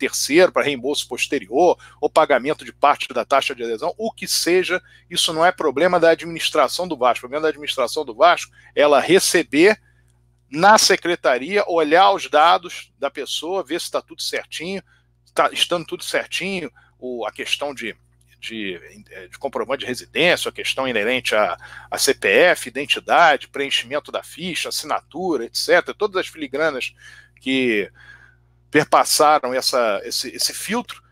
terceiro 0.00 0.50
para 0.50 0.64
reembolso 0.64 1.06
posterior, 1.06 1.78
ou 2.00 2.08
pagamento 2.08 2.64
de 2.64 2.72
parte 2.72 3.06
da 3.12 3.22
taxa 3.22 3.54
de 3.54 3.62
adesão, 3.62 3.94
o 3.98 4.10
que 4.10 4.26
seja, 4.26 4.82
isso 5.10 5.32
não 5.34 5.44
é 5.44 5.52
problema 5.52 6.00
da 6.00 6.10
administração 6.10 6.88
do 6.88 6.96
Vasco. 6.96 7.18
O 7.18 7.28
problema 7.28 7.42
da 7.42 7.48
administração 7.50 8.02
do 8.02 8.14
Vasco 8.14 8.50
é 8.74 8.80
ela 8.80 8.98
receber 8.98 9.78
na 10.50 10.78
secretaria, 10.78 11.62
olhar 11.68 12.12
os 12.12 12.28
dados 12.28 12.90
da 12.98 13.10
pessoa, 13.10 13.62
ver 13.62 13.78
se 13.78 13.86
está 13.86 14.00
tudo 14.00 14.22
certinho, 14.22 14.82
tá, 15.34 15.50
estando 15.52 15.84
tudo 15.84 16.02
certinho, 16.02 16.72
o, 16.98 17.24
a 17.26 17.30
questão 17.30 17.74
de, 17.74 17.94
de, 18.40 18.80
de, 19.28 19.38
comprovante 19.38 19.80
de 19.80 19.86
residência, 19.86 20.48
a 20.48 20.52
questão 20.52 20.88
inerente 20.88 21.34
a, 21.36 21.56
a 21.90 21.98
CPF, 21.98 22.68
identidade, 22.68 23.48
preenchimento 23.48 24.10
da 24.10 24.22
ficha, 24.22 24.70
assinatura, 24.70 25.44
etc., 25.44 25.94
todas 25.96 26.16
as 26.16 26.26
filigranas 26.26 26.94
que 27.40 27.90
perpassaram 28.70 29.52
essa, 29.52 30.00
esse, 30.04 30.28
esse 30.28 30.54
filtro. 30.54 31.02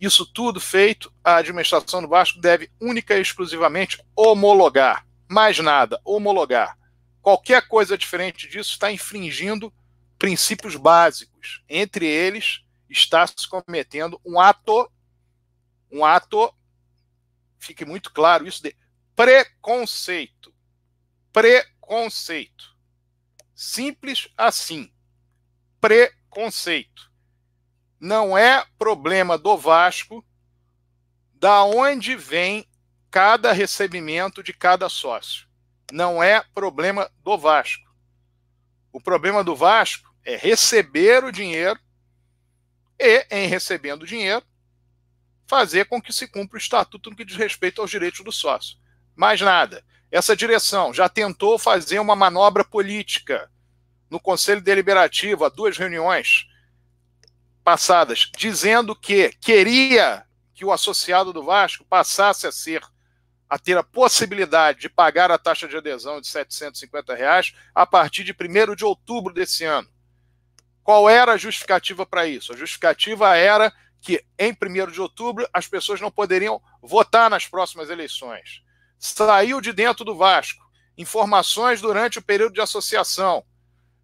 Isso 0.00 0.26
tudo 0.26 0.60
feito, 0.60 1.12
a 1.22 1.36
administração 1.36 2.02
do 2.02 2.08
Vasco 2.08 2.40
deve 2.40 2.70
única 2.80 3.16
e 3.16 3.20
exclusivamente 3.20 4.02
homologar. 4.16 5.06
Mais 5.28 5.58
nada, 5.58 6.00
homologar. 6.04 6.76
Qualquer 7.20 7.68
coisa 7.68 7.96
diferente 7.96 8.48
disso 8.48 8.70
está 8.70 8.90
infringindo 8.90 9.72
princípios 10.18 10.74
básicos. 10.74 11.62
Entre 11.68 12.06
eles, 12.06 12.64
está 12.88 13.26
se 13.26 13.48
cometendo 13.48 14.20
um 14.24 14.40
ato, 14.40 14.90
um 15.90 16.04
ato, 16.04 16.52
fique 17.58 17.84
muito 17.84 18.12
claro 18.12 18.46
isso, 18.46 18.62
de 18.62 18.74
preconceito. 19.14 20.52
Preconceito. 21.32 22.76
Simples 23.54 24.28
assim. 24.36 24.92
Preconceito 25.80 26.21
conceito. 26.32 27.12
Não 28.00 28.36
é 28.36 28.64
problema 28.78 29.38
do 29.38 29.56
Vasco 29.56 30.24
da 31.34 31.62
onde 31.62 32.16
vem 32.16 32.66
cada 33.10 33.52
recebimento 33.52 34.42
de 34.42 34.52
cada 34.52 34.88
sócio. 34.88 35.46
Não 35.92 36.22
é 36.22 36.42
problema 36.54 37.10
do 37.22 37.36
Vasco. 37.36 37.84
O 38.90 39.00
problema 39.00 39.44
do 39.44 39.54
Vasco 39.54 40.10
é 40.24 40.36
receber 40.36 41.22
o 41.22 41.30
dinheiro 41.30 41.78
e, 42.98 43.26
em 43.30 43.46
recebendo 43.46 44.02
o 44.02 44.06
dinheiro, 44.06 44.44
fazer 45.46 45.84
com 45.84 46.00
que 46.00 46.12
se 46.12 46.26
cumpra 46.26 46.56
o 46.56 46.60
estatuto 46.60 47.10
no 47.10 47.16
que 47.16 47.26
diz 47.26 47.36
respeito 47.36 47.82
aos 47.82 47.90
direitos 47.90 48.24
do 48.24 48.32
sócio. 48.32 48.78
Mais 49.14 49.40
nada. 49.40 49.84
Essa 50.10 50.34
direção 50.34 50.94
já 50.94 51.08
tentou 51.10 51.58
fazer 51.58 51.98
uma 51.98 52.16
manobra 52.16 52.64
política 52.64 53.51
no 54.12 54.20
Conselho 54.20 54.60
Deliberativo, 54.60 55.42
há 55.42 55.48
duas 55.48 55.78
reuniões 55.78 56.46
passadas, 57.64 58.30
dizendo 58.36 58.94
que 58.94 59.30
queria 59.40 60.26
que 60.52 60.66
o 60.66 60.70
associado 60.70 61.32
do 61.32 61.42
Vasco 61.42 61.82
passasse 61.86 62.46
a 62.46 62.52
ser 62.52 62.82
a 63.48 63.58
ter 63.58 63.76
a 63.76 63.82
possibilidade 63.82 64.80
de 64.80 64.90
pagar 64.90 65.30
a 65.30 65.38
taxa 65.38 65.66
de 65.66 65.76
adesão 65.76 66.20
de 66.20 66.26
750 66.26 67.14
reais 67.14 67.54
a 67.74 67.86
partir 67.86 68.22
de 68.22 68.32
1 68.32 68.74
de 68.74 68.84
outubro 68.84 69.32
desse 69.32 69.64
ano. 69.64 69.88
Qual 70.82 71.08
era 71.08 71.32
a 71.32 71.38
justificativa 71.38 72.04
para 72.04 72.26
isso? 72.26 72.52
A 72.52 72.56
justificativa 72.56 73.34
era 73.34 73.72
que 74.00 74.22
em 74.38 74.52
1 74.52 74.90
de 74.90 75.00
outubro 75.00 75.48
as 75.54 75.66
pessoas 75.66 76.02
não 76.02 76.10
poderiam 76.10 76.60
votar 76.82 77.30
nas 77.30 77.46
próximas 77.46 77.88
eleições. 77.88 78.62
Saiu 78.98 79.58
de 79.60 79.72
dentro 79.72 80.04
do 80.04 80.14
Vasco 80.14 80.62
informações 80.98 81.80
durante 81.80 82.18
o 82.18 82.22
período 82.22 82.52
de 82.52 82.60
associação 82.60 83.42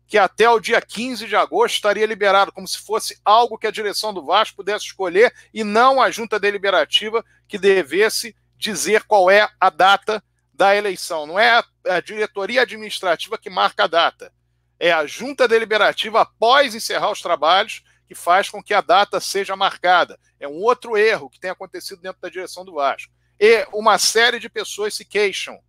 que 0.08 0.16
até 0.16 0.48
o 0.48 0.58
dia 0.58 0.80
15 0.80 1.26
de 1.26 1.36
agosto 1.36 1.74
estaria 1.74 2.06
liberado, 2.06 2.50
como 2.50 2.66
se 2.66 2.78
fosse 2.78 3.20
algo 3.22 3.58
que 3.58 3.66
a 3.66 3.70
direção 3.70 4.12
do 4.12 4.24
Vasco 4.24 4.56
pudesse 4.56 4.86
escolher 4.86 5.32
e 5.52 5.62
não 5.62 6.00
a 6.00 6.10
junta 6.10 6.40
deliberativa 6.40 7.22
que 7.46 7.58
devesse 7.58 8.34
dizer 8.56 9.02
qual 9.04 9.30
é 9.30 9.46
a 9.60 9.68
data 9.68 10.24
da 10.54 10.74
eleição. 10.74 11.26
Não 11.26 11.38
é 11.38 11.62
a 11.86 12.00
diretoria 12.00 12.62
administrativa 12.62 13.36
que 13.36 13.50
marca 13.50 13.84
a 13.84 13.86
data. 13.86 14.32
É 14.80 14.90
a 14.90 15.04
junta 15.06 15.46
deliberativa, 15.46 16.22
após 16.22 16.74
encerrar 16.74 17.10
os 17.10 17.20
trabalhos, 17.20 17.84
que 18.06 18.14
faz 18.14 18.48
com 18.48 18.62
que 18.62 18.72
a 18.72 18.80
data 18.80 19.20
seja 19.20 19.54
marcada. 19.54 20.18
É 20.40 20.48
um 20.48 20.62
outro 20.62 20.96
erro 20.96 21.28
que 21.28 21.38
tem 21.38 21.50
acontecido 21.50 22.00
dentro 22.00 22.20
da 22.22 22.30
direção 22.30 22.64
do 22.64 22.72
Vasco. 22.72 23.12
E 23.38 23.66
uma 23.74 23.98
série 23.98 24.40
de 24.40 24.48
pessoas 24.48 24.94
se 24.94 25.04
queixam 25.04 25.60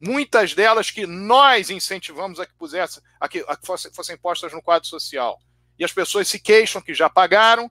muitas 0.00 0.54
delas 0.54 0.90
que 0.90 1.06
nós 1.06 1.70
incentivamos 1.70 2.38
a 2.38 2.46
que 2.46 2.54
pusesse, 2.54 3.00
a 3.20 3.28
que, 3.28 3.44
a 3.48 3.56
que 3.56 3.66
fossem, 3.66 3.92
fossem 3.92 4.16
postas 4.16 4.52
no 4.52 4.62
quadro 4.62 4.88
social. 4.88 5.38
E 5.78 5.84
as 5.84 5.92
pessoas 5.92 6.28
se 6.28 6.38
queixam 6.38 6.80
que 6.80 6.94
já 6.94 7.08
pagaram, 7.08 7.70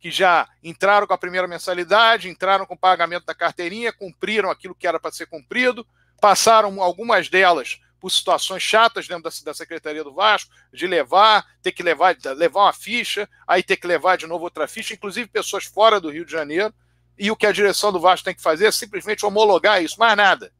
que 0.00 0.10
já 0.10 0.48
entraram 0.62 1.06
com 1.06 1.14
a 1.14 1.18
primeira 1.18 1.48
mensalidade, 1.48 2.28
entraram 2.28 2.64
com 2.64 2.74
o 2.74 2.78
pagamento 2.78 3.26
da 3.26 3.34
carteirinha, 3.34 3.92
cumpriram 3.92 4.50
aquilo 4.50 4.74
que 4.74 4.86
era 4.86 5.00
para 5.00 5.10
ser 5.10 5.26
cumprido, 5.26 5.86
passaram 6.20 6.80
algumas 6.82 7.28
delas 7.28 7.80
por 8.00 8.10
situações 8.10 8.62
chatas 8.62 9.08
dentro 9.08 9.24
da, 9.24 9.30
da 9.44 9.54
Secretaria 9.54 10.04
do 10.04 10.14
Vasco, 10.14 10.52
de 10.72 10.86
levar, 10.86 11.44
ter 11.62 11.72
que 11.72 11.82
levar, 11.82 12.16
levar 12.36 12.60
uma 12.62 12.72
ficha, 12.72 13.28
aí 13.46 13.62
ter 13.62 13.76
que 13.76 13.88
levar 13.88 14.16
de 14.16 14.26
novo 14.26 14.44
outra 14.44 14.68
ficha, 14.68 14.94
inclusive 14.94 15.28
pessoas 15.28 15.64
fora 15.64 16.00
do 16.00 16.10
Rio 16.10 16.24
de 16.24 16.30
Janeiro, 16.30 16.72
e 17.18 17.30
o 17.30 17.36
que 17.36 17.46
a 17.46 17.52
direção 17.52 17.92
do 17.92 17.98
Vasco 17.98 18.24
tem 18.24 18.34
que 18.34 18.42
fazer 18.42 18.66
é 18.66 18.72
simplesmente 18.72 19.26
homologar 19.26 19.82
isso, 19.82 19.98
mais 19.98 20.16
nada. 20.16 20.52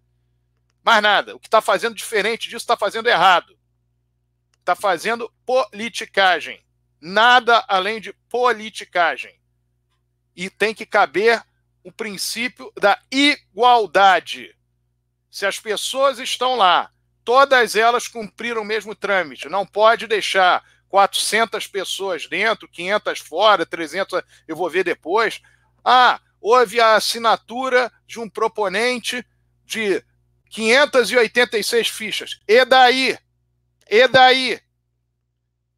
Mais 0.88 1.02
nada. 1.02 1.36
O 1.36 1.38
que 1.38 1.48
está 1.48 1.60
fazendo 1.60 1.94
diferente 1.94 2.44
disso 2.48 2.62
está 2.62 2.74
fazendo 2.74 3.10
errado. 3.10 3.54
Está 4.58 4.74
fazendo 4.74 5.30
politicagem. 5.44 6.64
Nada 6.98 7.62
além 7.68 8.00
de 8.00 8.14
politicagem. 8.30 9.38
E 10.34 10.48
tem 10.48 10.74
que 10.74 10.86
caber 10.86 11.44
o 11.84 11.92
princípio 11.92 12.72
da 12.80 12.98
igualdade. 13.10 14.56
Se 15.30 15.44
as 15.44 15.60
pessoas 15.60 16.18
estão 16.20 16.56
lá, 16.56 16.90
todas 17.22 17.76
elas 17.76 18.08
cumpriram 18.08 18.62
o 18.62 18.64
mesmo 18.64 18.94
trâmite, 18.94 19.46
não 19.46 19.66
pode 19.66 20.06
deixar 20.06 20.64
400 20.88 21.66
pessoas 21.66 22.26
dentro, 22.26 22.66
500 22.66 23.18
fora, 23.18 23.66
300 23.66 24.22
eu 24.48 24.56
vou 24.56 24.70
ver 24.70 24.84
depois. 24.84 25.42
Ah, 25.84 26.18
houve 26.40 26.80
a 26.80 26.94
assinatura 26.94 27.92
de 28.06 28.18
um 28.18 28.26
proponente 28.26 29.22
de 29.66 30.02
586 30.50 31.88
fichas. 31.88 32.40
E 32.46 32.64
daí? 32.64 33.18
E 33.88 34.08
daí? 34.08 34.60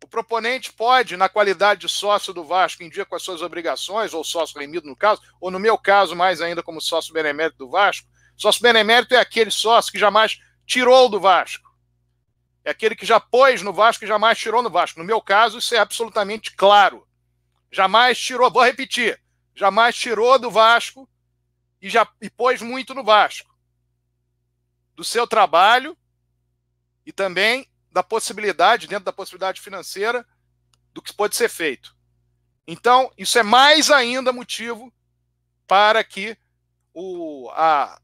O 0.03 0.09
proponente 0.09 0.73
pode, 0.73 1.16
na 1.16 1.29
qualidade 1.29 1.83
de 1.83 1.89
sócio 1.89 2.33
do 2.33 2.45
Vasco, 2.45 2.83
em 2.83 2.89
dia 2.89 3.05
com 3.05 3.14
as 3.14 3.23
suas 3.23 3.43
obrigações, 3.43 4.14
ou 4.14 4.25
sócio 4.25 4.59
remido 4.59 4.89
no 4.89 4.97
caso, 4.97 5.21
ou 5.41 5.51
no 5.51 5.59
meu 5.59 5.77
caso, 5.77 6.16
mais 6.16 6.41
ainda 6.41 6.62
como 6.62 6.81
sócio 6.81 7.12
benemérito 7.12 7.59
do 7.59 7.71
Vasco. 7.71 8.09
Sócio 8.37 8.62
benemérito 8.62 9.14
é 9.14 9.18
aquele 9.18 9.51
sócio 9.51 9.93
que 9.93 9.99
jamais 9.99 10.39
tirou 10.66 11.09
do 11.09 11.21
Vasco. 11.21 11.68
É 12.64 12.71
aquele 12.71 12.95
que 12.95 13.07
já 13.07 13.18
pôs 13.18 13.62
no 13.62 13.73
Vasco 13.73 14.05
e 14.05 14.09
jamais 14.09 14.39
tirou 14.39 14.62
no 14.62 14.71
Vasco. 14.71 14.99
No 14.99 15.05
meu 15.05 15.21
caso, 15.21 15.59
isso 15.59 15.75
é 15.75 15.79
absolutamente 15.79 16.55
claro. 16.55 17.07
Jamais 17.71 18.18
tirou, 18.18 18.51
vou 18.51 18.64
repetir, 18.64 19.21
jamais 19.55 19.95
tirou 19.97 20.39
do 20.39 20.51
Vasco 20.51 21.09
e 21.81 21.89
já 21.89 22.07
e 22.21 22.29
pôs 22.29 22.62
muito 22.62 22.95
no 22.95 23.05
Vasco. 23.05 23.49
Do 25.01 25.05
seu 25.05 25.26
trabalho 25.26 25.96
e 27.07 27.11
também 27.11 27.66
da 27.90 28.03
possibilidade, 28.03 28.86
dentro 28.86 29.07
da 29.07 29.12
possibilidade 29.14 29.59
financeira, 29.59 30.26
do 30.92 31.01
que 31.01 31.11
pode 31.11 31.34
ser 31.34 31.48
feito. 31.48 31.96
Então, 32.66 33.11
isso 33.16 33.38
é 33.38 33.42
mais 33.42 33.90
ainda 33.90 34.30
motivo 34.30 34.92
para 35.66 36.05
que 36.05 36.36
o, 36.92 37.48
a, 37.55 37.98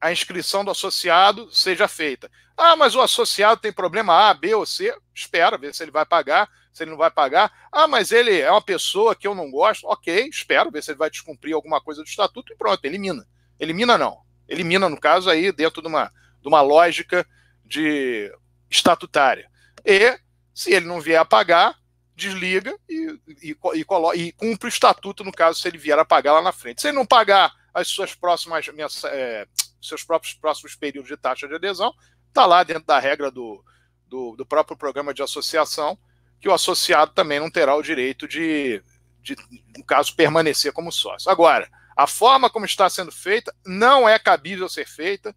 a 0.00 0.10
inscrição 0.10 0.64
do 0.64 0.72
associado 0.72 1.54
seja 1.54 1.86
feita. 1.86 2.28
Ah, 2.56 2.74
mas 2.74 2.96
o 2.96 3.00
associado 3.00 3.60
tem 3.60 3.72
problema 3.72 4.28
A, 4.28 4.34
B 4.34 4.52
ou 4.52 4.66
C. 4.66 4.92
Espera 5.14 5.56
ver 5.56 5.72
se 5.72 5.84
ele 5.84 5.92
vai 5.92 6.04
pagar, 6.04 6.50
se 6.72 6.82
ele 6.82 6.90
não 6.90 6.98
vai 6.98 7.12
pagar. 7.12 7.68
Ah, 7.70 7.86
mas 7.86 8.10
ele 8.10 8.40
é 8.40 8.50
uma 8.50 8.60
pessoa 8.60 9.14
que 9.14 9.28
eu 9.28 9.36
não 9.36 9.52
gosto. 9.52 9.86
Ok, 9.86 10.26
espero 10.28 10.68
ver 10.68 10.82
se 10.82 10.90
ele 10.90 10.98
vai 10.98 11.10
descumprir 11.10 11.54
alguma 11.54 11.80
coisa 11.80 12.02
do 12.02 12.08
estatuto 12.08 12.52
e 12.52 12.56
pronto, 12.56 12.84
elimina. 12.84 13.24
Elimina 13.56 13.96
não. 13.96 14.28
Elimina, 14.48 14.88
no 14.88 14.98
caso, 14.98 15.30
aí, 15.30 15.52
dentro 15.52 15.80
de 15.80 15.86
uma, 15.86 16.10
de 16.40 16.48
uma 16.48 16.60
lógica 16.60 17.26
de 17.64 18.32
estatutária. 18.68 19.48
E, 19.84 20.18
se 20.54 20.72
ele 20.72 20.86
não 20.86 21.00
vier 21.00 21.18
a 21.18 21.24
pagar, 21.24 21.74
desliga 22.14 22.76
e, 22.88 23.18
e, 23.42 23.56
e, 23.74 23.80
e 23.80 24.32
cumpre 24.32 24.66
o 24.66 24.68
estatuto, 24.68 25.24
no 25.24 25.32
caso, 25.32 25.60
se 25.60 25.68
ele 25.68 25.78
vier 25.78 25.98
a 25.98 26.04
pagar 26.04 26.34
lá 26.34 26.42
na 26.42 26.52
frente. 26.52 26.80
Se 26.80 26.88
ele 26.88 26.96
não 26.96 27.06
pagar 27.06 27.52
as 27.72 27.88
suas 27.88 28.14
próximas 28.14 28.66
é, 29.04 29.46
seus 29.80 30.04
próprios 30.04 30.34
próximos 30.34 30.74
períodos 30.74 31.08
de 31.08 31.16
taxa 31.16 31.48
de 31.48 31.54
adesão, 31.54 31.94
está 32.28 32.44
lá 32.46 32.62
dentro 32.62 32.84
da 32.84 32.98
regra 32.98 33.30
do, 33.30 33.64
do, 34.06 34.36
do, 34.36 34.46
próprio 34.46 34.76
programa 34.76 35.14
de 35.14 35.22
associação, 35.22 35.98
que 36.40 36.48
o 36.48 36.52
associado 36.52 37.12
também 37.12 37.40
não 37.40 37.50
terá 37.50 37.74
o 37.74 37.82
direito 37.82 38.28
de, 38.28 38.82
de, 39.22 39.36
no 39.76 39.84
caso, 39.84 40.14
permanecer 40.14 40.72
como 40.72 40.92
sócio. 40.92 41.30
Agora, 41.30 41.68
a 41.96 42.06
forma 42.06 42.50
como 42.50 42.66
está 42.66 42.88
sendo 42.88 43.12
feita 43.12 43.54
não 43.64 44.08
é 44.08 44.18
cabível 44.18 44.68
ser 44.68 44.86
feita, 44.86 45.34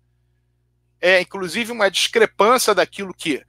é 1.04 1.20
inclusive 1.20 1.70
uma 1.70 1.91
discrepância 1.91 2.74
daquilo 2.74 3.14
que 3.14 3.43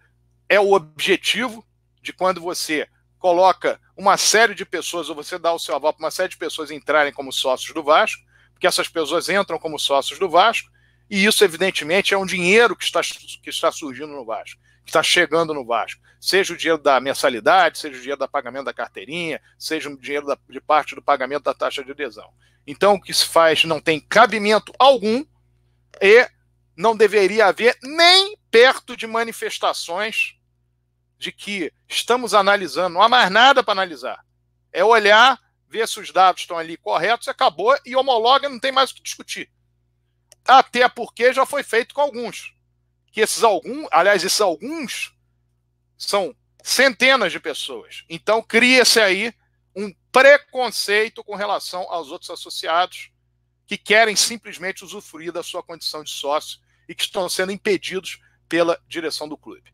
é 0.48 0.59
o 0.59 0.72
objetivo 0.72 1.64
de 2.02 2.12
quando 2.12 2.40
você 2.40 2.88
coloca 3.16 3.80
uma 3.96 4.16
série 4.16 4.57
de 4.57 4.66
pessoas, 4.66 5.09
ou 5.09 5.14
você 5.14 5.38
dá 5.38 5.52
o 5.52 5.59
seu 5.59 5.76
aval 5.76 5.92
para 5.92 6.05
uma 6.05 6.11
série 6.11 6.30
de 6.30 6.36
pessoas 6.36 6.72
entrarem 6.72 7.12
como 7.12 7.32
sócios 7.32 7.72
do 7.72 7.80
Vasco, 7.80 8.20
porque 8.52 8.66
essas 8.66 8.88
pessoas 8.88 9.28
entram 9.28 9.57
como 9.57 9.78
sócios 9.78 10.18
do 10.18 10.28
Vasco, 10.28 10.68
e 11.09 11.24
isso, 11.24 11.44
evidentemente, 11.44 12.12
é 12.12 12.18
um 12.18 12.26
dinheiro 12.26 12.74
que 12.74 12.82
está, 12.82 13.00
que 13.02 13.50
está 13.50 13.70
surgindo 13.70 14.09
no 14.09 14.24
Vasco, 14.24 14.61
que 14.84 14.90
está 14.90 15.02
chegando 15.02 15.55
no 15.55 15.64
Vasco. 15.64 16.02
Seja 16.20 16.55
o 16.55 16.57
dinheiro 16.57 16.82
da 16.82 16.98
mensalidade, 16.98 17.78
seja 17.78 17.96
o 17.96 18.00
dinheiro 18.00 18.18
do 18.18 18.28
pagamento 18.28 18.64
da 18.64 18.74
carteirinha, 18.74 19.40
seja 19.57 19.88
o 19.88 19.96
dinheiro 19.96 20.26
da, 20.26 20.36
de 20.48 20.61
parte 20.61 20.96
do 20.96 21.02
pagamento 21.02 21.44
da 21.44 21.55
taxa 21.55 21.84
de 21.84 21.92
adesão. 21.92 22.28
Então, 22.66 22.94
o 22.94 23.00
que 23.00 23.14
se 23.14 23.26
faz 23.26 23.62
não 23.64 23.80
tem 23.80 24.00
cabimento 24.00 24.72
algum 24.76 25.24
e 26.02 26.28
não 26.76 26.96
deveria 26.96 27.46
haver 27.46 27.76
nem 27.82 28.36
perto 28.50 28.96
de 28.96 29.06
manifestações 29.06 30.36
de 31.18 31.32
que 31.32 31.72
estamos 31.88 32.34
analisando, 32.34 32.94
não 32.94 33.02
há 33.02 33.08
mais 33.08 33.30
nada 33.30 33.62
para 33.62 33.72
analisar. 33.72 34.24
É 34.72 34.84
olhar, 34.84 35.38
ver 35.68 35.88
se 35.88 36.00
os 36.00 36.10
dados 36.10 36.42
estão 36.42 36.58
ali 36.58 36.76
corretos, 36.76 37.28
acabou 37.28 37.76
e 37.84 37.96
homologa, 37.96 38.48
não 38.48 38.58
tem 38.58 38.72
mais 38.72 38.90
o 38.90 38.94
que 38.94 39.02
discutir. 39.02 39.50
Até 40.46 40.88
porque 40.88 41.32
já 41.32 41.46
foi 41.46 41.62
feito 41.62 41.94
com 41.94 42.00
alguns. 42.00 42.54
Que 43.10 43.20
esses 43.20 43.42
alguns, 43.42 43.86
aliás, 43.90 44.24
esses 44.24 44.40
alguns 44.40 45.14
são 45.96 46.36
centenas 46.62 47.32
de 47.32 47.40
pessoas. 47.40 48.04
Então 48.08 48.42
cria-se 48.42 49.00
aí 49.00 49.32
um 49.74 49.94
preconceito 50.12 51.24
com 51.24 51.34
relação 51.34 51.82
aos 51.90 52.10
outros 52.10 52.30
associados 52.30 53.10
que 53.66 53.78
querem 53.78 54.14
simplesmente 54.14 54.84
usufruir 54.84 55.32
da 55.32 55.42
sua 55.42 55.62
condição 55.62 56.04
de 56.04 56.10
sócio 56.10 56.60
e 56.89 56.95
que 56.95 57.03
estão 57.03 57.28
sendo 57.28 57.53
impedidos 57.53 58.20
pela 58.49 58.78
direção 58.89 59.28
do 59.28 59.37
clube. 59.37 59.72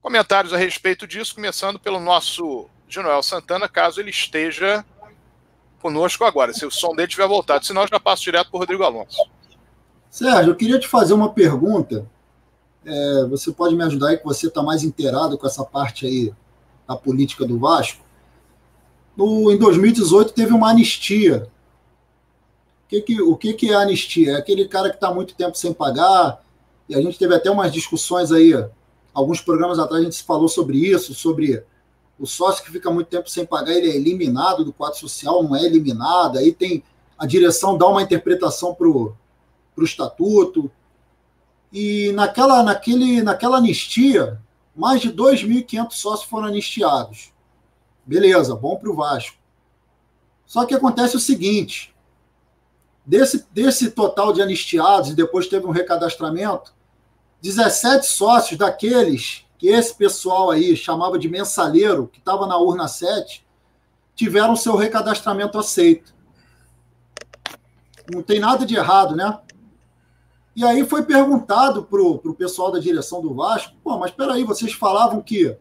Comentários 0.00 0.52
a 0.52 0.56
respeito 0.56 1.06
disso, 1.06 1.34
começando 1.34 1.78
pelo 1.78 2.00
nosso 2.00 2.68
Genoel 2.88 3.22
Santana, 3.22 3.68
caso 3.68 4.00
ele 4.00 4.10
esteja 4.10 4.84
conosco 5.80 6.24
agora, 6.24 6.52
se 6.52 6.64
o 6.66 6.70
som 6.70 6.94
dele 6.94 7.08
tiver 7.08 7.26
voltado, 7.26 7.64
senão 7.64 7.82
eu 7.82 7.88
já 7.88 8.00
passo 8.00 8.22
direto 8.22 8.50
para 8.50 8.56
o 8.56 8.60
Rodrigo 8.60 8.82
Alonso. 8.82 9.22
Sérgio, 10.10 10.50
eu 10.50 10.56
queria 10.56 10.78
te 10.78 10.88
fazer 10.88 11.14
uma 11.14 11.32
pergunta. 11.32 12.06
É, 12.84 13.24
você 13.26 13.52
pode 13.52 13.74
me 13.76 13.84
ajudar 13.84 14.08
aí, 14.08 14.18
que 14.18 14.24
você 14.24 14.48
está 14.48 14.62
mais 14.62 14.82
inteirado 14.82 15.38
com 15.38 15.46
essa 15.46 15.64
parte 15.64 16.06
aí 16.06 16.34
da 16.86 16.96
política 16.96 17.44
do 17.44 17.58
Vasco. 17.58 18.02
No, 19.16 19.52
em 19.52 19.58
2018 19.58 20.32
teve 20.32 20.52
uma 20.52 20.70
anistia. 20.70 21.48
Que, 22.90 23.00
que, 23.00 23.22
o 23.22 23.36
que, 23.36 23.54
que 23.54 23.70
é 23.70 23.74
anistia? 23.74 24.32
É 24.32 24.36
aquele 24.36 24.66
cara 24.66 24.90
que 24.90 24.96
está 24.96 25.14
muito 25.14 25.34
tempo 25.34 25.56
sem 25.56 25.72
pagar, 25.72 26.44
e 26.88 26.94
a 26.94 27.00
gente 27.00 27.18
teve 27.18 27.34
até 27.34 27.48
umas 27.48 27.72
discussões 27.72 28.32
aí, 28.32 28.52
alguns 29.14 29.40
programas 29.40 29.78
atrás 29.78 30.02
a 30.02 30.04
gente 30.04 30.22
falou 30.24 30.48
sobre 30.48 30.76
isso, 30.78 31.14
sobre 31.14 31.64
o 32.18 32.26
sócio 32.26 32.64
que 32.64 32.70
fica 32.70 32.90
muito 32.90 33.06
tempo 33.06 33.30
sem 33.30 33.46
pagar, 33.46 33.72
ele 33.72 33.90
é 33.90 33.94
eliminado 33.94 34.64
do 34.64 34.72
quadro 34.72 34.98
social, 34.98 35.42
não 35.42 35.54
é 35.54 35.64
eliminado, 35.64 36.36
aí 36.36 36.52
tem 36.52 36.82
a 37.16 37.26
direção 37.26 37.76
dá 37.76 37.86
uma 37.86 38.02
interpretação 38.02 38.74
para 38.74 38.88
o 38.88 39.14
estatuto. 39.82 40.70
E 41.70 42.10
naquela, 42.12 42.62
naquele, 42.62 43.22
naquela 43.22 43.58
anistia, 43.58 44.40
mais 44.74 45.02
de 45.02 45.12
2.500 45.12 45.92
sócios 45.92 46.28
foram 46.28 46.46
anistiados. 46.46 47.30
Beleza, 48.06 48.56
bom 48.56 48.74
para 48.76 48.90
o 48.90 48.96
Vasco. 48.96 49.36
Só 50.46 50.64
que 50.64 50.74
acontece 50.74 51.14
o 51.14 51.20
seguinte: 51.20 51.89
desse, 53.04 53.46
desse 53.52 53.90
total 53.90 54.32
de 54.32 54.42
anistiados, 54.42 55.10
e 55.10 55.14
depois 55.14 55.46
teve 55.46 55.66
um 55.66 55.70
recadastramento, 55.70 56.72
17 57.42 58.06
sócios 58.06 58.58
daqueles 58.58 59.44
que 59.58 59.68
esse 59.68 59.94
pessoal 59.94 60.50
aí 60.50 60.74
chamava 60.74 61.18
de 61.18 61.28
mensaleiro, 61.28 62.08
que 62.08 62.18
estava 62.18 62.46
na 62.46 62.56
urna 62.56 62.88
7, 62.88 63.46
tiveram 64.14 64.56
seu 64.56 64.74
recadastramento 64.74 65.58
aceito. 65.58 66.14
Não 68.10 68.22
tem 68.22 68.40
nada 68.40 68.64
de 68.64 68.74
errado, 68.74 69.14
né? 69.14 69.38
E 70.56 70.64
aí 70.64 70.84
foi 70.84 71.02
perguntado 71.02 71.84
para 71.84 72.00
o 72.00 72.34
pessoal 72.34 72.72
da 72.72 72.78
direção 72.78 73.20
do 73.20 73.34
Vasco: 73.34 73.74
pô, 73.84 73.98
mas 73.98 74.10
espera 74.10 74.32
aí, 74.32 74.44
vocês 74.44 74.72
falavam 74.72 75.20
que 75.20 75.54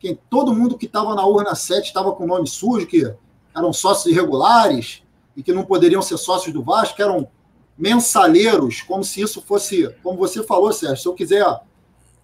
quem, 0.00 0.18
todo 0.28 0.52
mundo 0.52 0.76
que 0.76 0.86
estava 0.86 1.14
na 1.14 1.24
urna 1.24 1.54
7 1.54 1.86
estava 1.86 2.12
com 2.12 2.26
nome 2.26 2.48
sujo, 2.48 2.86
que 2.86 3.14
eram 3.54 3.72
sócios 3.72 4.12
irregulares 4.12 5.03
e 5.36 5.42
que 5.42 5.52
não 5.52 5.64
poderiam 5.64 6.02
ser 6.02 6.16
sócios 6.16 6.52
do 6.52 6.62
Vasco, 6.62 7.00
eram 7.00 7.28
mensaleiros, 7.76 8.82
como 8.82 9.02
se 9.02 9.20
isso 9.20 9.42
fosse, 9.42 9.88
como 10.02 10.16
você 10.16 10.42
falou, 10.42 10.72
Sérgio, 10.72 10.96
se 10.96 11.08
eu 11.08 11.14
quiser 11.14 11.44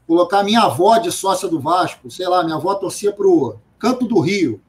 colocar 0.07 0.43
minha 0.43 0.63
avó 0.63 0.97
de 0.99 1.11
sócia 1.11 1.49
do 1.49 1.61
Vasco, 1.61 2.11
sei 2.11 2.29
lá, 2.29 2.43
minha 2.43 2.57
avó 2.57 2.75
torcia 2.75 3.13
para 3.13 3.27
o 3.27 3.57
Canto 3.79 4.07
do 4.07 4.21
Rio. 4.21 4.61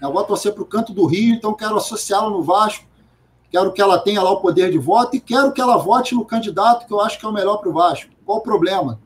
Minha 0.00 0.10
avó 0.10 0.22
torcia 0.24 0.52
para 0.52 0.62
o 0.62 0.66
Canto 0.66 0.92
do 0.92 1.06
Rio, 1.06 1.34
então 1.34 1.54
quero 1.54 1.76
associá-la 1.76 2.30
no 2.30 2.42
Vasco 2.42 2.84
quero 3.52 3.70
que 3.70 3.82
ela 3.82 3.98
tenha 3.98 4.22
lá 4.22 4.30
o 4.30 4.40
poder 4.40 4.72
de 4.72 4.78
voto 4.78 5.14
e 5.14 5.20
quero 5.20 5.52
que 5.52 5.60
ela 5.60 5.76
vote 5.76 6.14
no 6.14 6.24
candidato 6.24 6.86
que 6.86 6.92
eu 6.92 7.00
acho 7.00 7.20
que 7.20 7.26
é 7.26 7.28
o 7.28 7.32
melhor 7.32 7.58
para 7.58 7.68
o 7.68 7.72
Vasco. 7.72 8.10
Qual 8.24 8.38
o 8.38 8.42
problema? 8.42 8.98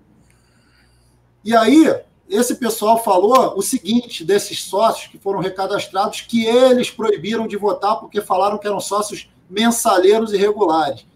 E 1.44 1.54
aí, 1.54 1.92
esse 2.28 2.56
pessoal 2.56 3.02
falou 3.02 3.56
o 3.56 3.62
seguinte 3.62 4.24
desses 4.24 4.64
sócios 4.64 5.06
que 5.06 5.18
foram 5.18 5.40
recadastrados, 5.40 6.22
que 6.22 6.44
eles 6.44 6.90
proibiram 6.90 7.46
de 7.46 7.56
votar 7.56 7.96
porque 8.00 8.20
falaram 8.20 8.58
que 8.58 8.66
eram 8.66 8.80
sócios 8.80 9.30
mensaleiros 9.48 10.32
irregulares. 10.32 11.06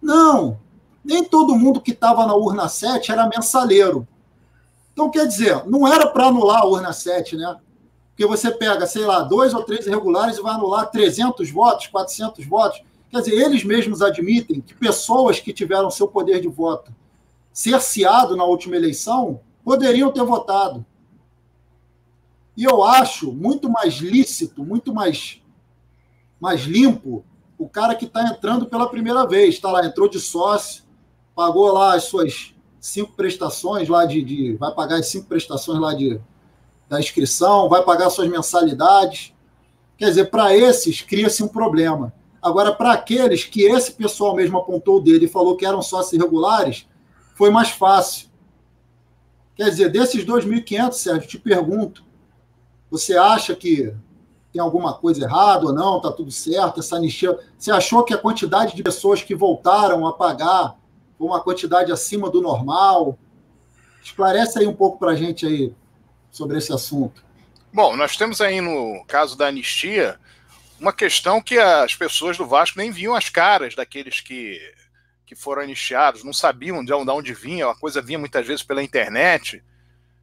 Não, 0.00 0.58
nem 1.04 1.24
todo 1.24 1.56
mundo 1.56 1.80
que 1.80 1.90
estava 1.90 2.26
na 2.26 2.34
urna 2.34 2.68
7 2.68 3.10
era 3.10 3.28
mensaleiro. 3.28 4.06
Então, 4.92 5.10
quer 5.10 5.26
dizer, 5.26 5.64
não 5.66 5.86
era 5.86 6.06
para 6.06 6.26
anular 6.26 6.62
a 6.62 6.66
urna 6.66 6.92
7, 6.92 7.36
né? 7.36 7.56
Porque 8.10 8.26
você 8.26 8.50
pega, 8.50 8.86
sei 8.86 9.04
lá, 9.04 9.20
dois 9.20 9.54
ou 9.54 9.64
três 9.64 9.86
irregulares 9.86 10.36
e 10.36 10.42
vai 10.42 10.54
anular 10.54 10.90
300 10.90 11.50
votos, 11.50 11.86
400 11.86 12.44
votos. 12.46 12.82
Quer 13.10 13.20
dizer, 13.20 13.34
eles 13.34 13.64
mesmos 13.64 14.02
admitem 14.02 14.60
que 14.60 14.74
pessoas 14.74 15.40
que 15.40 15.52
tiveram 15.52 15.90
seu 15.90 16.06
poder 16.06 16.40
de 16.40 16.48
voto 16.48 16.92
cerceado 17.52 18.36
na 18.36 18.44
última 18.44 18.76
eleição 18.76 19.40
poderiam 19.64 20.10
ter 20.12 20.24
votado. 20.24 20.84
E 22.56 22.64
eu 22.64 22.82
acho 22.82 23.32
muito 23.32 23.68
mais 23.70 23.94
lícito, 23.94 24.64
muito 24.64 24.92
mais, 24.92 25.40
mais 26.40 26.62
limpo 26.62 27.24
o 27.62 27.68
cara 27.68 27.94
que 27.94 28.06
está 28.06 28.26
entrando 28.26 28.66
pela 28.66 28.88
primeira 28.88 29.26
vez, 29.26 29.54
está 29.54 29.70
lá, 29.70 29.86
entrou 29.86 30.08
de 30.08 30.18
sócio, 30.18 30.82
pagou 31.34 31.72
lá 31.72 31.94
as 31.94 32.04
suas 32.04 32.52
cinco 32.80 33.12
prestações 33.12 33.88
lá 33.88 34.04
de, 34.04 34.20
de 34.22 34.56
vai 34.56 34.74
pagar 34.74 34.96
as 34.96 35.06
cinco 35.06 35.28
prestações 35.28 35.78
lá 35.78 35.94
de 35.94 36.20
da 36.88 36.98
inscrição, 37.00 37.70
vai 37.70 37.82
pagar 37.82 38.10
suas 38.10 38.28
mensalidades. 38.28 39.32
Quer 39.96 40.10
dizer, 40.10 40.30
para 40.30 40.54
esses 40.54 41.00
cria-se 41.00 41.42
um 41.42 41.48
problema. 41.48 42.12
Agora, 42.42 42.74
para 42.74 42.92
aqueles 42.92 43.44
que 43.44 43.62
esse 43.62 43.92
pessoal 43.92 44.34
mesmo 44.34 44.58
apontou 44.58 45.00
dele 45.00 45.24
e 45.24 45.28
falou 45.28 45.56
que 45.56 45.64
eram 45.64 45.80
sócios 45.80 46.12
irregulares, 46.12 46.86
foi 47.34 47.50
mais 47.50 47.70
fácil. 47.70 48.28
Quer 49.62 49.70
dizer, 49.70 49.90
desses 49.90 50.24
2.500, 50.24 50.92
Sérgio, 50.94 51.28
te 51.28 51.38
pergunto, 51.38 52.02
você 52.90 53.16
acha 53.16 53.54
que 53.54 53.94
tem 54.52 54.60
alguma 54.60 54.92
coisa 54.92 55.22
errada 55.22 55.66
ou 55.66 55.72
não? 55.72 55.98
Está 55.98 56.10
tudo 56.10 56.32
certo? 56.32 56.80
Essa 56.80 56.96
anistia. 56.96 57.38
Você 57.56 57.70
achou 57.70 58.02
que 58.02 58.12
a 58.12 58.18
quantidade 58.18 58.74
de 58.74 58.82
pessoas 58.82 59.22
que 59.22 59.36
voltaram 59.36 60.04
a 60.04 60.14
pagar 60.14 60.76
foi 61.16 61.28
uma 61.28 61.40
quantidade 61.40 61.92
acima 61.92 62.28
do 62.28 62.40
normal? 62.42 63.16
Esclarece 64.02 64.58
aí 64.58 64.66
um 64.66 64.74
pouco 64.74 64.98
para 64.98 65.12
a 65.12 65.14
gente 65.14 65.46
aí 65.46 65.72
sobre 66.28 66.58
esse 66.58 66.72
assunto. 66.72 67.24
Bom, 67.72 67.96
nós 67.96 68.16
temos 68.16 68.40
aí 68.40 68.60
no 68.60 69.04
caso 69.06 69.38
da 69.38 69.46
anistia 69.46 70.18
uma 70.80 70.92
questão 70.92 71.40
que 71.40 71.56
as 71.56 71.94
pessoas 71.94 72.36
do 72.36 72.48
Vasco 72.48 72.78
nem 72.80 72.90
viam 72.90 73.14
as 73.14 73.28
caras 73.28 73.76
daqueles 73.76 74.20
que, 74.20 74.60
que 75.34 75.40
foram 75.40 75.62
anistiados, 75.62 76.24
não 76.24 76.32
sabiam 76.32 76.84
de 76.84 76.92
onde 76.92 77.34
vinha, 77.34 77.68
a 77.68 77.74
coisa 77.74 78.02
vinha 78.02 78.18
muitas 78.18 78.46
vezes 78.46 78.62
pela 78.62 78.82
internet, 78.82 79.62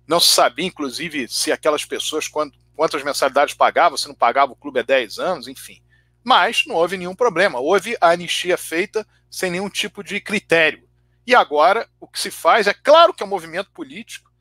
não 0.08 0.20
se 0.20 0.34
sabia, 0.34 0.66
inclusive, 0.66 1.28
se 1.28 1.52
aquelas 1.52 1.86
pessoas, 1.86 2.28
quantas 2.28 3.04
mensalidades 3.04 3.54
pagavam, 3.54 3.98
se 3.98 4.08
não 4.08 4.16
pagava 4.16 4.54
o 4.54 4.56
clube 4.56 4.80
há 4.80 4.84
10 4.84 5.20
anos, 5.20 5.48
enfim. 5.48 5.82
Mas 6.24 6.66
não 6.66 6.76
houve 6.76 6.98
nenhum 6.98 7.16
problema, 7.16 7.60
houve 7.60 7.96
a 8.02 8.10
anistia 8.10 8.58
feita 8.58 9.06
sem 9.30 9.52
nenhum 9.52 9.70
tipo 9.70 10.04
de 10.04 10.20
critério. 10.20 10.88
E 11.26 11.36
agora 11.36 11.88
o 12.00 12.08
que 12.08 12.20
se 12.20 12.32
faz 12.32 12.66
é 12.66 12.74
claro 12.74 13.14
que 13.14 13.22
é 13.22 13.26
um 13.26 13.30
movimento 13.30 13.72
político, 13.72 14.32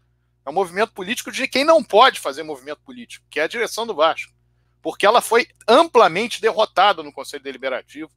é 0.44 0.50
um 0.50 0.54
movimento 0.54 0.92
político 0.92 1.30
de 1.30 1.46
quem 1.46 1.64
não 1.64 1.84
pode 1.84 2.18
fazer 2.18 2.42
movimento 2.42 2.80
político, 2.80 3.26
que 3.30 3.38
é 3.38 3.42
a 3.42 3.48
direção 3.48 3.86
do 3.86 3.94
Vasco 3.94 4.32
porque 4.82 5.04
ela 5.04 5.20
foi 5.20 5.46
amplamente 5.66 6.40
derrotada 6.40 7.02
no 7.02 7.12
Conselho 7.12 7.42
Deliberativo, 7.42 8.10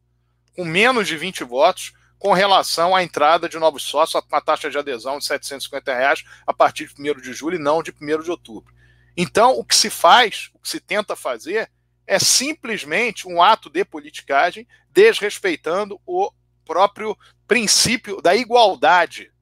com 0.55 0.63
menos 0.63 1.07
de 1.07 1.17
20 1.17 1.43
votos, 1.43 1.93
com 2.21 2.33
relação 2.33 2.95
à 2.95 3.01
entrada 3.01 3.49
de 3.49 3.57
novos 3.57 3.81
sócios, 3.81 4.23
com 4.23 4.35
a 4.35 4.39
taxa 4.39 4.69
de 4.69 4.77
adesão 4.77 5.17
de 5.17 5.25
750 5.25 5.91
reais 5.91 6.23
a 6.45 6.53
partir 6.53 6.85
de 6.85 7.11
1 7.11 7.19
de 7.19 7.33
julho 7.33 7.55
e 7.55 7.59
não 7.59 7.81
de 7.81 7.91
1 7.99 8.21
de 8.21 8.29
outubro. 8.29 8.71
Então, 9.17 9.57
o 9.57 9.65
que 9.65 9.75
se 9.75 9.89
faz, 9.89 10.51
o 10.53 10.59
que 10.59 10.69
se 10.69 10.79
tenta 10.79 11.15
fazer, 11.15 11.71
é 12.05 12.19
simplesmente 12.19 13.27
um 13.27 13.41
ato 13.41 13.71
de 13.71 13.83
politicagem, 13.83 14.67
desrespeitando 14.91 15.99
o 16.05 16.31
próprio 16.63 17.17
princípio 17.47 18.21
da 18.21 18.35
igualdade 18.35 19.33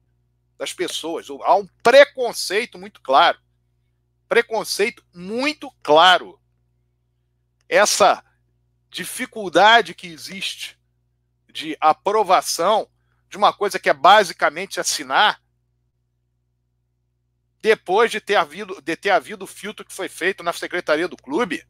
das 0.56 0.72
pessoas. 0.72 1.26
Há 1.42 1.56
um 1.56 1.68
preconceito 1.82 2.78
muito 2.78 3.02
claro. 3.02 3.38
Preconceito 4.26 5.04
muito 5.12 5.70
claro 5.82 6.40
essa 7.68 8.24
dificuldade 8.88 9.94
que 9.94 10.06
existe 10.06 10.79
de 11.50 11.76
aprovação 11.80 12.88
de 13.28 13.36
uma 13.36 13.52
coisa 13.52 13.78
que 13.78 13.88
é 13.88 13.94
basicamente 13.94 14.80
assinar, 14.80 15.40
depois 17.62 18.10
de 18.10 18.20
ter 18.20 18.36
havido, 18.36 18.80
de 18.82 18.96
ter 18.96 19.10
havido 19.10 19.44
o 19.44 19.48
filtro 19.48 19.84
que 19.84 19.92
foi 19.92 20.08
feito 20.08 20.42
na 20.42 20.52
secretaria 20.52 21.06
do 21.06 21.16
clube. 21.16 21.64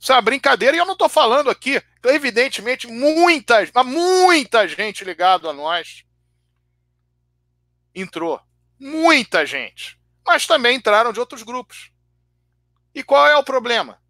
Isso 0.00 0.10
é 0.10 0.16
uma 0.16 0.22
brincadeira, 0.22 0.76
e 0.76 0.80
eu 0.80 0.86
não 0.86 0.94
estou 0.94 1.08
falando 1.08 1.48
aqui. 1.48 1.80
Evidentemente, 2.04 2.88
muita, 2.88 3.58
muita 3.84 4.66
gente 4.66 5.04
ligada 5.04 5.48
a 5.48 5.52
nós 5.52 6.04
entrou. 7.94 8.40
Muita 8.80 9.46
gente. 9.46 9.96
Mas 10.26 10.44
também 10.44 10.76
entraram 10.76 11.12
de 11.12 11.20
outros 11.20 11.44
grupos. 11.44 11.92
E 12.92 13.02
qual 13.04 13.28
é 13.28 13.36
o 13.36 13.44
problema? 13.44 14.01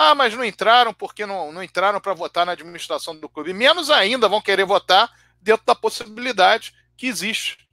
Ah, 0.00 0.14
mas 0.14 0.32
não 0.32 0.44
entraram 0.44 0.94
porque 0.94 1.26
não, 1.26 1.50
não 1.50 1.60
entraram 1.60 2.00
para 2.00 2.14
votar 2.14 2.46
na 2.46 2.52
administração 2.52 3.16
do 3.18 3.28
clube. 3.28 3.52
Menos 3.52 3.90
ainda 3.90 4.28
vão 4.28 4.40
querer 4.40 4.64
votar 4.64 5.12
dentro 5.40 5.66
da 5.66 5.74
possibilidade 5.74 6.72
que 6.96 7.08
existe. 7.08 7.68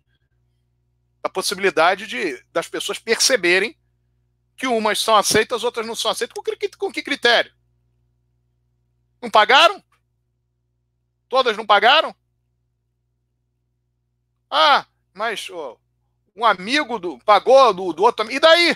A 1.22 1.30
possibilidade 1.30 2.08
de 2.08 2.44
das 2.52 2.68
pessoas 2.68 2.98
perceberem 2.98 3.78
que 4.58 4.66
umas 4.66 4.98
são 4.98 5.16
aceitas, 5.16 5.64
outras 5.64 5.86
não 5.86 5.96
são 5.96 6.10
aceitas. 6.10 6.34
Com 6.34 6.42
que, 6.42 6.70
com 6.70 6.92
que 6.92 7.04
critério? 7.04 7.54
Não 9.22 9.30
pagaram? 9.30 9.84
Todas 11.30 11.56
não 11.56 11.64
pagaram? 11.64 12.16
Ah, 14.50 14.88
mas 15.14 15.48
oh, 15.52 15.78
um 16.36 16.44
amigo 16.44 16.98
do 16.98 17.20
pagou 17.20 17.72
do, 17.72 17.94
do 17.94 18.02
outro. 18.02 18.32
E 18.32 18.40
daí? 18.40 18.76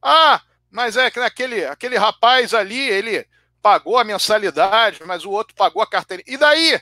Ah, 0.00 0.40
mas 0.70 0.96
é 0.96 1.10
que 1.10 1.18
aquele, 1.18 1.64
aquele 1.64 1.96
rapaz 1.96 2.52
ali, 2.52 2.78
ele 2.78 3.26
pagou 3.62 3.98
a 3.98 4.04
mensalidade, 4.04 5.00
mas 5.04 5.24
o 5.24 5.30
outro 5.30 5.54
pagou 5.54 5.82
a 5.82 5.86
carteira. 5.86 6.22
E 6.26 6.36
daí? 6.36 6.80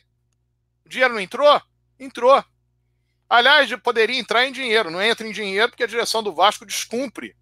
O 0.84 0.88
dinheiro 0.88 1.14
não 1.14 1.20
entrou? 1.20 1.60
Entrou. 1.98 2.44
Aliás, 3.28 3.74
poderia 3.76 4.18
entrar 4.18 4.46
em 4.46 4.52
dinheiro. 4.52 4.90
Não 4.90 5.02
entra 5.02 5.26
em 5.26 5.32
dinheiro 5.32 5.70
porque 5.70 5.82
a 5.82 5.88
direção 5.88 6.22
do 6.22 6.34
Vasco 6.34 6.66
descumpre 6.66 7.36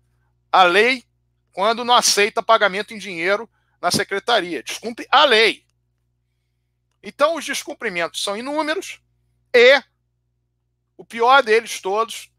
a 0.51 0.63
lei 0.63 1.05
quando 1.53 1.85
não 1.85 1.95
aceita 1.95 2.43
pagamento 2.43 2.95
em 2.95 2.99
dinheiro 2.99 3.49
na 3.81 3.91
secretaria. 3.91 4.63
Descumpre 4.63 5.07
a 5.11 5.25
lei. 5.25 5.65
Então, 7.03 7.37
os 7.37 7.45
descumprimentos 7.45 8.23
são 8.23 8.37
inúmeros 8.37 9.01
e 9.55 9.83
o 10.97 11.05
pior 11.05 11.43
deles 11.43 11.81
todos 11.81 12.31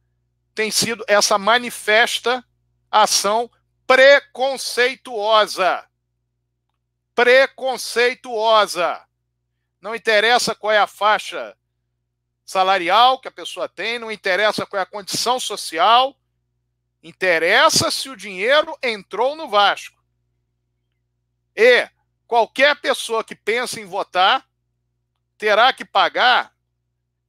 tem 0.55 0.71
sido 0.71 1.03
essa 1.07 1.37
manifesta 1.37 2.43
ação 2.89 3.49
preconceituosa. 3.87 5.87
Preconceituosa. 7.13 9.05
Não 9.79 9.95
interessa 9.95 10.55
qual 10.55 10.73
é 10.73 10.79
a 10.79 10.87
faixa 10.87 11.55
salarial 12.45 13.19
que 13.19 13.27
a 13.27 13.31
pessoa 13.31 13.67
tem, 13.67 13.99
não 13.99 14.11
interessa 14.11 14.65
qual 14.65 14.79
é 14.79 14.83
a 14.83 14.85
condição 14.85 15.39
social, 15.39 16.15
interessa 17.01 17.89
se 17.89 18.09
o 18.09 18.15
dinheiro 18.15 18.77
entrou 18.83 19.35
no 19.35 19.47
Vasco. 19.47 20.03
E 21.55 21.89
qualquer 22.27 22.79
pessoa 22.81 23.23
que 23.23 23.35
pense 23.35 23.79
em 23.79 23.85
votar 23.85 24.47
terá 25.37 25.71
que 25.73 25.85
pagar 25.85 26.53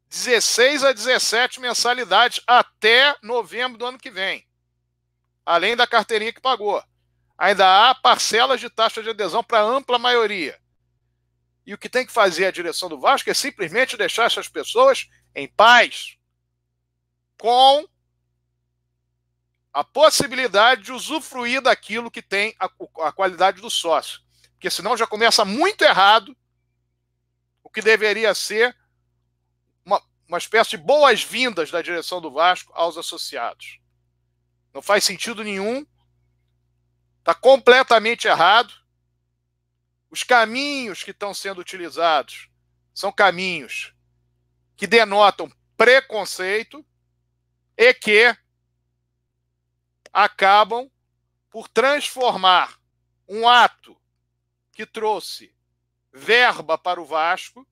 16 0.09 0.85
a 0.85 0.93
17 0.93 1.61
mensalidades 1.61 2.43
até 2.47 3.17
novembro 3.23 3.79
do 3.79 3.87
ano 3.87 3.99
que 3.99 4.11
vem 4.11 4.46
além 5.47 5.77
da 5.77 5.87
carteirinha 5.87 6.33
que 6.33 6.41
pagou. 6.41 6.83
Ainda 7.39 7.89
há 7.89 7.95
parcelas 7.95 8.61
de 8.61 8.69
taxa 8.69 9.01
de 9.01 9.11
adesão 9.11 9.45
para 9.45 9.63
ampla 9.63 9.99
maioria. 9.99 10.61
E 11.65 11.73
o 11.73 11.79
que 11.79 11.89
tem 11.89 12.05
que 12.05 12.13
fazer 12.13 12.47
a 12.47 12.51
direção 12.51 12.89
do 12.89 12.99
Vasco 12.99 13.31
é 13.31 13.35
simplesmente 13.35 13.97
deixar 13.97 14.25
essas 14.25 14.49
pessoas 14.49 15.09
em 15.35 15.47
paz, 15.47 16.17
com 17.39 17.87
a 19.73 19.85
possibilidade 19.85 20.85
de 20.85 20.93
usufruir 20.93 21.61
daquilo 21.61 22.11
que 22.11 22.23
tem 22.23 22.57
a, 22.59 22.69
a 23.07 23.13
qualidade 23.13 23.61
do 23.61 23.71
sócio. 23.71 24.21
Porque 24.53 24.71
senão 24.71 24.97
já 24.97 25.07
começa 25.07 25.45
muito 25.45 25.83
errado 25.83 26.35
o 27.63 27.69
que 27.69 27.83
deveria 27.83 28.35
ser 28.35 28.75
uma, 29.85 30.03
uma 30.27 30.39
espécie 30.39 30.71
de 30.71 30.79
boas-vindas 30.79 31.71
da 31.71 31.83
direção 31.83 32.23
do 32.23 32.31
Vasco 32.31 32.73
aos 32.75 32.97
associados. 32.97 33.79
Não 34.77 34.83
faz 34.83 35.05
sentido 35.05 35.43
nenhum. 35.43 35.87
Está 37.21 37.35
completamente 37.35 38.29
errado. 38.29 38.75
Os 40.11 40.23
caminhos 40.23 41.03
que 41.03 41.13
estão 41.13 41.33
sendo 41.33 41.63
utilizados 41.63 42.51
são 42.93 43.11
caminhos 43.11 43.95
que 44.77 44.87
denotam 44.87 45.51
preconceito 45.79 46.85
e 47.75 47.95
que 47.95 48.37
acabam 50.13 50.91
por 51.49 51.69
transformar 51.69 52.79
um 53.27 53.49
ato 53.49 53.99
que 54.73 54.85
trouxe 54.85 55.55
verba 56.13 56.77
para 56.77 57.01
o 57.01 57.07
Vasco 57.07 57.67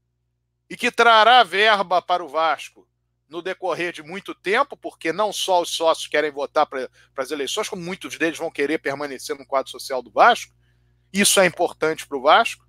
e 0.70 0.74
que 0.74 0.90
trará 0.90 1.42
verba 1.42 2.00
para 2.00 2.24
o 2.24 2.28
Vasco 2.30 2.88
no 3.34 3.42
decorrer 3.42 3.92
de 3.92 4.02
muito 4.02 4.32
tempo, 4.32 4.76
porque 4.76 5.12
não 5.12 5.32
só 5.32 5.60
os 5.60 5.70
sócios 5.70 6.06
querem 6.06 6.30
votar 6.30 6.66
para 6.66 6.88
as 7.16 7.30
eleições, 7.32 7.68
como 7.68 7.82
muitos 7.82 8.16
deles 8.16 8.38
vão 8.38 8.50
querer 8.50 8.78
permanecer 8.78 9.36
no 9.36 9.44
quadro 9.44 9.70
social 9.70 10.00
do 10.00 10.10
Vasco. 10.10 10.54
Isso 11.12 11.40
é 11.40 11.46
importante 11.46 12.06
para 12.06 12.16
o 12.16 12.22
Vasco. 12.22 12.64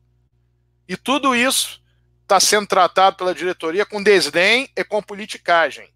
E 0.87 0.97
tudo 0.97 1.35
isso 1.35 1.83
está 2.23 2.39
sendo 2.39 2.65
tratado 2.65 3.15
pela 3.15 3.35
diretoria 3.35 3.85
com 3.85 4.01
desdém 4.01 4.67
e 4.75 4.83
com 4.83 5.03
politicagem. 5.03 5.93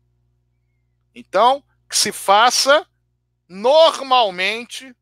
Então, 1.15 1.63
que 1.89 1.97
se 1.97 2.11
faça 2.11 2.87
normalmente 3.47 4.95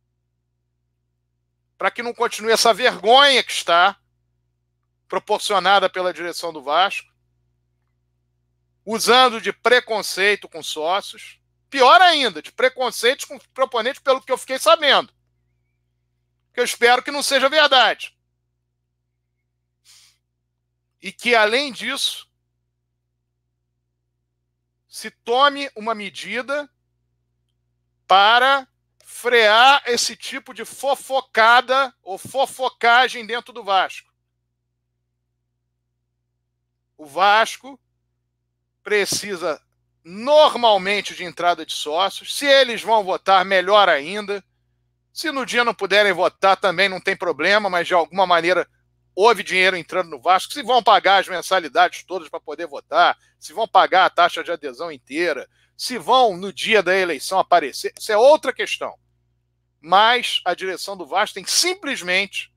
para 1.78 1.92
que 1.92 2.02
não 2.02 2.14
continue 2.14 2.54
essa 2.54 2.74
vergonha 2.74 3.44
que 3.44 3.52
está 3.52 3.98
proporcionada 5.10 5.90
pela 5.90 6.14
direção 6.14 6.54
do 6.54 6.62
Vasco, 6.62 7.12
usando 8.90 9.42
de 9.42 9.52
preconceito 9.52 10.48
com 10.48 10.64
sócios, 10.64 11.42
pior 11.70 12.00
ainda, 12.02 12.42
de 12.42 12.54
preconceito 12.54 13.28
com 13.28 13.38
proponentes, 13.54 14.02
pelo 14.02 14.22
que 14.22 14.32
eu 14.32 14.38
fiquei 14.38 14.58
sabendo. 14.58 15.14
Que 16.54 16.62
eu 16.62 16.64
espero 16.64 17.04
que 17.04 17.12
não 17.12 17.22
seja 17.22 17.50
verdade. 17.50 18.18
E 21.02 21.12
que, 21.12 21.36
além 21.36 21.74
disso, 21.74 22.32
se 24.88 25.12
tome 25.12 25.70
uma 25.76 25.94
medida 25.94 26.72
para 28.08 28.66
frear 29.04 29.84
esse 29.86 30.16
tipo 30.16 30.54
de 30.54 30.64
fofocada 30.64 31.94
ou 32.02 32.18
fofocagem 32.18 33.26
dentro 33.26 33.52
do 33.52 33.66
Vasco. 33.66 34.10
O 36.98 37.06
Vasco 37.06 37.78
precisa 38.88 39.62
normalmente 40.02 41.14
de 41.14 41.26
entrada 41.26 41.66
de 41.66 41.74
sócios. 41.74 42.34
Se 42.34 42.46
eles 42.46 42.82
vão 42.82 43.04
votar, 43.04 43.44
melhor 43.44 43.90
ainda. 43.90 44.42
Se 45.12 45.30
no 45.30 45.46
dia 45.46 45.66
não 45.66 45.74
puderem 45.74 46.14
votar, 46.14 46.56
também 46.56 46.88
não 46.88 47.02
tem 47.02 47.14
problema, 47.14 47.70
mas 47.70 47.86
de 47.86 47.94
alguma 47.94 48.26
maneira 48.26 48.66
houve 49.14 49.44
dinheiro 49.44 49.76
entrando 49.76 50.10
no 50.10 50.22
Vasco. 50.22 50.54
Se 50.54 50.64
vão 50.64 50.82
pagar 50.82 51.18
as 51.18 51.28
mensalidades 51.28 52.06
todas 52.06 52.30
para 52.30 52.40
poder 52.40 52.66
votar, 52.66 53.18
se 53.38 53.52
vão 53.52 53.68
pagar 53.68 54.06
a 54.06 54.10
taxa 54.10 54.42
de 54.42 54.52
adesão 54.52 54.90
inteira, 54.90 55.50
se 55.76 55.98
vão 55.98 56.38
no 56.38 56.54
dia 56.54 56.82
da 56.82 56.96
eleição 56.96 57.40
aparecer, 57.40 57.92
isso 58.00 58.10
é 58.10 58.16
outra 58.18 58.54
questão. 58.54 58.96
Mas 59.82 60.40
a 60.46 60.54
direção 60.54 60.96
do 60.96 61.06
Vasco 61.06 61.34
tem 61.34 61.46
simplesmente 61.46 62.54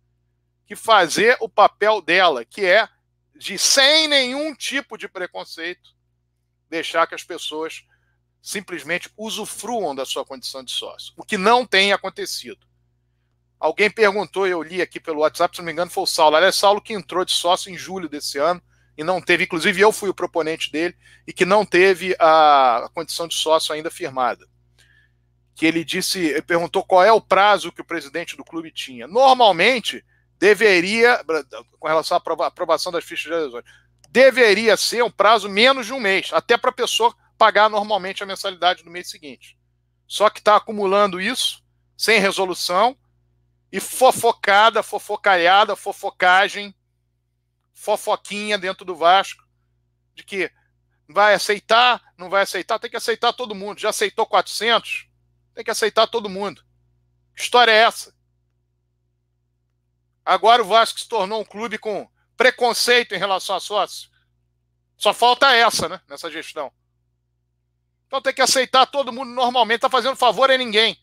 que 0.65 0.77
fazer 0.77 1.37
o 1.41 1.49
papel 1.49 2.01
dela, 2.01 2.45
que 2.45 2.65
é 2.65 2.89
de 3.35 3.59
sem 3.59 4.07
nenhum 4.07 4.55
tipo 4.55 4.97
de 4.97 5.09
preconceito 5.09 5.99
deixar 6.71 7.07
que 7.07 7.15
as 7.15 7.25
pessoas 7.25 7.85
simplesmente 8.41 9.11
usufruam 9.17 9.95
da 9.95 10.07
sua 10.07 10.25
condição 10.25 10.65
de 10.65 10.71
sócio, 10.71 11.13
o 11.17 11.25
que 11.25 11.37
não 11.37 11.67
tem 11.67 11.93
acontecido. 11.93 12.67
Alguém 13.59 13.91
perguntou, 13.91 14.47
eu 14.47 14.63
li 14.63 14.81
aqui 14.81 14.99
pelo 14.99 15.21
WhatsApp, 15.21 15.55
se 15.55 15.61
não 15.61 15.67
me 15.67 15.73
engano, 15.73 15.91
foi 15.91 16.05
o 16.05 16.07
Saulo. 16.07 16.37
Aliás, 16.37 16.57
Saulo 16.57 16.81
que 16.81 16.95
entrou 16.95 17.27
de 17.27 17.33
sócio 17.33 17.71
em 17.71 17.77
julho 17.77 18.09
desse 18.09 18.39
ano 18.39 18.63
e 18.97 19.05
não 19.05 19.21
teve, 19.21 19.45
inclusive 19.45 19.81
eu 19.81 19.93
fui 19.93 20.09
o 20.09 20.15
proponente 20.15 20.71
dele, 20.71 20.95
e 21.27 21.33
que 21.33 21.45
não 21.45 21.65
teve 21.65 22.15
a 22.19 22.91
condição 22.95 23.27
de 23.27 23.35
sócio 23.35 23.75
ainda 23.75 23.91
firmada. 23.91 24.47
Que 25.55 25.65
ele 25.65 25.85
disse, 25.85 26.19
ele 26.19 26.43
perguntou 26.43 26.83
qual 26.85 27.03
é 27.03 27.13
o 27.13 27.21
prazo 27.21 27.73
que 27.73 27.81
o 27.81 27.85
presidente 27.85 28.37
do 28.37 28.45
clube 28.45 28.71
tinha. 28.71 29.07
Normalmente, 29.07 30.05
deveria, 30.39 31.23
com 31.79 31.89
relação 31.89 32.17
à 32.17 32.47
aprovação 32.47 32.91
das 32.93 33.05
fichas 33.05 33.31
de 33.31 33.35
adesões, 33.35 33.65
deveria 34.11 34.77
ser 34.77 35.05
um 35.05 35.11
prazo 35.11 35.49
menos 35.49 35.87
de 35.87 35.93
um 35.93 36.01
mês, 36.01 36.31
até 36.33 36.59
para 36.59 36.71
a 36.71 36.75
pessoa 36.75 37.15
pagar 37.39 37.71
normalmente 37.71 38.23
a 38.23 38.27
mensalidade 38.27 38.85
no 38.85 38.91
mês 38.91 39.09
seguinte. 39.09 39.57
Só 40.07 40.29
que 40.29 40.41
está 40.41 40.57
acumulando 40.57 41.21
isso, 41.21 41.63
sem 41.97 42.19
resolução, 42.19 42.99
e 43.73 43.79
fofocada, 43.79 44.83
fofocalhada, 44.83 45.77
fofocagem, 45.77 46.75
fofoquinha 47.73 48.59
dentro 48.59 48.85
do 48.85 48.97
Vasco, 48.97 49.45
de 50.13 50.25
que 50.25 50.51
vai 51.09 51.35
aceitar, 51.35 52.03
não 52.19 52.29
vai 52.29 52.43
aceitar, 52.43 52.81
tem 52.81 52.91
que 52.91 52.97
aceitar 52.97 53.33
todo 53.33 53.55
mundo. 53.55 53.79
Já 53.79 53.91
aceitou 53.91 54.27
400? 54.27 55.09
Tem 55.55 55.63
que 55.63 55.71
aceitar 55.71 56.09
todo 56.09 56.29
mundo. 56.29 56.65
Que 57.35 57.43
história 57.43 57.71
é 57.71 57.77
essa? 57.77 58.13
Agora 60.25 60.63
o 60.63 60.67
Vasco 60.67 60.99
se 60.99 61.09
tornou 61.09 61.41
um 61.41 61.45
clube 61.45 61.79
com 61.79 62.11
preconceito 62.41 63.15
em 63.15 63.19
relação 63.19 63.55
a 63.55 63.61
sócio. 63.61 64.09
Só 64.97 65.13
falta 65.13 65.55
essa, 65.55 65.91
né, 65.91 66.01
nessa 66.09 66.31
gestão. 66.31 66.73
Então 68.07 68.23
tem 68.23 68.33
que 68.33 68.41
aceitar 68.41 68.87
todo 68.87 69.13
mundo 69.13 69.31
normalmente, 69.31 69.83
tá 69.83 69.91
fazendo 69.91 70.17
favor 70.17 70.51
a 70.51 70.57
ninguém. 70.57 70.99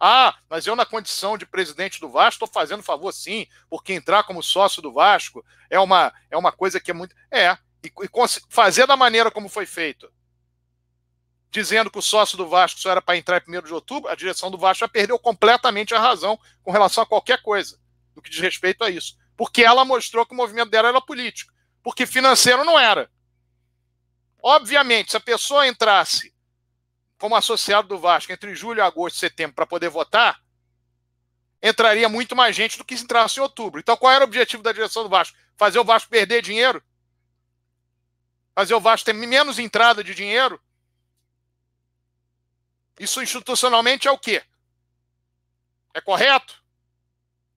Ah, 0.00 0.34
mas 0.48 0.66
eu, 0.66 0.74
na 0.74 0.86
condição 0.86 1.36
de 1.36 1.44
presidente 1.44 2.00
do 2.00 2.08
Vasco, 2.08 2.42
estou 2.42 2.48
fazendo 2.48 2.82
favor 2.82 3.12
sim, 3.12 3.46
porque 3.68 3.92
entrar 3.92 4.24
como 4.24 4.42
sócio 4.42 4.80
do 4.80 4.90
Vasco 4.90 5.44
é 5.68 5.78
uma, 5.78 6.10
é 6.30 6.38
uma 6.38 6.50
coisa 6.50 6.80
que 6.80 6.90
é 6.90 6.94
muito. 6.94 7.14
É, 7.30 7.52
e, 7.84 7.88
e 7.88 8.08
fazer 8.48 8.86
da 8.86 8.96
maneira 8.96 9.30
como 9.30 9.50
foi 9.50 9.66
feito, 9.66 10.10
dizendo 11.50 11.90
que 11.90 11.98
o 11.98 12.02
sócio 12.02 12.38
do 12.38 12.48
Vasco 12.48 12.80
só 12.80 12.92
era 12.92 13.02
para 13.02 13.18
entrar 13.18 13.42
em 13.46 13.58
1 13.58 13.62
de 13.62 13.74
outubro, 13.74 14.10
a 14.10 14.14
direção 14.14 14.50
do 14.50 14.56
Vasco 14.56 14.80
já 14.80 14.88
perdeu 14.88 15.18
completamente 15.18 15.94
a 15.94 16.00
razão 16.00 16.40
com 16.62 16.70
relação 16.70 17.04
a 17.04 17.06
qualquer 17.06 17.42
coisa, 17.42 17.78
no 18.14 18.22
que 18.22 18.30
diz 18.30 18.40
respeito 18.40 18.82
a 18.82 18.88
isso 18.88 19.18
porque 19.36 19.62
ela 19.62 19.84
mostrou 19.84 20.24
que 20.24 20.32
o 20.32 20.36
movimento 20.36 20.70
dela 20.70 20.88
era 20.88 21.00
político, 21.00 21.52
porque 21.82 22.06
financeiro 22.06 22.64
não 22.64 22.78
era. 22.78 23.10
Obviamente, 24.42 25.10
se 25.10 25.16
a 25.16 25.20
pessoa 25.20 25.66
entrasse 25.66 26.34
como 27.18 27.34
associado 27.34 27.88
do 27.88 27.98
Vasco 27.98 28.32
entre 28.32 28.54
julho, 28.54 28.84
agosto 28.84 29.16
e 29.16 29.18
setembro 29.18 29.54
para 29.54 29.66
poder 29.66 29.88
votar, 29.88 30.40
entraria 31.62 32.08
muito 32.08 32.36
mais 32.36 32.54
gente 32.54 32.78
do 32.78 32.84
que 32.84 32.96
se 32.96 33.04
entrasse 33.04 33.38
em 33.38 33.42
outubro. 33.42 33.80
Então, 33.80 33.96
qual 33.96 34.12
era 34.12 34.24
o 34.24 34.28
objetivo 34.28 34.62
da 34.62 34.72
direção 34.72 35.02
do 35.02 35.08
Vasco? 35.08 35.36
Fazer 35.56 35.78
o 35.78 35.84
Vasco 35.84 36.10
perder 36.10 36.42
dinheiro? 36.42 36.82
Fazer 38.54 38.74
o 38.74 38.80
Vasco 38.80 39.06
ter 39.06 39.12
menos 39.12 39.58
entrada 39.58 40.04
de 40.04 40.14
dinheiro? 40.14 40.60
Isso 42.98 43.22
institucionalmente 43.22 44.08
é 44.08 44.10
o 44.10 44.18
quê? 44.18 44.42
É 45.92 46.00
correto? 46.00 46.62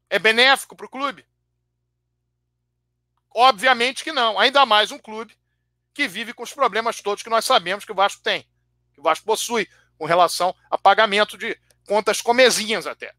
É 0.09 0.17
benéfico 0.17 0.75
para 0.75 0.85
o 0.85 0.89
clube? 0.89 1.28
Obviamente 3.33 4.03
que 4.03 4.11
não. 4.11 4.39
Ainda 4.39 4.65
mais 4.65 4.91
um 4.91 4.97
clube 4.97 5.37
que 5.93 6.07
vive 6.07 6.33
com 6.33 6.43
os 6.43 6.53
problemas 6.53 7.01
todos 7.01 7.23
que 7.23 7.29
nós 7.29 7.45
sabemos 7.45 7.85
que 7.85 7.91
o 7.91 7.95
Vasco 7.95 8.21
tem, 8.21 8.47
que 8.93 8.99
o 8.99 9.03
Vasco 9.03 9.25
possui 9.25 9.67
com 9.97 10.05
relação 10.05 10.55
a 10.69 10.77
pagamento 10.77 11.37
de 11.37 11.59
contas 11.85 12.21
comezinhas 12.21 12.87
até. 12.87 13.13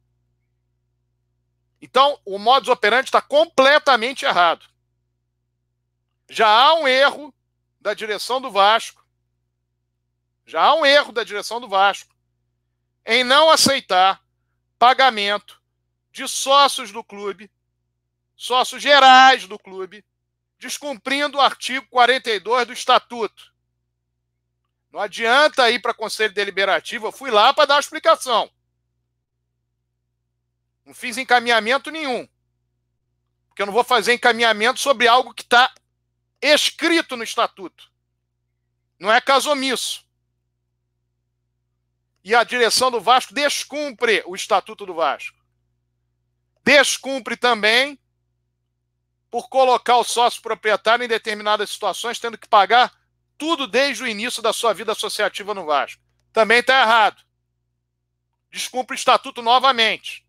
Então, 1.82 2.20
o 2.24 2.38
modus 2.38 2.68
operandi 2.68 3.08
está 3.08 3.22
completamente 3.22 4.24
errado. 4.24 4.66
Já 6.28 6.48
há 6.48 6.74
um 6.74 6.86
erro 6.86 7.34
da 7.80 7.94
direção 7.94 8.40
do 8.40 8.50
Vasco, 8.50 9.04
já 10.46 10.62
há 10.62 10.74
um 10.74 10.84
erro 10.84 11.12
da 11.12 11.24
direção 11.24 11.60
do 11.60 11.68
Vasco 11.68 12.14
em 13.06 13.24
não 13.24 13.50
aceitar 13.50 14.22
pagamento 14.78 15.60
de 16.12 16.26
sócios 16.28 16.92
do 16.92 17.02
clube 17.02 17.50
sócios 18.40 18.82
gerais 18.82 19.46
do 19.46 19.58
clube, 19.58 20.02
descumprindo 20.58 21.36
o 21.36 21.40
artigo 21.42 21.86
42 21.90 22.68
do 22.68 22.72
Estatuto. 22.72 23.52
Não 24.90 24.98
adianta 24.98 25.70
ir 25.70 25.78
para 25.78 25.92
Conselho 25.92 26.32
Deliberativo, 26.32 27.06
eu 27.06 27.12
fui 27.12 27.30
lá 27.30 27.52
para 27.52 27.66
dar 27.66 27.78
explicação. 27.78 28.50
Não 30.86 30.94
fiz 30.94 31.18
encaminhamento 31.18 31.90
nenhum. 31.90 32.26
Porque 33.48 33.60
eu 33.60 33.66
não 33.66 33.74
vou 33.74 33.84
fazer 33.84 34.14
encaminhamento 34.14 34.80
sobre 34.80 35.06
algo 35.06 35.34
que 35.34 35.42
está 35.42 35.70
escrito 36.40 37.18
no 37.18 37.22
Estatuto. 37.22 37.92
Não 38.98 39.12
é 39.12 39.20
caso 39.20 39.50
omisso. 39.50 40.02
E 42.24 42.34
a 42.34 42.42
direção 42.42 42.90
do 42.90 43.02
Vasco 43.02 43.34
descumpre 43.34 44.22
o 44.24 44.34
Estatuto 44.34 44.86
do 44.86 44.94
Vasco. 44.94 45.38
Descumpre 46.64 47.36
também 47.36 47.99
por 49.30 49.48
colocar 49.48 49.96
o 49.96 50.04
sócio 50.04 50.42
proprietário 50.42 51.04
em 51.04 51.08
determinadas 51.08 51.70
situações, 51.70 52.18
tendo 52.18 52.36
que 52.36 52.48
pagar 52.48 52.92
tudo 53.38 53.66
desde 53.66 54.02
o 54.02 54.06
início 54.06 54.42
da 54.42 54.52
sua 54.52 54.74
vida 54.74 54.92
associativa 54.92 55.54
no 55.54 55.64
Vasco. 55.64 56.02
Também 56.32 56.58
está 56.58 56.80
errado. 56.80 57.22
Descumpre 58.50 58.94
o 58.94 58.98
estatuto 58.98 59.40
novamente. 59.40 60.26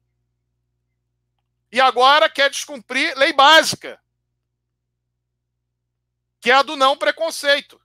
E 1.72 1.82
agora 1.82 2.30
quer 2.30 2.50
descumprir 2.50 3.18
lei 3.18 3.34
básica, 3.34 4.02
que 6.40 6.52
é 6.52 6.54
a 6.54 6.64
do 6.64 6.76
não 6.76 6.98
preconceito. 6.98 7.82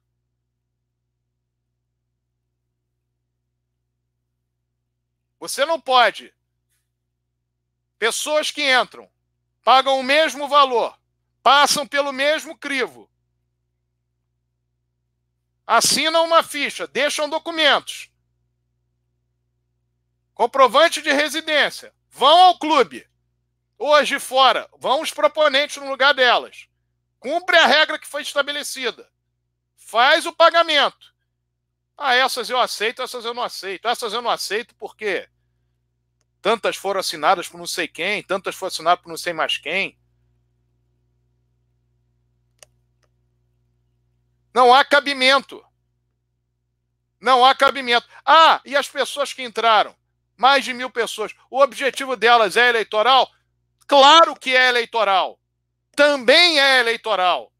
Você 5.39 5.65
não 5.65 5.81
pode. 5.81 6.35
Pessoas 7.99 8.51
que 8.51 8.63
entram, 8.63 9.09
pagam 9.63 9.99
o 9.99 10.03
mesmo 10.03 10.49
valor, 10.49 10.99
passam 11.47 11.87
pelo 11.87 12.11
mesmo 12.11 12.59
crivo, 12.59 13.09
assinam 15.65 16.25
uma 16.25 16.43
ficha, 16.43 16.89
deixam 16.89 17.31
documentos, 17.31 18.11
comprovante 20.35 21.01
de 21.01 21.13
residência, 21.13 21.95
vão 22.11 22.37
ao 22.37 22.59
clube, 22.59 23.09
hoje 23.79 24.19
fora, 24.19 24.69
vão 24.77 25.01
os 25.01 25.13
proponentes 25.13 25.77
no 25.77 25.89
lugar 25.89 26.13
delas, 26.15 26.67
cumpre 27.21 27.57
a 27.57 27.67
regra 27.69 27.97
que 27.97 28.09
foi 28.09 28.23
estabelecida, 28.23 29.09
faz 29.77 30.27
o 30.27 30.33
pagamento. 30.33 31.15
Ah, 31.97 32.17
essas 32.17 32.51
eu 32.51 32.59
aceito, 32.59 33.03
essas 33.03 33.25
eu 33.25 33.33
não 33.33 33.45
aceito. 33.45 33.87
Essas 33.87 34.13
eu 34.13 34.21
não 34.21 34.31
aceito 34.31 34.75
porque 34.75 35.29
tantas 36.43 36.75
foram 36.75 36.99
assinadas 36.99 37.49
por 37.49 37.57
não 37.57 37.69
sei 37.69 37.87
quem, 37.87 38.21
tantas 38.21 38.57
foram 38.57 38.73
assinadas 38.73 39.01
por 39.01 39.09
não 39.09 39.17
sei 39.17 39.33
mais 39.33 39.59
quem. 39.59 39.97
Não 44.57 44.73
há 44.73 44.83
cabimento. 44.83 45.63
Não 47.21 47.45
há 47.45 47.55
cabimento. 47.55 48.09
Ah, 48.25 48.59
e 48.65 48.75
as 48.75 48.89
pessoas 48.89 49.35
que 49.35 49.43
entraram? 49.43 49.95
Mais 50.35 50.65
de 50.65 50.73
mil 50.73 50.89
pessoas. 50.89 51.35
O 51.51 51.61
objetivo 51.61 52.17
delas 52.17 52.57
é 52.57 52.71
eleitoral? 52.71 53.31
Claro 53.87 54.35
que 54.35 54.57
é 54.57 54.71
eleitoral. 54.71 55.39
Também 55.95 56.59
é 56.59 56.81
eleitoral. 56.81 57.53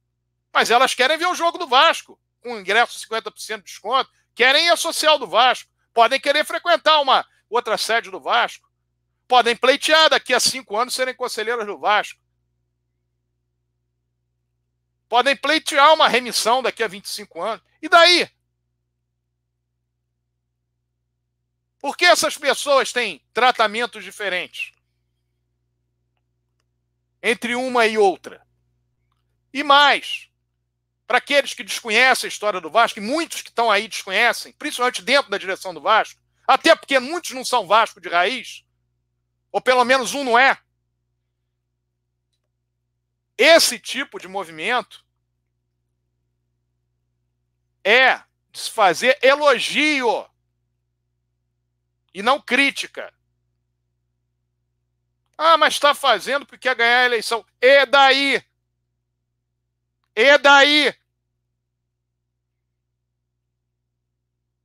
Mas 0.51 0.71
elas 0.71 0.95
querem 0.95 1.19
ver 1.19 1.27
o 1.27 1.35
jogo 1.35 1.59
do 1.59 1.67
Vasco, 1.67 2.19
com 2.41 2.59
ingresso 2.59 2.99
50% 3.07 3.59
de 3.59 3.65
desconto. 3.65 4.11
Querem 4.35 4.65
ir 4.65 4.71
a 4.71 4.77
social 4.77 5.19
do 5.19 5.27
Vasco. 5.27 5.71
Podem 5.93 6.19
querer 6.19 6.47
frequentar 6.47 6.99
uma 7.03 7.27
outra 7.51 7.77
sede 7.77 8.11
do 8.11 8.23
Vasco. 8.23 8.67
Podem 9.29 9.55
pleitear 9.55 10.09
daqui 10.09 10.33
a 10.33 10.41
cinco 10.41 10.75
anos 10.79 10.95
serem 10.95 11.15
conselheiras 11.15 11.67
do 11.67 11.79
Vasco. 11.79 12.19
Podem 15.09 15.37
pleitear 15.37 15.95
uma 15.95 16.09
remissão 16.09 16.63
daqui 16.63 16.83
a 16.83 16.89
25 16.89 17.41
anos. 17.41 17.65
E 17.81 17.89
daí? 17.89 18.29
Por 21.79 21.97
que 21.97 22.05
essas 22.05 22.37
pessoas 22.37 22.93
têm 22.93 23.23
tratamentos 23.33 24.03
diferentes 24.03 24.73
entre 27.23 27.55
uma 27.55 27.87
e 27.87 27.97
outra? 27.97 28.45
E 29.53 29.63
mais, 29.63 30.29
para 31.07 31.19
aqueles 31.19 31.55
que 31.55 31.63
desconhecem 31.63 32.27
a 32.27 32.29
história 32.29 32.61
do 32.61 32.71
Vasco, 32.71 32.99
e 32.99 33.03
muitos 33.03 33.41
que 33.41 33.51
estão 33.51 33.71
aí 33.71 33.87
desconhecem, 33.87 34.53
principalmente 34.53 35.03
dentro 35.03 35.31
da 35.31 35.39
direção 35.39 35.73
do 35.73 35.81
Vasco, 35.81 36.21
até 36.47 36.75
porque 36.75 36.99
muitos 36.99 37.31
não 37.31 37.45
são 37.45 37.67
Vasco 37.67 38.01
de 38.01 38.09
raiz, 38.09 38.65
ou 39.53 39.61
pelo 39.61 39.85
menos 39.85 40.15
um 40.15 40.25
não 40.25 40.39
é. 40.39 40.59
Esse 43.39 43.79
tipo 43.79 44.19
de 44.19 44.29
movimento 44.29 45.05
é 47.85 48.17
de 48.51 48.59
se 48.59 48.71
fazer 48.71 49.19
elogio 49.23 50.29
e 52.15 52.23
não 52.23 52.41
crítica. 52.41 53.13
Ah, 55.37 55.59
mas 55.59 55.75
está 55.75 55.95
fazendo 55.95 56.47
porque 56.47 56.69
quer 56.69 56.75
ganhar 56.75 57.01
a 57.01 57.05
eleição. 57.05 57.45
E 57.61 57.85
daí? 57.85 58.43
E 60.15 60.39
daí? 60.39 60.95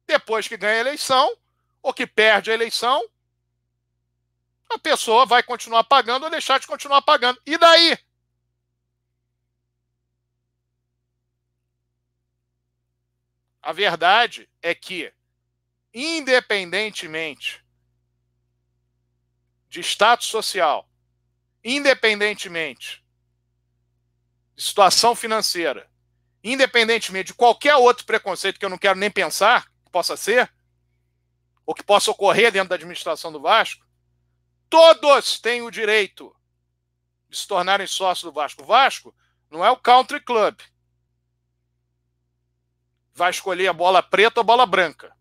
Depois 0.08 0.48
que 0.48 0.56
ganha 0.56 0.78
a 0.78 0.80
eleição, 0.80 1.38
ou 1.82 1.94
que 1.94 2.08
perde 2.08 2.52
a 2.52 2.54
eleição, 2.54 3.06
a 4.70 4.80
pessoa 4.80 5.26
vai 5.26 5.44
continuar 5.44 5.84
pagando 5.84 6.24
ou 6.24 6.30
deixar 6.30 6.58
de 6.60 6.68
continuar 6.68 7.02
pagando. 7.02 7.42
E 7.46 7.58
daí? 7.58 7.98
A 13.62 13.72
verdade 13.72 14.50
é 14.62 14.74
que, 14.74 15.14
independentemente 15.94 17.64
de 19.70 19.80
status 19.82 20.28
social, 20.28 20.90
independentemente 21.64 23.06
de 24.56 24.64
situação 24.64 25.16
financeira, 25.16 25.90
independentemente 26.44 27.28
de 27.28 27.34
qualquer 27.34 27.76
outro 27.76 28.06
preconceito 28.06 28.60
que 28.60 28.66
eu 28.66 28.70
não 28.70 28.78
quero 28.78 28.98
nem 28.98 29.12
pensar 29.12 29.66
que 29.86 29.92
possa 29.92 30.18
ser, 30.18 30.52
ou 31.66 31.76
que 31.76 31.84
possa 31.84 32.12
ocorrer 32.12 32.52
dentro 32.52 32.70
da 32.70 32.76
administração 32.76 33.32
do 33.32 33.40
Vasco, 33.40 33.86
todos 34.70 35.40
têm 35.40 35.62
o 35.62 35.72
direito 35.72 36.36
de 37.30 37.38
se 37.38 37.48
tornarem 37.48 37.88
sócios 37.88 38.24
do 38.24 38.34
Vasco. 38.34 38.64
O 38.64 38.66
Vasco 38.66 39.16
não 39.50 39.64
é 39.64 39.70
o 39.70 39.78
country 39.78 40.20
club 40.20 40.60
vai 43.14 43.30
escolher 43.30 43.68
a 43.68 43.74
bola 43.74 44.02
preta 44.02 44.40
ou 44.40 44.42
a 44.42 44.46
bola 44.46 44.66
branca. 44.66 45.16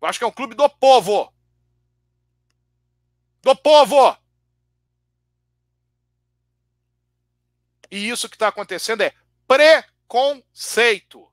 Acho 0.00 0.18
que 0.20 0.24
é 0.24 0.28
um 0.28 0.32
clube 0.32 0.54
do 0.54 0.68
povo. 0.68 1.32
Do 3.42 3.56
povo! 3.56 4.16
E 7.90 8.08
isso 8.08 8.28
que 8.28 8.36
está 8.36 8.48
acontecendo 8.48 9.02
é 9.02 9.12
preconceito. 9.46 11.32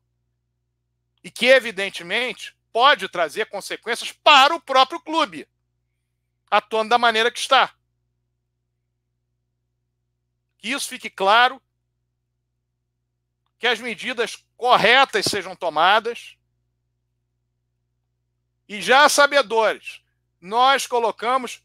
E 1.23 1.29
que, 1.29 1.45
evidentemente, 1.45 2.55
pode 2.71 3.07
trazer 3.07 3.45
consequências 3.45 4.11
para 4.11 4.55
o 4.55 4.61
próprio 4.61 4.99
clube, 4.99 5.47
atuando 6.49 6.89
da 6.89 6.97
maneira 6.97 7.31
que 7.31 7.39
está. 7.39 7.73
Que 10.57 10.69
isso 10.71 10.87
fique 10.87 11.09
claro, 11.09 11.61
que 13.63 13.67
as 13.67 13.79
medidas 13.79 14.45
corretas 14.57 15.23
sejam 15.23 15.55
tomadas. 15.55 16.35
E 18.67 18.81
já 18.81 19.07
sabedores, 19.07 20.01
nós 20.41 20.85
colocamos 20.85 21.63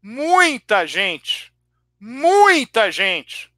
muita 0.00 0.86
gente, 0.86 1.52
muita 2.00 2.90
gente 2.90 3.52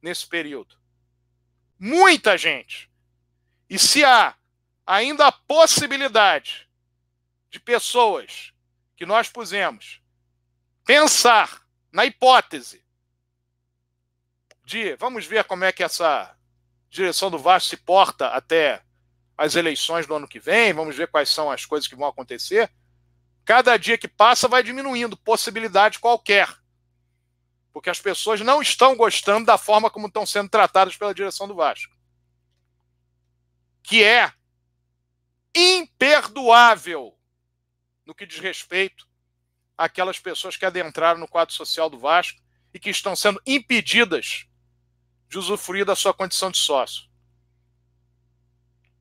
nesse 0.00 0.26
período. 0.26 0.78
Muita 1.78 2.38
gente. 2.38 2.90
E 3.68 3.78
se 3.78 4.02
há 4.02 4.34
ainda 4.86 5.26
a 5.26 5.32
possibilidade 5.32 6.66
de 7.50 7.60
pessoas 7.60 8.54
que 8.96 9.04
nós 9.04 9.28
pusemos 9.28 10.00
pensar 10.86 11.62
na 11.92 12.06
hipótese 12.06 12.82
de 14.64 14.96
vamos 14.96 15.26
ver 15.26 15.44
como 15.44 15.64
é 15.64 15.70
que 15.70 15.84
essa 15.84 16.37
direção 16.90 17.30
do 17.30 17.38
Vasco 17.38 17.68
se 17.68 17.76
porta 17.76 18.28
até 18.28 18.82
as 19.36 19.54
eleições 19.54 20.06
do 20.06 20.14
ano 20.14 20.26
que 20.26 20.40
vem, 20.40 20.72
vamos 20.72 20.96
ver 20.96 21.08
quais 21.08 21.28
são 21.28 21.50
as 21.50 21.64
coisas 21.64 21.86
que 21.86 21.94
vão 21.94 22.08
acontecer. 22.08 22.70
Cada 23.44 23.76
dia 23.76 23.96
que 23.96 24.08
passa 24.08 24.48
vai 24.48 24.62
diminuindo 24.62 25.16
possibilidade 25.16 26.00
qualquer. 26.00 26.52
Porque 27.72 27.88
as 27.88 28.00
pessoas 28.00 28.40
não 28.40 28.60
estão 28.60 28.96
gostando 28.96 29.46
da 29.46 29.56
forma 29.56 29.90
como 29.90 30.08
estão 30.08 30.26
sendo 30.26 30.48
tratadas 30.48 30.96
pela 30.96 31.14
direção 31.14 31.46
do 31.46 31.54
Vasco. 31.54 31.94
Que 33.82 34.02
é 34.02 34.32
imperdoável 35.54 37.16
no 38.04 38.14
que 38.14 38.26
diz 38.26 38.40
respeito 38.40 39.06
àquelas 39.76 40.18
pessoas 40.18 40.56
que 40.56 40.66
adentraram 40.66 41.20
no 41.20 41.28
quadro 41.28 41.54
social 41.54 41.88
do 41.88 41.98
Vasco 41.98 42.40
e 42.74 42.80
que 42.80 42.90
estão 42.90 43.14
sendo 43.14 43.40
impedidas 43.46 44.47
de 45.28 45.38
usufruir 45.38 45.84
da 45.84 45.94
sua 45.94 46.14
condição 46.14 46.50
de 46.50 46.58
sócio. 46.58 47.08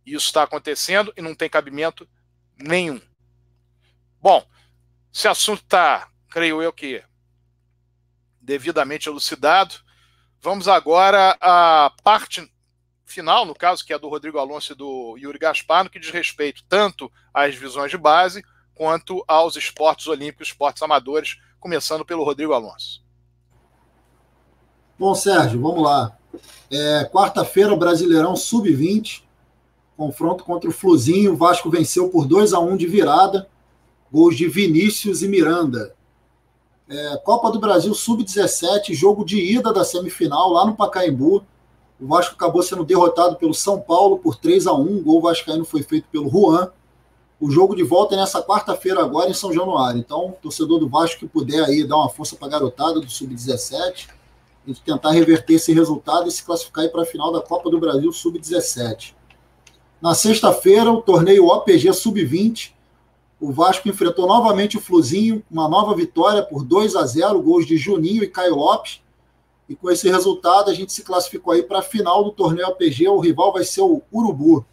Isso 0.06 0.28
está 0.28 0.44
acontecendo 0.44 1.14
e 1.18 1.22
não 1.22 1.36
tem 1.36 1.50
cabimento 1.50 2.08
nenhum. 2.58 3.02
Bom, 4.22 4.48
esse 5.14 5.28
assunto 5.28 5.62
está, 5.64 6.10
creio 6.30 6.62
eu 6.62 6.72
que, 6.72 7.04
devidamente 8.42 9.10
elucidado. 9.10 9.76
Vamos 10.42 10.68
agora 10.68 11.38
à 11.42 11.92
parte 12.04 12.50
final, 13.06 13.46
no 13.46 13.56
caso, 13.56 13.86
que 13.86 13.94
é 13.94 14.00
do 14.00 14.10
Rodrigo 14.10 14.38
Alonso 14.38 14.74
e 14.74 14.76
do 14.76 15.18
Yuri 15.18 15.40
Gaspar, 15.40 15.84
no 15.84 15.90
que 15.90 16.00
diz 16.00 16.10
respeito 16.10 16.64
tanto 16.70 17.12
às 17.34 17.56
visões 17.56 17.92
de 17.92 17.98
base 17.98 18.44
quanto 18.74 19.24
aos 19.28 19.56
esportes 19.56 20.08
olímpicos, 20.08 20.50
esportes 20.50 20.84
amadores, 20.84 21.38
começando 21.60 22.06
pelo 22.06 22.24
Rodrigo 22.24 22.54
Alonso. 22.54 23.04
Bom, 25.00 25.14
Sérgio, 25.14 25.62
vamos 25.62 25.84
lá. 25.84 26.18
É, 26.72 27.06
Quarta-feira, 27.06 27.76
Brasileirão 27.76 28.36
Sub-20, 28.36 29.22
confronto 29.96 30.44
contra 30.44 30.68
o 30.68 30.74
Fluzinho. 30.74 31.34
O 31.34 31.38
Vasco 31.38 31.70
venceu 31.70 32.10
por 32.10 32.26
2 32.26 32.52
a 32.52 32.60
1 32.60 32.76
de 32.76 32.88
virada. 32.88 33.48
Gols 34.12 34.36
de 34.36 34.48
Vinícius 34.48 35.22
e 35.22 35.28
Miranda. 35.28 35.94
É, 36.90 37.18
Copa 37.18 37.52
do 37.52 37.60
Brasil 37.60 37.94
Sub-17, 37.94 38.96
jogo 38.96 39.24
de 39.24 39.38
ida 39.38 39.72
da 39.72 39.84
semifinal 39.84 40.52
lá 40.52 40.66
no 40.66 40.76
Pacaembu. 40.76 41.46
O 42.02 42.08
Vasco 42.08 42.34
acabou 42.34 42.64
sendo 42.64 42.84
derrotado 42.84 43.36
pelo 43.36 43.54
São 43.54 43.80
Paulo 43.80 44.18
por 44.18 44.36
3 44.36 44.66
a 44.66 44.74
1 44.74 44.98
O 44.98 45.04
gol 45.04 45.22
vascaíno 45.22 45.64
foi 45.64 45.84
feito 45.84 46.08
pelo 46.12 46.28
Juan. 46.28 46.72
O 47.40 47.52
jogo 47.52 47.76
de 47.76 47.84
volta 47.84 48.16
é 48.16 48.18
nessa 48.18 48.42
quarta-feira 48.42 49.00
agora 49.00 49.30
em 49.30 49.34
São 49.36 49.54
Januário. 49.54 50.00
Então, 50.00 50.36
torcedor 50.42 50.80
do 50.80 50.90
Vasco 50.90 51.20
que 51.20 51.28
puder 51.28 51.64
aí 51.64 51.84
dar 51.84 51.98
uma 51.98 52.10
força 52.10 52.36
para 52.36 52.48
a 52.48 52.52
garotada 52.52 53.00
do 53.00 53.08
Sub-17, 53.08 54.17
e 54.68 54.74
tentar 54.76 55.12
reverter 55.12 55.54
esse 55.54 55.72
resultado 55.72 56.28
e 56.28 56.32
se 56.32 56.44
classificar 56.44 56.88
para 56.90 57.04
a 57.04 57.06
final 57.06 57.32
da 57.32 57.42
Copa 57.42 57.70
do 57.70 57.80
Brasil 57.80 58.12
Sub-17. 58.12 59.14
Na 60.02 60.14
sexta-feira, 60.14 60.92
o 60.92 61.02
torneio 61.02 61.48
OPG 61.48 61.94
Sub-20, 61.94 62.74
o 63.40 63.52
Vasco 63.52 63.88
enfrentou 63.88 64.28
novamente 64.28 64.78
o 64.78 64.82
Fluzinho, 64.82 65.42
uma 65.50 65.70
nova 65.70 65.96
vitória 65.96 66.44
por 66.44 66.64
2 66.64 66.96
a 66.96 67.06
0, 67.06 67.42
gols 67.42 67.66
de 67.66 67.78
Juninho 67.78 68.24
e 68.24 68.28
Caio 68.28 68.56
Lopes. 68.56 69.00
E 69.70 69.76
com 69.76 69.90
esse 69.90 70.10
resultado, 70.10 70.70
a 70.70 70.74
gente 70.74 70.92
se 70.92 71.04
classificou 71.04 71.54
aí 71.54 71.64
para 71.64 71.80
a 71.80 71.84
final 71.84 72.24
do 72.24 72.32
torneio 72.32 72.68
OPG. 72.70 73.08
O 73.08 73.20
rival 73.20 73.54
vai 73.54 73.64
ser 73.64 73.82
o 73.82 74.02
Urubu. 74.12 74.66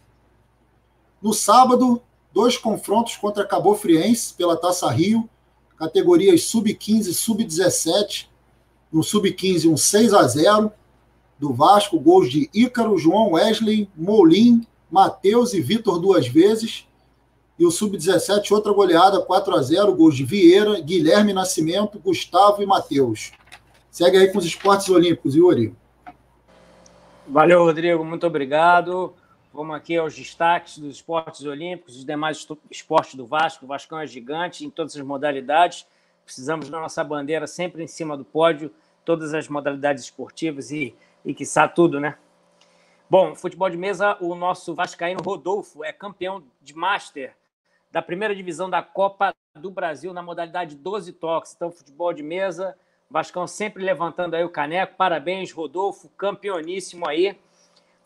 No 1.21 1.33
sábado, 1.33 2.01
dois 2.33 2.57
confrontos 2.57 3.15
contra 3.15 3.45
Cabo 3.45 3.75
Friense 3.75 4.33
pela 4.33 4.57
Taça 4.57 4.89
Rio, 4.89 5.29
categorias 5.77 6.43
sub-15 6.43 7.07
e 7.07 7.13
sub-17 7.13 8.27
no 8.91 9.03
Sub-15 9.03 9.69
um 9.69 9.77
6 9.77 10.13
a 10.13 10.23
0 10.27 10.71
do 11.39 11.53
Vasco, 11.53 11.99
gols 11.99 12.29
de 12.29 12.49
Ícaro, 12.53 12.97
João 12.97 13.31
Wesley, 13.33 13.89
Molim, 13.95 14.65
Matheus 14.89 15.53
e 15.53 15.61
Vitor 15.61 15.99
duas 15.99 16.27
vezes. 16.27 16.87
E 17.57 17.65
o 17.65 17.71
Sub-17, 17.71 18.51
outra 18.51 18.73
goleada, 18.73 19.21
4 19.21 19.55
a 19.55 19.61
0 19.61 19.95
gols 19.95 20.15
de 20.15 20.25
Vieira, 20.25 20.79
Guilherme 20.81 21.33
Nascimento, 21.33 21.99
Gustavo 21.99 22.61
e 22.61 22.65
Matheus. 22.65 23.31
Segue 23.89 24.17
aí 24.17 24.27
com 24.29 24.39
os 24.39 24.45
esportes 24.45 24.89
olímpicos, 24.89 25.35
Yuri. 25.35 25.73
Valeu, 27.27 27.63
Rodrigo, 27.63 28.03
muito 28.03 28.27
obrigado. 28.27 29.13
Vamos 29.53 29.73
aqui 29.73 29.95
aos 29.95 30.13
destaques 30.13 30.77
dos 30.77 30.95
esportes 30.95 31.45
olímpicos, 31.45 31.95
os 31.95 32.03
demais 32.03 32.45
esportes 32.69 33.15
do 33.15 33.25
Vasco. 33.25 33.63
O 33.63 33.67
Vascão 33.69 33.97
é 33.97 34.05
gigante 34.05 34.65
em 34.65 34.69
todas 34.69 34.97
as 34.97 35.01
modalidades. 35.01 35.87
Precisamos 36.25 36.69
da 36.69 36.79
nossa 36.79 37.03
bandeira 37.03 37.47
sempre 37.47 37.83
em 37.83 37.87
cima 37.87 38.17
do 38.17 38.25
pódio, 38.25 38.73
todas 39.05 39.33
as 39.33 39.47
modalidades 39.47 40.03
esportivas 40.03 40.71
e, 40.71 40.95
e 41.23 41.33
quiçá 41.33 41.67
tudo, 41.67 41.99
né? 41.99 42.17
Bom, 43.07 43.35
futebol 43.35 43.69
de 43.69 43.77
mesa, 43.77 44.17
o 44.19 44.33
nosso 44.33 44.73
Vascaíno 44.73 45.21
Rodolfo 45.21 45.83
é 45.83 45.93
campeão 45.93 46.43
de 46.61 46.75
Master 46.75 47.35
da 47.91 48.01
primeira 48.01 48.35
divisão 48.35 48.69
da 48.69 48.81
Copa 48.81 49.33
do 49.53 49.71
Brasil 49.71 50.11
na 50.11 50.21
modalidade 50.21 50.75
12 50.75 51.13
toques. 51.13 51.53
Então, 51.55 51.71
futebol 51.71 52.11
de 52.11 52.23
mesa, 52.23 52.75
Vascão 53.09 53.47
sempre 53.47 53.83
levantando 53.83 54.35
aí 54.35 54.43
o 54.43 54.49
caneco. 54.49 54.97
Parabéns, 54.97 55.51
Rodolfo, 55.51 56.09
campeoníssimo 56.17 57.07
aí. 57.07 57.39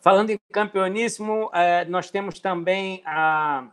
Falando 0.00 0.30
em 0.30 0.38
campeoníssimo, 0.52 1.50
é, 1.52 1.84
nós 1.86 2.10
temos 2.10 2.38
também 2.38 3.02
a, 3.04 3.66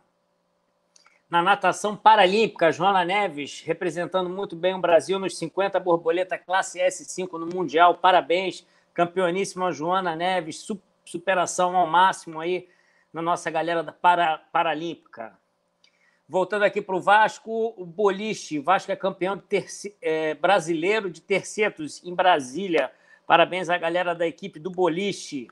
na 1.30 1.42
natação 1.42 1.94
paralímpica, 1.94 2.72
Joana 2.72 3.04
Neves, 3.04 3.62
representando 3.62 4.30
muito 4.30 4.56
bem 4.56 4.74
o 4.74 4.80
Brasil 4.80 5.18
nos 5.18 5.36
50 5.36 5.78
borboleta 5.78 6.38
classe 6.38 6.78
S5 6.78 7.32
no 7.32 7.46
Mundial. 7.46 7.96
Parabéns, 7.96 8.66
campeoníssima 8.94 9.70
Joana 9.70 10.16
Neves, 10.16 10.66
superação 11.04 11.76
ao 11.76 11.86
máximo 11.86 12.40
aí 12.40 12.66
na 13.12 13.20
nossa 13.20 13.50
galera 13.50 13.82
da 13.82 13.92
para, 13.92 14.38
Paralímpica. 14.50 15.38
Voltando 16.26 16.64
aqui 16.64 16.80
para 16.80 16.96
o 16.96 17.00
Vasco, 17.00 17.74
o 17.76 17.84
boliche. 17.84 18.58
Vasco 18.58 18.90
é 18.90 18.96
campeão 18.96 19.36
de 19.36 19.64
é, 20.00 20.34
brasileiro 20.34 21.10
de 21.10 21.20
tercetos 21.20 22.02
em 22.04 22.14
Brasília. 22.14 22.90
Parabéns 23.26 23.68
à 23.68 23.76
galera 23.76 24.14
da 24.14 24.26
equipe 24.26 24.58
do 24.58 24.70
boliche. 24.70 25.48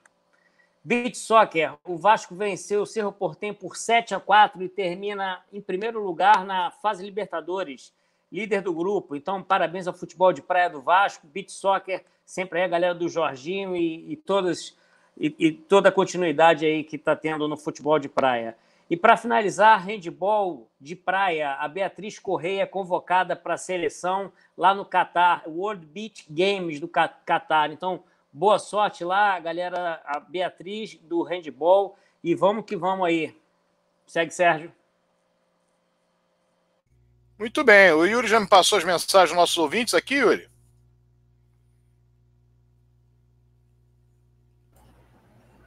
Beach 0.87 1.18
Soccer. 1.18 1.74
O 1.82 1.97
Vasco 1.97 2.32
venceu 2.32 2.82
o 2.82 2.87
Cerro 2.87 3.11
Portem 3.11 3.53
por 3.53 3.76
7 3.76 4.14
a 4.14 4.20
4 4.20 4.62
e 4.62 4.68
termina 4.68 5.43
em 5.53 5.61
primeiro 5.61 6.01
lugar 6.01 6.45
na 6.45 6.70
fase 6.70 7.05
Libertadores, 7.05 7.93
líder 8.30 8.62
do 8.62 8.72
grupo. 8.72 9.16
Então, 9.16 9.43
parabéns 9.43 9.89
ao 9.89 9.95
futebol 9.95 10.32
de 10.32 10.43
praia 10.43 10.70
do 10.70 10.80
Vasco. 10.80 11.26
Beach 11.26 11.51
Soccer, 11.51 12.05
sempre 12.24 12.61
aí 12.61 12.64
a 12.66 12.68
galera 12.68 12.95
do 12.95 13.09
Jorginho 13.09 13.74
e, 13.74 14.12
e 14.12 14.22
e, 15.18 15.34
e 15.41 15.53
toda 15.53 15.89
a 15.89 15.93
continuidade 15.93 16.64
aí 16.64 16.84
que 16.84 16.95
está 16.95 17.16
tendo 17.16 17.49
no 17.49 17.57
futebol 17.57 17.99
de 17.99 18.09
praia. 18.09 18.57
E 18.89 18.97
para 18.97 19.16
finalizar, 19.16 19.84
handball 19.84 20.70
de 20.80 20.95
praia, 20.95 21.55
a 21.55 21.66
Beatriz 21.66 22.20
Correia 22.20 22.62
é 22.62 22.66
convocada 22.66 23.34
para 23.34 23.55
a 23.55 23.59
seleção 23.59 24.30
lá 24.57 24.72
no 24.72 24.84
Catar, 24.84 25.43
World 25.49 25.84
Beach 25.84 26.24
Games 26.30 26.78
do 26.78 26.87
Catar. 26.87 27.72
Então, 27.72 28.05
boa 28.37 28.59
sorte 28.59 29.03
lá, 29.03 29.41
galera, 29.41 30.03
a 30.05 30.20
Beatriz 30.20 30.99
do 31.03 31.22
handball. 31.22 31.97
E 32.22 32.34
vamos 32.34 32.66
que 32.66 32.76
vamos 32.76 33.07
aí. 33.07 33.34
Segue, 34.07 34.32
Sérgio. 34.32 34.72
Muito 37.39 37.64
bem. 37.64 37.93
O 37.93 38.05
Yuri 38.05 38.28
já 38.28 38.39
me 38.39 38.47
passou 38.47 38.78
as 38.78 38.84
mensagens 38.84 39.30
dos 39.30 39.39
nossos 39.39 39.57
ouvintes 39.57 39.95
aqui, 39.95 40.16
Yuri? 40.16 40.51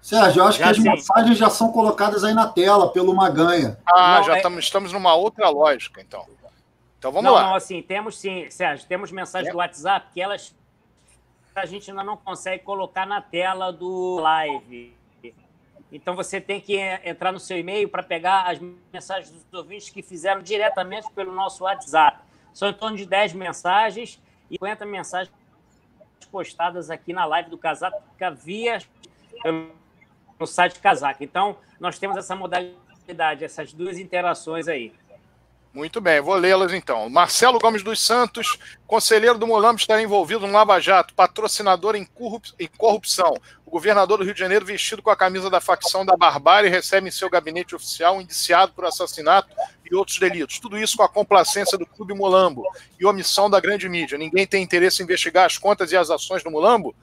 Sérgio, 0.01 0.41
eu 0.41 0.47
acho 0.47 0.59
já 0.59 0.65
que 0.65 0.71
as 0.71 0.77
sim. 0.77 0.83
mensagens 0.83 1.37
já 1.37 1.49
são 1.49 1.71
colocadas 1.71 2.23
aí 2.23 2.33
na 2.33 2.47
tela 2.47 2.91
pelo 2.91 3.15
Maganha. 3.15 3.79
Ah, 3.85 4.17
não, 4.17 4.23
já 4.25 4.33
é... 4.33 4.37
estamos, 4.37 4.63
estamos 4.63 4.93
numa 4.93 5.13
outra 5.15 5.49
lógica, 5.49 6.01
então. 6.01 6.27
Então 6.97 7.11
vamos 7.11 7.25
não, 7.25 7.33
lá. 7.33 7.47
Não, 7.47 7.55
assim, 7.55 7.81
temos 7.81 8.17
sim, 8.17 8.49
Sérgio, 8.49 8.87
temos 8.87 9.11
mensagens 9.11 9.49
é. 9.49 9.51
do 9.51 9.57
WhatsApp 9.57 10.07
que 10.13 10.21
elas 10.21 10.53
a 11.61 11.65
gente 11.65 11.89
ainda 11.89 12.03
não 12.03 12.17
consegue 12.17 12.63
colocar 12.63 13.05
na 13.05 13.21
tela 13.21 13.71
do 13.71 14.19
live. 14.19 14.93
Então 15.91 16.15
você 16.15 16.39
tem 16.39 16.61
que 16.61 16.77
entrar 17.03 17.31
no 17.31 17.39
seu 17.39 17.57
e-mail 17.57 17.89
para 17.89 18.03
pegar 18.03 18.43
as 18.43 18.59
mensagens 18.93 19.31
dos 19.31 19.53
ouvintes 19.53 19.89
que 19.89 20.01
fizeram 20.03 20.41
diretamente 20.41 21.11
pelo 21.11 21.33
nosso 21.33 21.63
WhatsApp. 21.63 22.19
São 22.53 22.69
em 22.69 22.73
torno 22.73 22.95
de 22.95 23.05
10 23.05 23.33
mensagens 23.33 24.21
e 24.49 24.55
50 24.55 24.85
mensagens 24.85 25.33
postadas 26.31 26.91
aqui 26.91 27.11
na 27.11 27.25
live 27.25 27.49
do 27.49 27.57
Casaca 27.57 28.31
via 28.31 28.79
no 30.39 30.45
site 30.45 30.79
Casaca. 30.79 31.23
Então, 31.23 31.57
nós 31.79 31.97
temos 31.97 32.17
essa 32.17 32.35
modalidade, 32.35 33.43
essas 33.43 33.73
duas 33.73 33.97
interações 33.97 34.67
aí. 34.67 34.93
Muito 35.79 36.01
bem, 36.01 36.19
vou 36.19 36.35
lê-las 36.35 36.73
então. 36.73 37.09
Marcelo 37.09 37.57
Gomes 37.57 37.81
dos 37.81 38.01
Santos, 38.01 38.59
conselheiro 38.85 39.37
do 39.37 39.47
Molambo, 39.47 39.79
está 39.79 40.01
envolvido 40.01 40.45
no 40.45 40.51
Lava 40.51 40.77
Jato, 40.77 41.13
patrocinador 41.13 41.95
em, 41.95 42.05
corrupção. 42.77 43.33
O 43.65 43.71
governador 43.71 44.17
do 44.17 44.25
Rio 44.25 44.33
de 44.33 44.39
Janeiro, 44.41 44.65
vestido 44.65 45.01
com 45.01 45.09
a 45.09 45.15
camisa 45.15 45.49
da 45.49 45.61
facção 45.61 46.05
da 46.05 46.17
barbárie, 46.17 46.69
recebe 46.69 47.07
em 47.07 47.11
seu 47.11 47.29
gabinete 47.29 47.73
oficial 47.73 48.21
indiciado 48.21 48.73
por 48.73 48.83
assassinato 48.83 49.55
e 49.89 49.95
outros 49.95 50.19
delitos. 50.19 50.59
Tudo 50.59 50.77
isso 50.77 50.97
com 50.97 51.03
a 51.03 51.07
complacência 51.07 51.77
do 51.77 51.85
Clube 51.85 52.13
Molambo 52.13 52.65
e 52.99 53.05
omissão 53.05 53.49
da 53.49 53.61
grande 53.61 53.87
mídia. 53.87 54.17
Ninguém 54.17 54.45
tem 54.45 54.61
interesse 54.61 55.01
em 55.01 55.05
investigar 55.05 55.45
as 55.45 55.57
contas 55.57 55.93
e 55.93 55.95
as 55.95 56.09
ações 56.09 56.43
do 56.43 56.51
Molambo? 56.51 56.93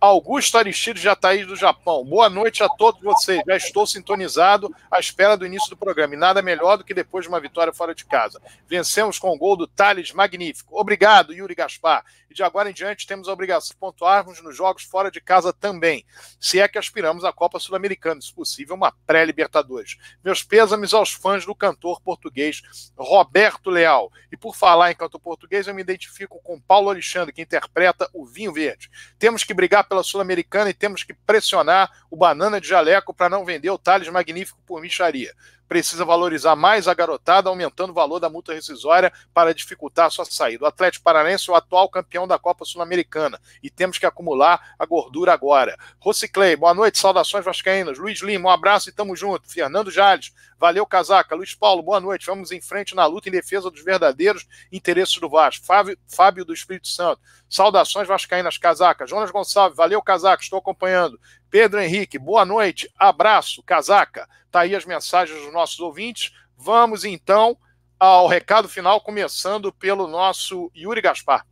Augusto 0.00 0.58
Aristides 0.58 1.02
Jataí 1.02 1.44
do 1.44 1.56
Japão. 1.56 2.04
Boa 2.04 2.28
noite 2.28 2.62
a 2.62 2.68
todos 2.68 3.00
vocês. 3.00 3.40
Já 3.46 3.56
estou 3.56 3.86
sintonizado 3.86 4.74
à 4.90 5.00
espera 5.00 5.36
do 5.36 5.46
início 5.46 5.70
do 5.70 5.76
programa. 5.76 6.14
E 6.14 6.18
nada 6.18 6.42
melhor 6.42 6.76
do 6.76 6.84
que 6.84 6.92
depois 6.92 7.24
de 7.24 7.28
uma 7.28 7.40
vitória 7.40 7.72
fora 7.72 7.94
de 7.94 8.04
casa. 8.04 8.40
Vencemos 8.68 9.18
com 9.18 9.30
o 9.30 9.38
gol 9.38 9.56
do 9.56 9.66
Thales 9.66 10.12
Magnífico. 10.12 10.78
Obrigado, 10.78 11.32
Yuri 11.32 11.54
Gaspar. 11.54 12.04
E 12.30 12.34
de 12.34 12.42
agora 12.42 12.68
em 12.68 12.74
diante 12.74 13.06
temos 13.06 13.28
a 13.28 13.32
obrigação 13.32 13.70
de 13.70 13.76
pontuarmos 13.76 14.42
nos 14.42 14.54
jogos 14.54 14.82
fora 14.82 15.10
de 15.10 15.20
casa 15.20 15.52
também. 15.52 16.04
Se 16.38 16.60
é 16.60 16.68
que 16.68 16.78
aspiramos 16.78 17.24
à 17.24 17.32
Copa 17.32 17.58
Sul-Americana, 17.58 18.20
se 18.20 18.34
possível, 18.34 18.74
uma 18.74 18.92
pré-Libertadores. 19.06 19.96
Meus 20.22 20.42
pêsames 20.42 20.92
aos 20.92 21.12
fãs 21.12 21.46
do 21.46 21.54
cantor 21.54 22.00
português 22.00 22.62
Roberto 22.98 23.70
Leal. 23.70 24.12
E 24.30 24.36
por 24.36 24.54
falar 24.54 24.90
em 24.90 24.94
cantor 24.94 25.20
português, 25.20 25.66
eu 25.66 25.74
me 25.74 25.80
identifico 25.80 26.40
com 26.42 26.60
Paulo 26.60 26.90
Alexandre, 26.90 27.32
que 27.32 27.42
interpreta 27.42 28.08
o 28.12 28.26
Vinho 28.26 28.52
Verde. 28.52 28.90
Temos 29.18 29.42
que 29.42 29.54
brigar 29.54 29.85
pela 29.86 30.02
Sul-Americana 30.02 30.70
e 30.70 30.74
temos 30.74 31.02
que 31.02 31.14
pressionar 31.14 31.90
o 32.10 32.16
Banana 32.16 32.60
de 32.60 32.68
Jaleco 32.68 33.14
para 33.14 33.28
não 33.28 33.44
vender 33.44 33.70
o 33.70 33.78
Thales 33.78 34.08
Magnífico 34.08 34.58
por 34.66 34.80
micharia 34.80 35.32
precisa 35.68 36.04
valorizar 36.04 36.56
mais 36.56 36.88
a 36.88 36.94
garotada, 36.94 37.48
aumentando 37.48 37.90
o 37.90 37.94
valor 37.94 38.20
da 38.20 38.28
multa 38.28 38.54
rescisória 38.54 39.12
para 39.32 39.54
dificultar 39.54 40.10
sua 40.10 40.24
saída. 40.24 40.64
O 40.64 40.68
Atlético 40.68 41.04
Paranense 41.04 41.48
é 41.48 41.52
o 41.52 41.56
atual 41.56 41.88
campeão 41.88 42.26
da 42.26 42.38
Copa 42.38 42.64
Sul-Americana 42.64 43.40
e 43.62 43.70
temos 43.70 43.98
que 43.98 44.06
acumular 44.06 44.74
a 44.78 44.86
gordura 44.86 45.32
agora. 45.32 45.76
Rociclei, 45.98 46.56
boa 46.56 46.74
noite, 46.74 46.98
saudações 46.98 47.44
vascaínas. 47.44 47.98
Luiz 47.98 48.20
Lima, 48.20 48.48
um 48.48 48.52
abraço 48.52 48.88
e 48.88 48.92
tamo 48.92 49.16
junto. 49.16 49.50
Fernando 49.50 49.90
Jales, 49.90 50.32
valeu 50.58 50.86
casaca. 50.86 51.34
Luiz 51.34 51.54
Paulo, 51.54 51.82
boa 51.82 52.00
noite. 52.00 52.26
Vamos 52.26 52.50
em 52.50 52.60
frente 52.60 52.94
na 52.94 53.06
luta 53.06 53.28
em 53.28 53.32
defesa 53.32 53.70
dos 53.70 53.82
verdadeiros 53.82 54.46
interesses 54.72 55.18
do 55.18 55.28
Vasco. 55.28 55.66
Fábio, 55.66 55.98
Fábio 56.06 56.44
do 56.44 56.54
Espírito 56.54 56.88
Santo, 56.88 57.20
saudações 57.48 58.08
vascaínas, 58.08 58.58
casaca. 58.58 59.06
Jonas 59.06 59.30
Gonçalves, 59.30 59.76
valeu 59.76 60.02
casaca, 60.02 60.42
estou 60.42 60.58
acompanhando. 60.58 61.18
Pedro 61.50 61.80
Henrique, 61.80 62.18
boa 62.18 62.44
noite, 62.44 62.90
abraço, 62.98 63.62
casaca. 63.62 64.28
Tá 64.50 64.60
aí 64.60 64.74
as 64.74 64.84
mensagens 64.84 65.40
dos 65.40 65.52
nossos 65.52 65.78
ouvintes. 65.80 66.32
Vamos 66.56 67.04
então 67.04 67.56
ao 67.98 68.26
recado 68.26 68.68
final, 68.68 69.00
começando 69.00 69.72
pelo 69.72 70.06
nosso 70.06 70.70
Yuri 70.76 71.00
Gaspar. 71.00 71.46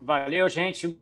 Valeu, 0.00 0.48
gente. 0.48 0.98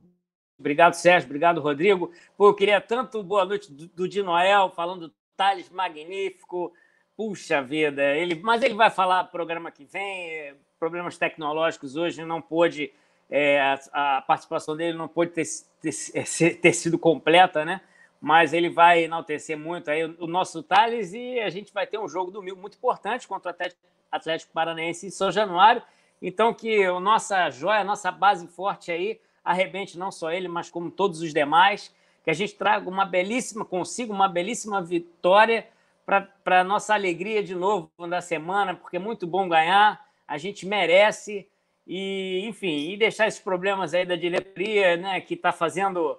Obrigado, 0.58 0.94
Sérgio. 0.94 1.26
Obrigado, 1.26 1.60
Rodrigo. 1.60 2.12
Pô, 2.36 2.48
eu 2.48 2.54
queria 2.54 2.80
tanto 2.80 3.22
boa 3.22 3.44
noite 3.44 3.72
do, 3.72 3.86
do 3.88 4.08
Di 4.08 4.22
Noel, 4.22 4.70
falando 4.70 5.08
do 5.08 5.14
Thales 5.36 5.70
Magnífico. 5.70 6.72
Puxa 7.16 7.62
vida, 7.62 8.14
ele, 8.14 8.34
mas 8.34 8.62
ele 8.62 8.74
vai 8.74 8.90
falar 8.90 9.24
programa 9.24 9.70
que 9.70 9.84
vem, 9.84 10.54
problemas 10.78 11.18
tecnológicos 11.18 11.94
hoje, 11.94 12.24
não 12.24 12.40
pôde 12.40 12.92
é, 13.30 13.60
a, 13.60 14.16
a, 14.16 14.22
participação 14.22 14.76
dele 14.76 14.98
não 14.98 15.06
pôde 15.06 15.30
ter, 15.30 15.44
ter, 15.80 16.54
ter, 16.56 16.72
sido 16.72 16.98
completa, 16.98 17.64
né? 17.64 17.80
Mas 18.20 18.52
ele 18.52 18.68
vai 18.68 19.04
enaltecer 19.04 19.56
muito 19.56 19.90
aí 19.90 20.04
o, 20.04 20.16
o 20.20 20.26
nosso 20.26 20.62
Thales 20.62 21.12
e 21.12 21.38
a 21.40 21.48
gente 21.48 21.72
vai 21.72 21.86
ter 21.86 21.98
um 21.98 22.08
jogo 22.08 22.30
domingo 22.30 22.60
muito 22.60 22.76
importante 22.76 23.28
contra 23.28 23.48
o 23.48 23.50
Atlético, 23.50 23.80
Atlético 24.10 24.52
Paranaense 24.52 25.06
em 25.06 25.10
São 25.10 25.30
Januário. 25.30 25.82
Então, 26.20 26.52
que 26.52 26.84
a 26.84 27.00
nossa 27.00 27.48
joia, 27.50 27.80
a 27.80 27.84
nossa 27.84 28.10
base 28.10 28.46
forte 28.48 28.90
aí 28.90 29.20
arrebente 29.44 29.98
não 29.98 30.10
só 30.10 30.30
ele, 30.30 30.48
mas 30.48 30.68
como 30.68 30.90
todos 30.90 31.22
os 31.22 31.32
demais. 31.32 31.94
Que 32.22 32.30
a 32.30 32.34
gente 32.34 32.54
traga 32.54 32.90
uma 32.90 33.06
belíssima, 33.06 33.64
consiga 33.64 34.12
uma 34.12 34.28
belíssima 34.28 34.82
vitória 34.82 35.66
para 36.04 36.60
a 36.60 36.64
nossa 36.64 36.92
alegria 36.92 37.42
de 37.42 37.54
novo 37.54 37.90
da 38.08 38.20
semana, 38.20 38.74
porque 38.74 38.96
é 38.96 39.00
muito 39.00 39.26
bom 39.26 39.48
ganhar, 39.48 40.04
a 40.26 40.36
gente 40.36 40.66
merece 40.66 41.48
e, 41.90 42.46
enfim, 42.46 42.92
e 42.92 42.96
deixar 42.96 43.26
esses 43.26 43.40
problemas 43.40 43.92
aí 43.92 44.06
da 44.06 44.14
diretoria, 44.14 44.96
né, 44.96 45.20
que 45.20 45.34
está 45.34 45.50
fazendo 45.50 46.16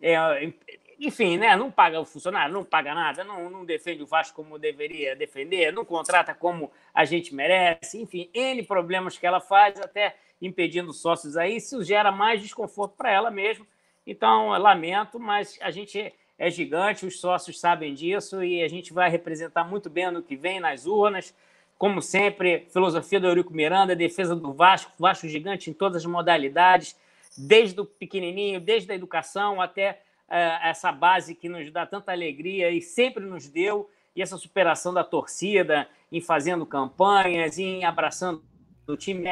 é, 0.00 0.52
enfim, 1.00 1.38
né? 1.38 1.56
Não 1.56 1.70
paga 1.70 2.00
o 2.00 2.04
funcionário, 2.04 2.52
não 2.52 2.64
paga 2.64 2.94
nada, 2.94 3.24
não, 3.24 3.48
não 3.48 3.64
defende 3.64 4.02
o 4.02 4.06
Vasco 4.06 4.36
como 4.36 4.58
deveria 4.58 5.16
defender, 5.16 5.72
não 5.72 5.84
contrata 5.84 6.34
como 6.34 6.70
a 6.92 7.04
gente 7.04 7.34
merece, 7.34 8.00
enfim, 8.00 8.28
N 8.34 8.62
problemas 8.64 9.16
que 9.16 9.26
ela 9.26 9.40
faz, 9.40 9.80
até 9.80 10.16
impedindo 10.40 10.92
sócios 10.92 11.36
aí, 11.36 11.56
isso 11.56 11.82
gera 11.82 12.12
mais 12.12 12.42
desconforto 12.42 12.94
para 12.96 13.10
ela 13.10 13.30
mesmo. 13.30 13.66
Então, 14.06 14.48
lamento, 14.50 15.18
mas 15.18 15.58
a 15.62 15.70
gente 15.70 16.12
é 16.38 16.50
gigante, 16.50 17.06
os 17.06 17.18
sócios 17.18 17.58
sabem 17.58 17.94
disso 17.94 18.44
e 18.44 18.62
a 18.62 18.68
gente 18.68 18.92
vai 18.92 19.08
representar 19.08 19.64
muito 19.64 19.88
bem 19.88 20.04
ano 20.04 20.22
que 20.22 20.36
vem 20.36 20.60
nas 20.60 20.84
urnas. 20.84 21.34
Como 21.78 22.00
sempre, 22.00 22.66
filosofia 22.72 23.20
do 23.20 23.26
Eurico 23.26 23.52
Miranda, 23.52 23.96
defesa 23.96 24.34
do 24.34 24.52
Vasco, 24.52 24.92
Vasco 24.98 25.28
gigante 25.28 25.70
em 25.70 25.72
todas 25.72 26.02
as 26.02 26.06
modalidades, 26.06 26.96
desde 27.36 27.80
o 27.80 27.84
pequenininho, 27.84 28.60
desde 28.60 28.90
a 28.92 28.94
educação 28.94 29.60
até 29.60 30.02
uh, 30.28 30.66
essa 30.66 30.92
base 30.92 31.34
que 31.34 31.48
nos 31.48 31.70
dá 31.70 31.84
tanta 31.84 32.12
alegria 32.12 32.70
e 32.70 32.80
sempre 32.80 33.24
nos 33.24 33.48
deu, 33.48 33.90
e 34.14 34.22
essa 34.22 34.36
superação 34.36 34.94
da 34.94 35.02
torcida 35.02 35.88
em 36.10 36.20
fazendo 36.20 36.64
campanhas, 36.64 37.58
em 37.58 37.84
abraçando 37.84 38.42
o 38.86 38.96
time 38.96 39.28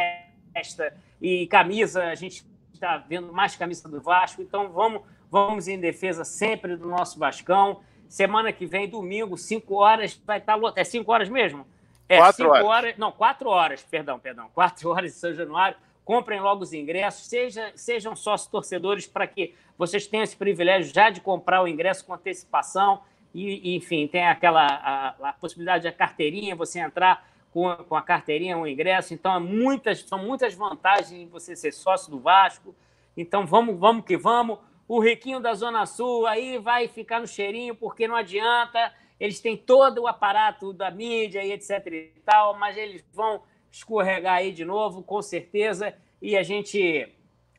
esta 0.54 0.94
e 1.20 1.46
camisa, 1.46 2.04
a 2.04 2.14
gente 2.16 2.44
está 2.72 2.96
vendo 2.96 3.32
mais 3.32 3.54
camisa 3.54 3.88
do 3.88 4.00
Vasco, 4.00 4.42
então 4.42 4.70
vamos, 4.70 5.02
vamos 5.30 5.68
em 5.68 5.78
defesa 5.78 6.24
sempre 6.24 6.76
do 6.76 6.88
nosso 6.88 7.18
Vascão. 7.18 7.80
Semana 8.08 8.52
que 8.52 8.66
vem, 8.66 8.88
domingo, 8.88 9.38
5 9.38 9.74
horas, 9.74 10.20
vai 10.26 10.38
estar 10.38 10.54
tá 10.54 10.58
lotado. 10.58 10.78
É 10.78 10.84
5 10.84 11.10
horas 11.10 11.28
mesmo? 11.28 11.64
É, 12.12 12.18
quatro 12.18 12.48
horas. 12.48 12.64
horas. 12.64 12.98
Não, 12.98 13.12
4 13.12 13.48
horas, 13.48 13.82
perdão, 13.82 14.18
perdão. 14.18 14.50
4 14.54 14.88
horas 14.90 15.12
de 15.12 15.18
São 15.18 15.32
Januário. 15.32 15.76
Comprem 16.04 16.40
logo 16.40 16.62
os 16.62 16.72
ingressos, 16.72 17.26
seja, 17.26 17.72
sejam 17.76 18.16
sócios 18.16 18.50
torcedores 18.50 19.06
para 19.06 19.26
que 19.26 19.54
vocês 19.78 20.06
tenham 20.06 20.24
esse 20.24 20.36
privilégio 20.36 20.92
já 20.92 21.10
de 21.10 21.20
comprar 21.20 21.62
o 21.62 21.68
ingresso 21.68 22.04
com 22.04 22.12
antecipação. 22.12 23.02
E, 23.32 23.76
enfim, 23.76 24.06
tem 24.06 24.26
aquela 24.26 24.66
a, 24.66 25.28
a 25.28 25.32
possibilidade 25.32 25.84
da 25.84 25.92
carteirinha, 25.92 26.56
você 26.56 26.80
entrar 26.80 27.24
com 27.52 27.68
a, 27.68 27.76
com 27.76 27.94
a 27.94 28.02
carteirinha, 28.02 28.58
o 28.58 28.66
ingresso. 28.66 29.14
Então, 29.14 29.34
é 29.34 29.38
muitas, 29.38 30.00
são 30.00 30.18
muitas 30.18 30.54
vantagens 30.54 31.12
em 31.12 31.26
você 31.26 31.54
ser 31.54 31.72
sócio 31.72 32.10
do 32.10 32.18
Vasco. 32.18 32.74
Então, 33.16 33.46
vamos, 33.46 33.78
vamos 33.78 34.04
que 34.04 34.16
vamos. 34.16 34.58
O 34.88 35.00
Riquinho 35.00 35.40
da 35.40 35.54
Zona 35.54 35.86
Sul 35.86 36.26
aí 36.26 36.58
vai 36.58 36.88
ficar 36.88 37.20
no 37.20 37.26
cheirinho, 37.26 37.74
porque 37.74 38.08
não 38.08 38.16
adianta. 38.16 38.92
Eles 39.22 39.38
têm 39.38 39.56
todo 39.56 40.02
o 40.02 40.08
aparato 40.08 40.72
da 40.72 40.90
mídia 40.90 41.44
e 41.44 41.52
etc 41.52 41.86
e 41.86 42.20
tal, 42.24 42.58
mas 42.58 42.76
eles 42.76 43.04
vão 43.12 43.40
escorregar 43.70 44.38
aí 44.38 44.50
de 44.50 44.64
novo, 44.64 45.00
com 45.00 45.22
certeza. 45.22 45.94
E 46.20 46.36
a 46.36 46.42
gente. 46.42 47.08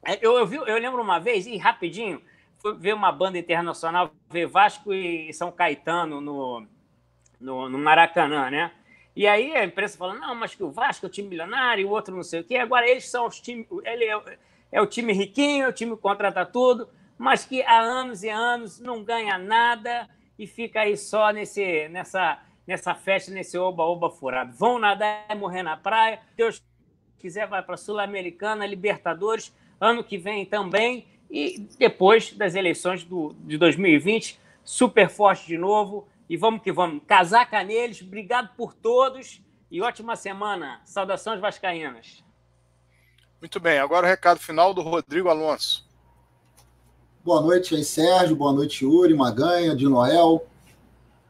É, 0.06 0.20
eu, 0.20 0.38
eu, 0.38 0.46
vi, 0.46 0.58
eu 0.58 0.78
lembro 0.78 1.02
uma 1.02 1.20
vez, 1.20 1.48
e 1.48 1.56
rapidinho, 1.56 2.22
fui 2.58 2.74
ver 2.74 2.94
uma 2.94 3.14
banda 3.14 3.38
internacional, 3.38 4.12
ver 4.30 4.46
Vasco 4.46 4.94
e 4.94 5.32
São 5.32 5.54
Caetano 5.54 6.20
no, 6.20 6.68
no, 7.40 7.70
no 7.70 7.78
Maracanã, 7.78 8.50
né? 8.50 8.74
E 9.16 9.26
aí 9.26 9.56
a 9.56 9.64
imprensa 9.64 9.98
falando, 9.98 10.20
não, 10.20 10.36
mas 10.36 10.54
que 10.54 10.64
o 10.66 10.70
Vasco 10.70 11.06
é 11.06 11.08
o 11.08 11.10
time 11.10 11.30
milionário, 11.30 11.88
o 11.88 11.92
outro 11.92 12.14
não 12.14 12.24
sei 12.24 12.42
o 12.42 12.44
quê. 12.44 12.58
Agora 12.58 12.90
eles 12.90 13.10
são 13.10 13.26
os 13.26 13.40
times. 13.40 13.68
Ele 13.86 14.04
é, 14.04 14.38
é 14.70 14.82
o 14.82 14.86
time 14.86 15.14
riquinho, 15.14 15.64
é 15.64 15.70
o 15.70 15.74
time 15.74 15.96
que 15.96 16.02
contrata 16.02 16.46
tudo, 16.46 16.90
mas 17.18 17.46
que 17.46 17.62
há 17.62 17.80
anos 17.80 18.22
e 18.22 18.28
anos 18.28 18.82
não 18.82 19.02
ganha 19.02 19.38
nada 19.38 20.10
e 20.38 20.48
fica 20.48 20.82
aí 20.82 20.98
só 20.98 21.32
nesse, 21.32 21.88
nessa, 21.90 22.40
nessa 22.66 22.96
festa, 22.96 23.32
nesse 23.32 23.58
oba-oba 23.58 24.10
furado. 24.10 24.54
Vão 24.54 24.80
nadar 24.80 25.26
e 25.30 25.36
morrer 25.36 25.64
na 25.64 25.78
praia. 25.78 26.20
Deus 26.36 26.62
quiser, 27.20 27.48
vai 27.48 27.62
para 27.62 27.78
Sul-Americana, 27.78 28.66
Libertadores, 28.66 29.54
ano 29.80 30.04
que 30.04 30.18
vem 30.18 30.46
também. 30.46 31.08
E 31.30 31.60
depois 31.78 32.34
das 32.34 32.56
eleições 32.56 33.04
do, 33.04 33.36
de 33.40 33.58
2020, 33.58 34.40
super 34.64 35.10
forte 35.10 35.48
de 35.48 35.58
novo 35.58 36.08
e 36.30 36.38
vamos 36.38 36.62
que 36.62 36.72
vamos. 36.72 37.02
Casaca 37.08 37.64
neles. 37.64 38.02
Obrigado 38.02 38.56
por 38.56 38.74
todos 38.74 39.42
e 39.70 39.82
ótima 39.82 40.16
semana. 40.16 40.82
Saudações 40.86 41.40
vascaínas. 41.40 42.24
Muito 43.40 43.60
bem. 43.60 43.80
Agora 43.80 44.06
o 44.06 44.10
recado 44.10 44.40
final 44.40 44.74
do 44.74 44.82
Rodrigo 44.82 45.30
Alonso. 45.30 45.88
Boa 47.26 47.40
noite 47.40 47.74
aí, 47.74 47.86
Sérgio. 47.86 48.36
Boa 48.36 48.52
noite, 48.52 48.84
Yuri, 48.84 49.14
Maganha, 49.14 49.74
de 49.74 49.86
Noel. 49.86 50.46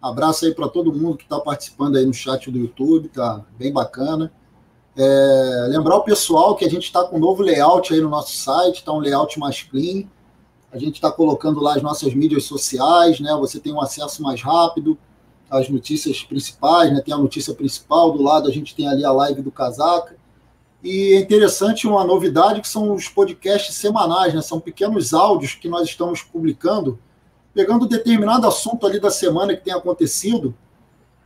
Abraço 0.01 0.43
aí 0.43 0.51
para 0.51 0.67
todo 0.67 0.91
mundo 0.91 1.17
que 1.17 1.23
está 1.23 1.39
participando 1.39 1.97
aí 1.97 2.03
no 2.03 2.11
chat 2.11 2.49
do 2.49 2.57
YouTube, 2.57 3.09
tá 3.09 3.45
bem 3.59 3.71
bacana. 3.71 4.33
É, 4.97 5.67
lembrar 5.69 5.97
o 5.97 6.03
pessoal 6.03 6.55
que 6.55 6.65
a 6.65 6.69
gente 6.69 6.85
está 6.85 7.03
com 7.03 7.17
um 7.17 7.19
novo 7.19 7.43
layout 7.43 7.93
aí 7.93 8.01
no 8.01 8.09
nosso 8.09 8.35
site, 8.35 8.77
está 8.77 8.91
um 8.91 8.97
layout 8.97 9.37
mais 9.37 9.61
clean. 9.61 10.05
A 10.71 10.79
gente 10.79 10.95
está 10.95 11.11
colocando 11.11 11.61
lá 11.61 11.75
as 11.75 11.83
nossas 11.83 12.11
mídias 12.15 12.45
sociais, 12.45 13.19
né? 13.19 13.31
Você 13.35 13.59
tem 13.59 13.71
um 13.71 13.79
acesso 13.79 14.23
mais 14.23 14.41
rápido 14.41 14.97
às 15.47 15.69
notícias 15.69 16.23
principais, 16.23 16.91
né? 16.91 17.01
Tem 17.01 17.13
a 17.13 17.19
notícia 17.19 17.53
principal, 17.53 18.11
do 18.11 18.23
lado 18.23 18.49
a 18.49 18.51
gente 18.51 18.75
tem 18.75 18.87
ali 18.87 19.05
a 19.05 19.11
live 19.11 19.43
do 19.43 19.51
Casaca. 19.51 20.15
E 20.83 21.13
é 21.13 21.19
interessante 21.21 21.87
uma 21.87 22.03
novidade 22.03 22.59
que 22.59 22.67
são 22.67 22.93
os 22.93 23.07
podcasts 23.07 23.73
semanais, 23.75 24.33
né? 24.33 24.41
São 24.41 24.59
pequenos 24.59 25.13
áudios 25.13 25.55
que 25.55 25.69
nós 25.69 25.87
estamos 25.87 26.21
publicando, 26.21 26.99
pegando 27.53 27.87
determinado 27.87 28.45
assunto 28.45 28.85
ali 28.85 28.99
da 28.99 29.09
semana 29.09 29.55
que 29.55 29.63
tem 29.63 29.73
acontecido, 29.73 30.53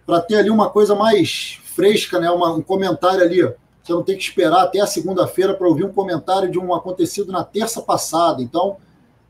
para 0.06 0.22
ter 0.22 0.36
ali 0.36 0.52
uma 0.52 0.70
coisa 0.70 0.94
mais 0.94 1.60
fresca, 1.76 2.20
né? 2.20 2.30
Uma, 2.30 2.54
um 2.54 2.62
comentário 2.62 3.24
ali. 3.24 3.42
Você 3.82 3.94
não 3.94 4.04
tem 4.04 4.16
que 4.16 4.24
esperar 4.24 4.62
até 4.62 4.80
a 4.80 4.86
segunda-feira 4.86 5.56
para 5.56 5.68
ouvir 5.68 5.86
um 5.86 5.92
comentário 5.92 6.52
de 6.52 6.60
um 6.60 6.76
acontecido 6.76 7.32
na 7.32 7.44
terça 7.44 7.82
passada. 7.82 8.44
Então, 8.44 8.78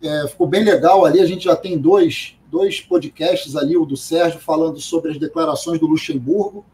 é, 0.02 0.28
ficou 0.28 0.46
bem 0.46 0.64
legal 0.64 1.06
ali. 1.06 1.22
A 1.22 1.26
gente 1.26 1.46
já 1.46 1.56
tem 1.56 1.78
dois, 1.78 2.36
dois 2.52 2.82
podcasts 2.82 3.56
ali, 3.56 3.78
o 3.78 3.86
do 3.86 3.96
Sérgio 3.96 4.42
falando 4.42 4.82
sobre 4.82 5.12
as 5.12 5.18
declarações 5.18 5.80
do 5.80 5.88
Luxemburgo 5.88 6.66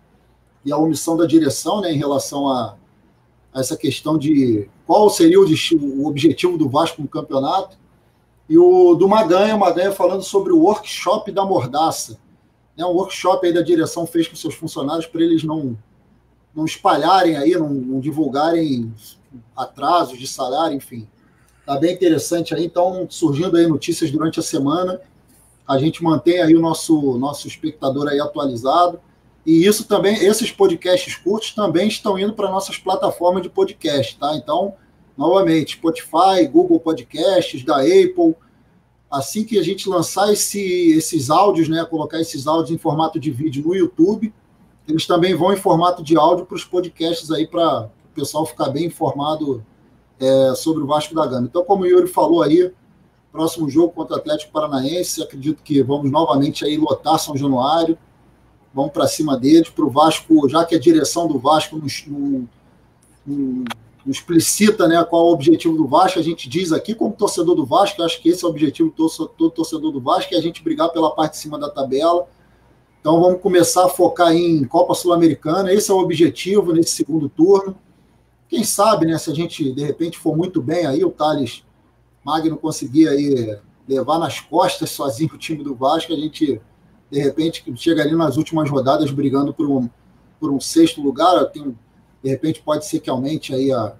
e 0.65 0.71
a 0.71 0.77
omissão 0.77 1.15
da 1.15 1.27
direção 1.27 1.81
né, 1.81 1.91
em 1.91 1.97
relação 1.97 2.47
a, 2.49 2.77
essa 3.55 3.77
questão 3.77 4.17
de 4.17 4.67
qual 4.85 5.09
seria 5.09 5.39
o, 5.39 5.45
o, 5.45 6.07
objetivo 6.07 6.57
do 6.57 6.67
Vasco 6.67 7.01
no 7.01 7.07
campeonato. 7.07 7.77
E 8.49 8.57
o 8.57 8.95
do 8.95 9.07
Maganha, 9.07 9.55
o 9.55 9.59
Maganha 9.59 9.91
falando 9.91 10.23
sobre 10.23 10.51
o 10.51 10.59
workshop 10.59 11.31
da 11.31 11.45
mordaça. 11.45 12.17
É 12.77 12.85
um 12.85 12.89
workshop 12.89 13.45
aí 13.45 13.53
da 13.53 13.61
direção 13.61 14.05
fez 14.05 14.27
com 14.27 14.35
seus 14.35 14.55
funcionários 14.55 15.05
para 15.05 15.21
eles 15.21 15.43
não, 15.43 15.77
não 16.55 16.65
espalharem 16.65 17.37
aí, 17.37 17.51
não, 17.51 17.69
não 17.69 17.99
divulgarem 17.99 18.93
atrasos 19.55 20.17
de 20.17 20.27
salário, 20.27 20.75
enfim. 20.75 21.07
Tá 21.65 21.77
bem 21.77 21.93
interessante 21.93 22.53
aí. 22.53 22.65
Então, 22.65 23.07
surgindo 23.09 23.55
aí 23.55 23.67
notícias 23.67 24.11
durante 24.11 24.39
a 24.39 24.43
semana. 24.43 24.99
A 25.67 25.77
gente 25.77 26.03
mantém 26.03 26.41
aí 26.41 26.55
o 26.55 26.59
nosso, 26.59 27.17
nosso 27.17 27.47
espectador 27.47 28.07
aí 28.09 28.19
atualizado. 28.19 28.99
E 29.45 29.65
isso 29.65 29.85
também, 29.85 30.15
esses 30.23 30.51
podcasts 30.51 31.15
curtos 31.15 31.51
também 31.51 31.87
estão 31.87 32.17
indo 32.17 32.33
para 32.33 32.49
nossas 32.49 32.77
plataformas 32.77 33.43
de 33.43 33.49
podcast, 33.49 34.17
tá? 34.17 34.35
Então, 34.35 34.75
novamente, 35.17 35.73
Spotify, 35.73 36.47
Google 36.49 36.79
Podcasts, 36.79 37.63
da 37.63 37.81
Apple. 37.81 38.35
Assim 39.11 39.43
que 39.43 39.59
a 39.59 39.63
gente 39.63 39.87
lançar 39.87 40.31
esse, 40.31 40.91
esses 40.93 41.29
áudios, 41.29 41.67
né, 41.67 41.85
colocar 41.85 42.19
esses 42.19 42.47
áudios 42.47 42.71
em 42.71 42.77
formato 42.77 43.19
de 43.19 43.29
vídeo 43.29 43.63
no 43.63 43.75
YouTube, 43.75 44.33
eles 44.87 45.05
também 45.05 45.35
vão 45.35 45.53
em 45.53 45.57
formato 45.57 46.01
de 46.01 46.17
áudio 46.17 46.45
para 46.45 46.55
os 46.55 46.65
podcasts 46.65 47.29
aí 47.29 47.45
para 47.45 47.85
o 47.85 48.15
pessoal 48.15 48.45
ficar 48.45 48.69
bem 48.69 48.85
informado 48.85 49.63
é, 50.19 50.55
sobre 50.55 50.83
o 50.83 50.87
Vasco 50.87 51.13
da 51.13 51.25
Gama. 51.25 51.47
Então, 51.47 51.63
como 51.63 51.83
o 51.83 51.85
Yuri 51.85 52.07
falou 52.07 52.41
aí, 52.41 52.71
próximo 53.31 53.69
jogo 53.69 53.93
contra 53.93 54.15
o 54.15 54.19
Atlético 54.19 54.51
Paranaense, 54.51 55.21
acredito 55.21 55.63
que 55.63 55.81
vamos 55.81 56.11
novamente 56.11 56.63
aí 56.63 56.77
lotar 56.77 57.17
São 57.19 57.35
Januário, 57.35 57.97
vamos 58.73 58.91
para 58.91 59.07
cima 59.07 59.37
deles, 59.37 59.69
para 59.69 59.85
o 59.85 59.89
Vasco, 59.89 60.49
já 60.49 60.65
que 60.65 60.75
a 60.75 60.79
direção 60.79 61.27
do 61.27 61.37
Vasco 61.37 61.77
nos, 61.77 62.05
explicita 64.05 64.87
né, 64.87 65.01
qual 65.03 65.27
é 65.27 65.29
o 65.29 65.33
objetivo 65.33 65.77
do 65.77 65.87
Vasco, 65.87 66.19
a 66.19 66.23
gente 66.23 66.49
diz 66.49 66.71
aqui 66.71 66.93
como 66.93 67.13
torcedor 67.13 67.55
do 67.55 67.65
Vasco, 67.65 68.01
acho 68.03 68.21
que 68.21 68.29
esse 68.29 68.43
é 68.43 68.47
o 68.47 68.49
objetivo 68.49 68.93
do 69.37 69.49
torcedor 69.49 69.91
do 69.91 70.01
Vasco, 70.01 70.33
é 70.33 70.37
a 70.37 70.41
gente 70.41 70.63
brigar 70.63 70.89
pela 70.89 71.11
parte 71.11 71.33
de 71.33 71.37
cima 71.37 71.57
da 71.57 71.69
tabela. 71.69 72.27
Então 72.99 73.21
vamos 73.21 73.41
começar 73.41 73.85
a 73.85 73.89
focar 73.89 74.33
em 74.33 74.63
Copa 74.65 74.93
Sul-Americana, 74.93 75.71
esse 75.71 75.89
é 75.89 75.93
o 75.93 75.99
objetivo 75.99 76.73
nesse 76.73 76.91
segundo 76.91 77.29
turno. 77.29 77.77
Quem 78.49 78.63
sabe, 78.63 79.05
né, 79.05 79.17
se 79.17 79.31
a 79.31 79.33
gente 79.33 79.71
de 79.71 79.83
repente 79.83 80.17
for 80.17 80.35
muito 80.35 80.61
bem 80.61 80.85
aí, 80.85 81.03
o 81.03 81.09
Thales 81.09 81.63
Magno 82.23 82.57
conseguir 82.57 83.07
aí 83.07 83.57
levar 83.87 84.19
nas 84.19 84.39
costas 84.39 84.89
sozinho 84.91 85.33
o 85.33 85.37
time 85.37 85.63
do 85.63 85.75
Vasco, 85.75 86.13
a 86.13 86.15
gente 86.15 86.61
de 87.13 87.21
repente 87.21 87.63
chega 87.75 88.01
ali 88.01 88.15
nas 88.15 88.37
últimas 88.37 88.69
rodadas 88.69 89.11
brigando 89.11 89.53
por 89.53 89.69
um, 89.69 89.87
por 90.39 90.51
um 90.51 90.59
sexto 90.59 91.01
lugar, 91.01 91.51
de 91.53 92.29
repente 92.29 92.61
pode 92.61 92.85
ser 92.85 92.99
que 92.99 93.09
aumente 93.09 93.53
aí 93.53 93.71
a, 93.71 93.93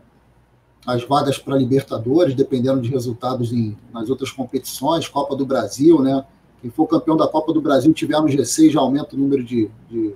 as 0.86 1.04
vagas 1.04 1.38
para 1.38 1.56
Libertadores, 1.56 2.34
dependendo 2.34 2.82
de 2.82 2.90
resultados 2.90 3.54
em, 3.54 3.78
nas 3.94 4.10
outras 4.10 4.32
competições, 4.32 5.08
Copa 5.08 5.36
do 5.36 5.46
Brasil, 5.46 6.02
né? 6.02 6.26
Quem 6.62 6.72
for 6.72 6.88
campeão 6.88 7.16
da 7.16 7.28
Copa 7.28 7.54
do 7.54 7.62
Brasil 7.62 7.94
tiver 7.94 8.20
no 8.20 8.28
G6 8.28 8.72
já 8.72 8.80
aumenta 8.80 9.16
o 9.16 9.20
número 9.20 9.44
de, 9.44 9.70
de, 9.90 10.16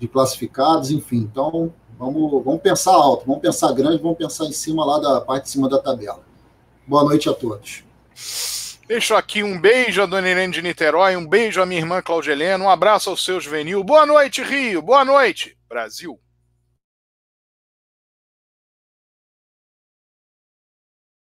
de 0.00 0.08
classificados, 0.08 0.90
enfim. 0.90 1.18
Então, 1.18 1.72
Vamos, 1.98 2.44
vamos 2.44 2.60
pensar 2.60 2.92
alto, 2.92 3.24
vamos 3.24 3.40
pensar 3.40 3.72
grande, 3.72 4.02
vamos 4.02 4.18
pensar 4.18 4.46
em 4.46 4.52
cima 4.52 4.84
lá 4.84 4.98
da 4.98 5.20
parte 5.20 5.44
de 5.44 5.50
cima 5.50 5.68
da 5.68 5.78
tabela. 5.78 6.20
Boa 6.86 7.04
noite 7.04 7.28
a 7.28 7.32
todos. 7.32 7.84
Deixo 8.94 9.16
aqui 9.16 9.42
um 9.42 9.60
beijo 9.60 10.00
a 10.00 10.06
Dona 10.06 10.30
Irene 10.30 10.52
de 10.52 10.62
Niterói, 10.62 11.16
um 11.16 11.26
beijo 11.26 11.60
à 11.60 11.66
minha 11.66 11.80
irmã 11.80 12.00
Claudia 12.00 12.30
Helena, 12.30 12.62
um 12.62 12.70
abraço 12.70 13.10
ao 13.10 13.16
seu 13.16 13.40
Juvenil. 13.40 13.82
Boa 13.82 14.06
noite, 14.06 14.40
Rio. 14.40 14.80
Boa 14.80 15.04
noite, 15.04 15.58
Brasil. 15.68 16.16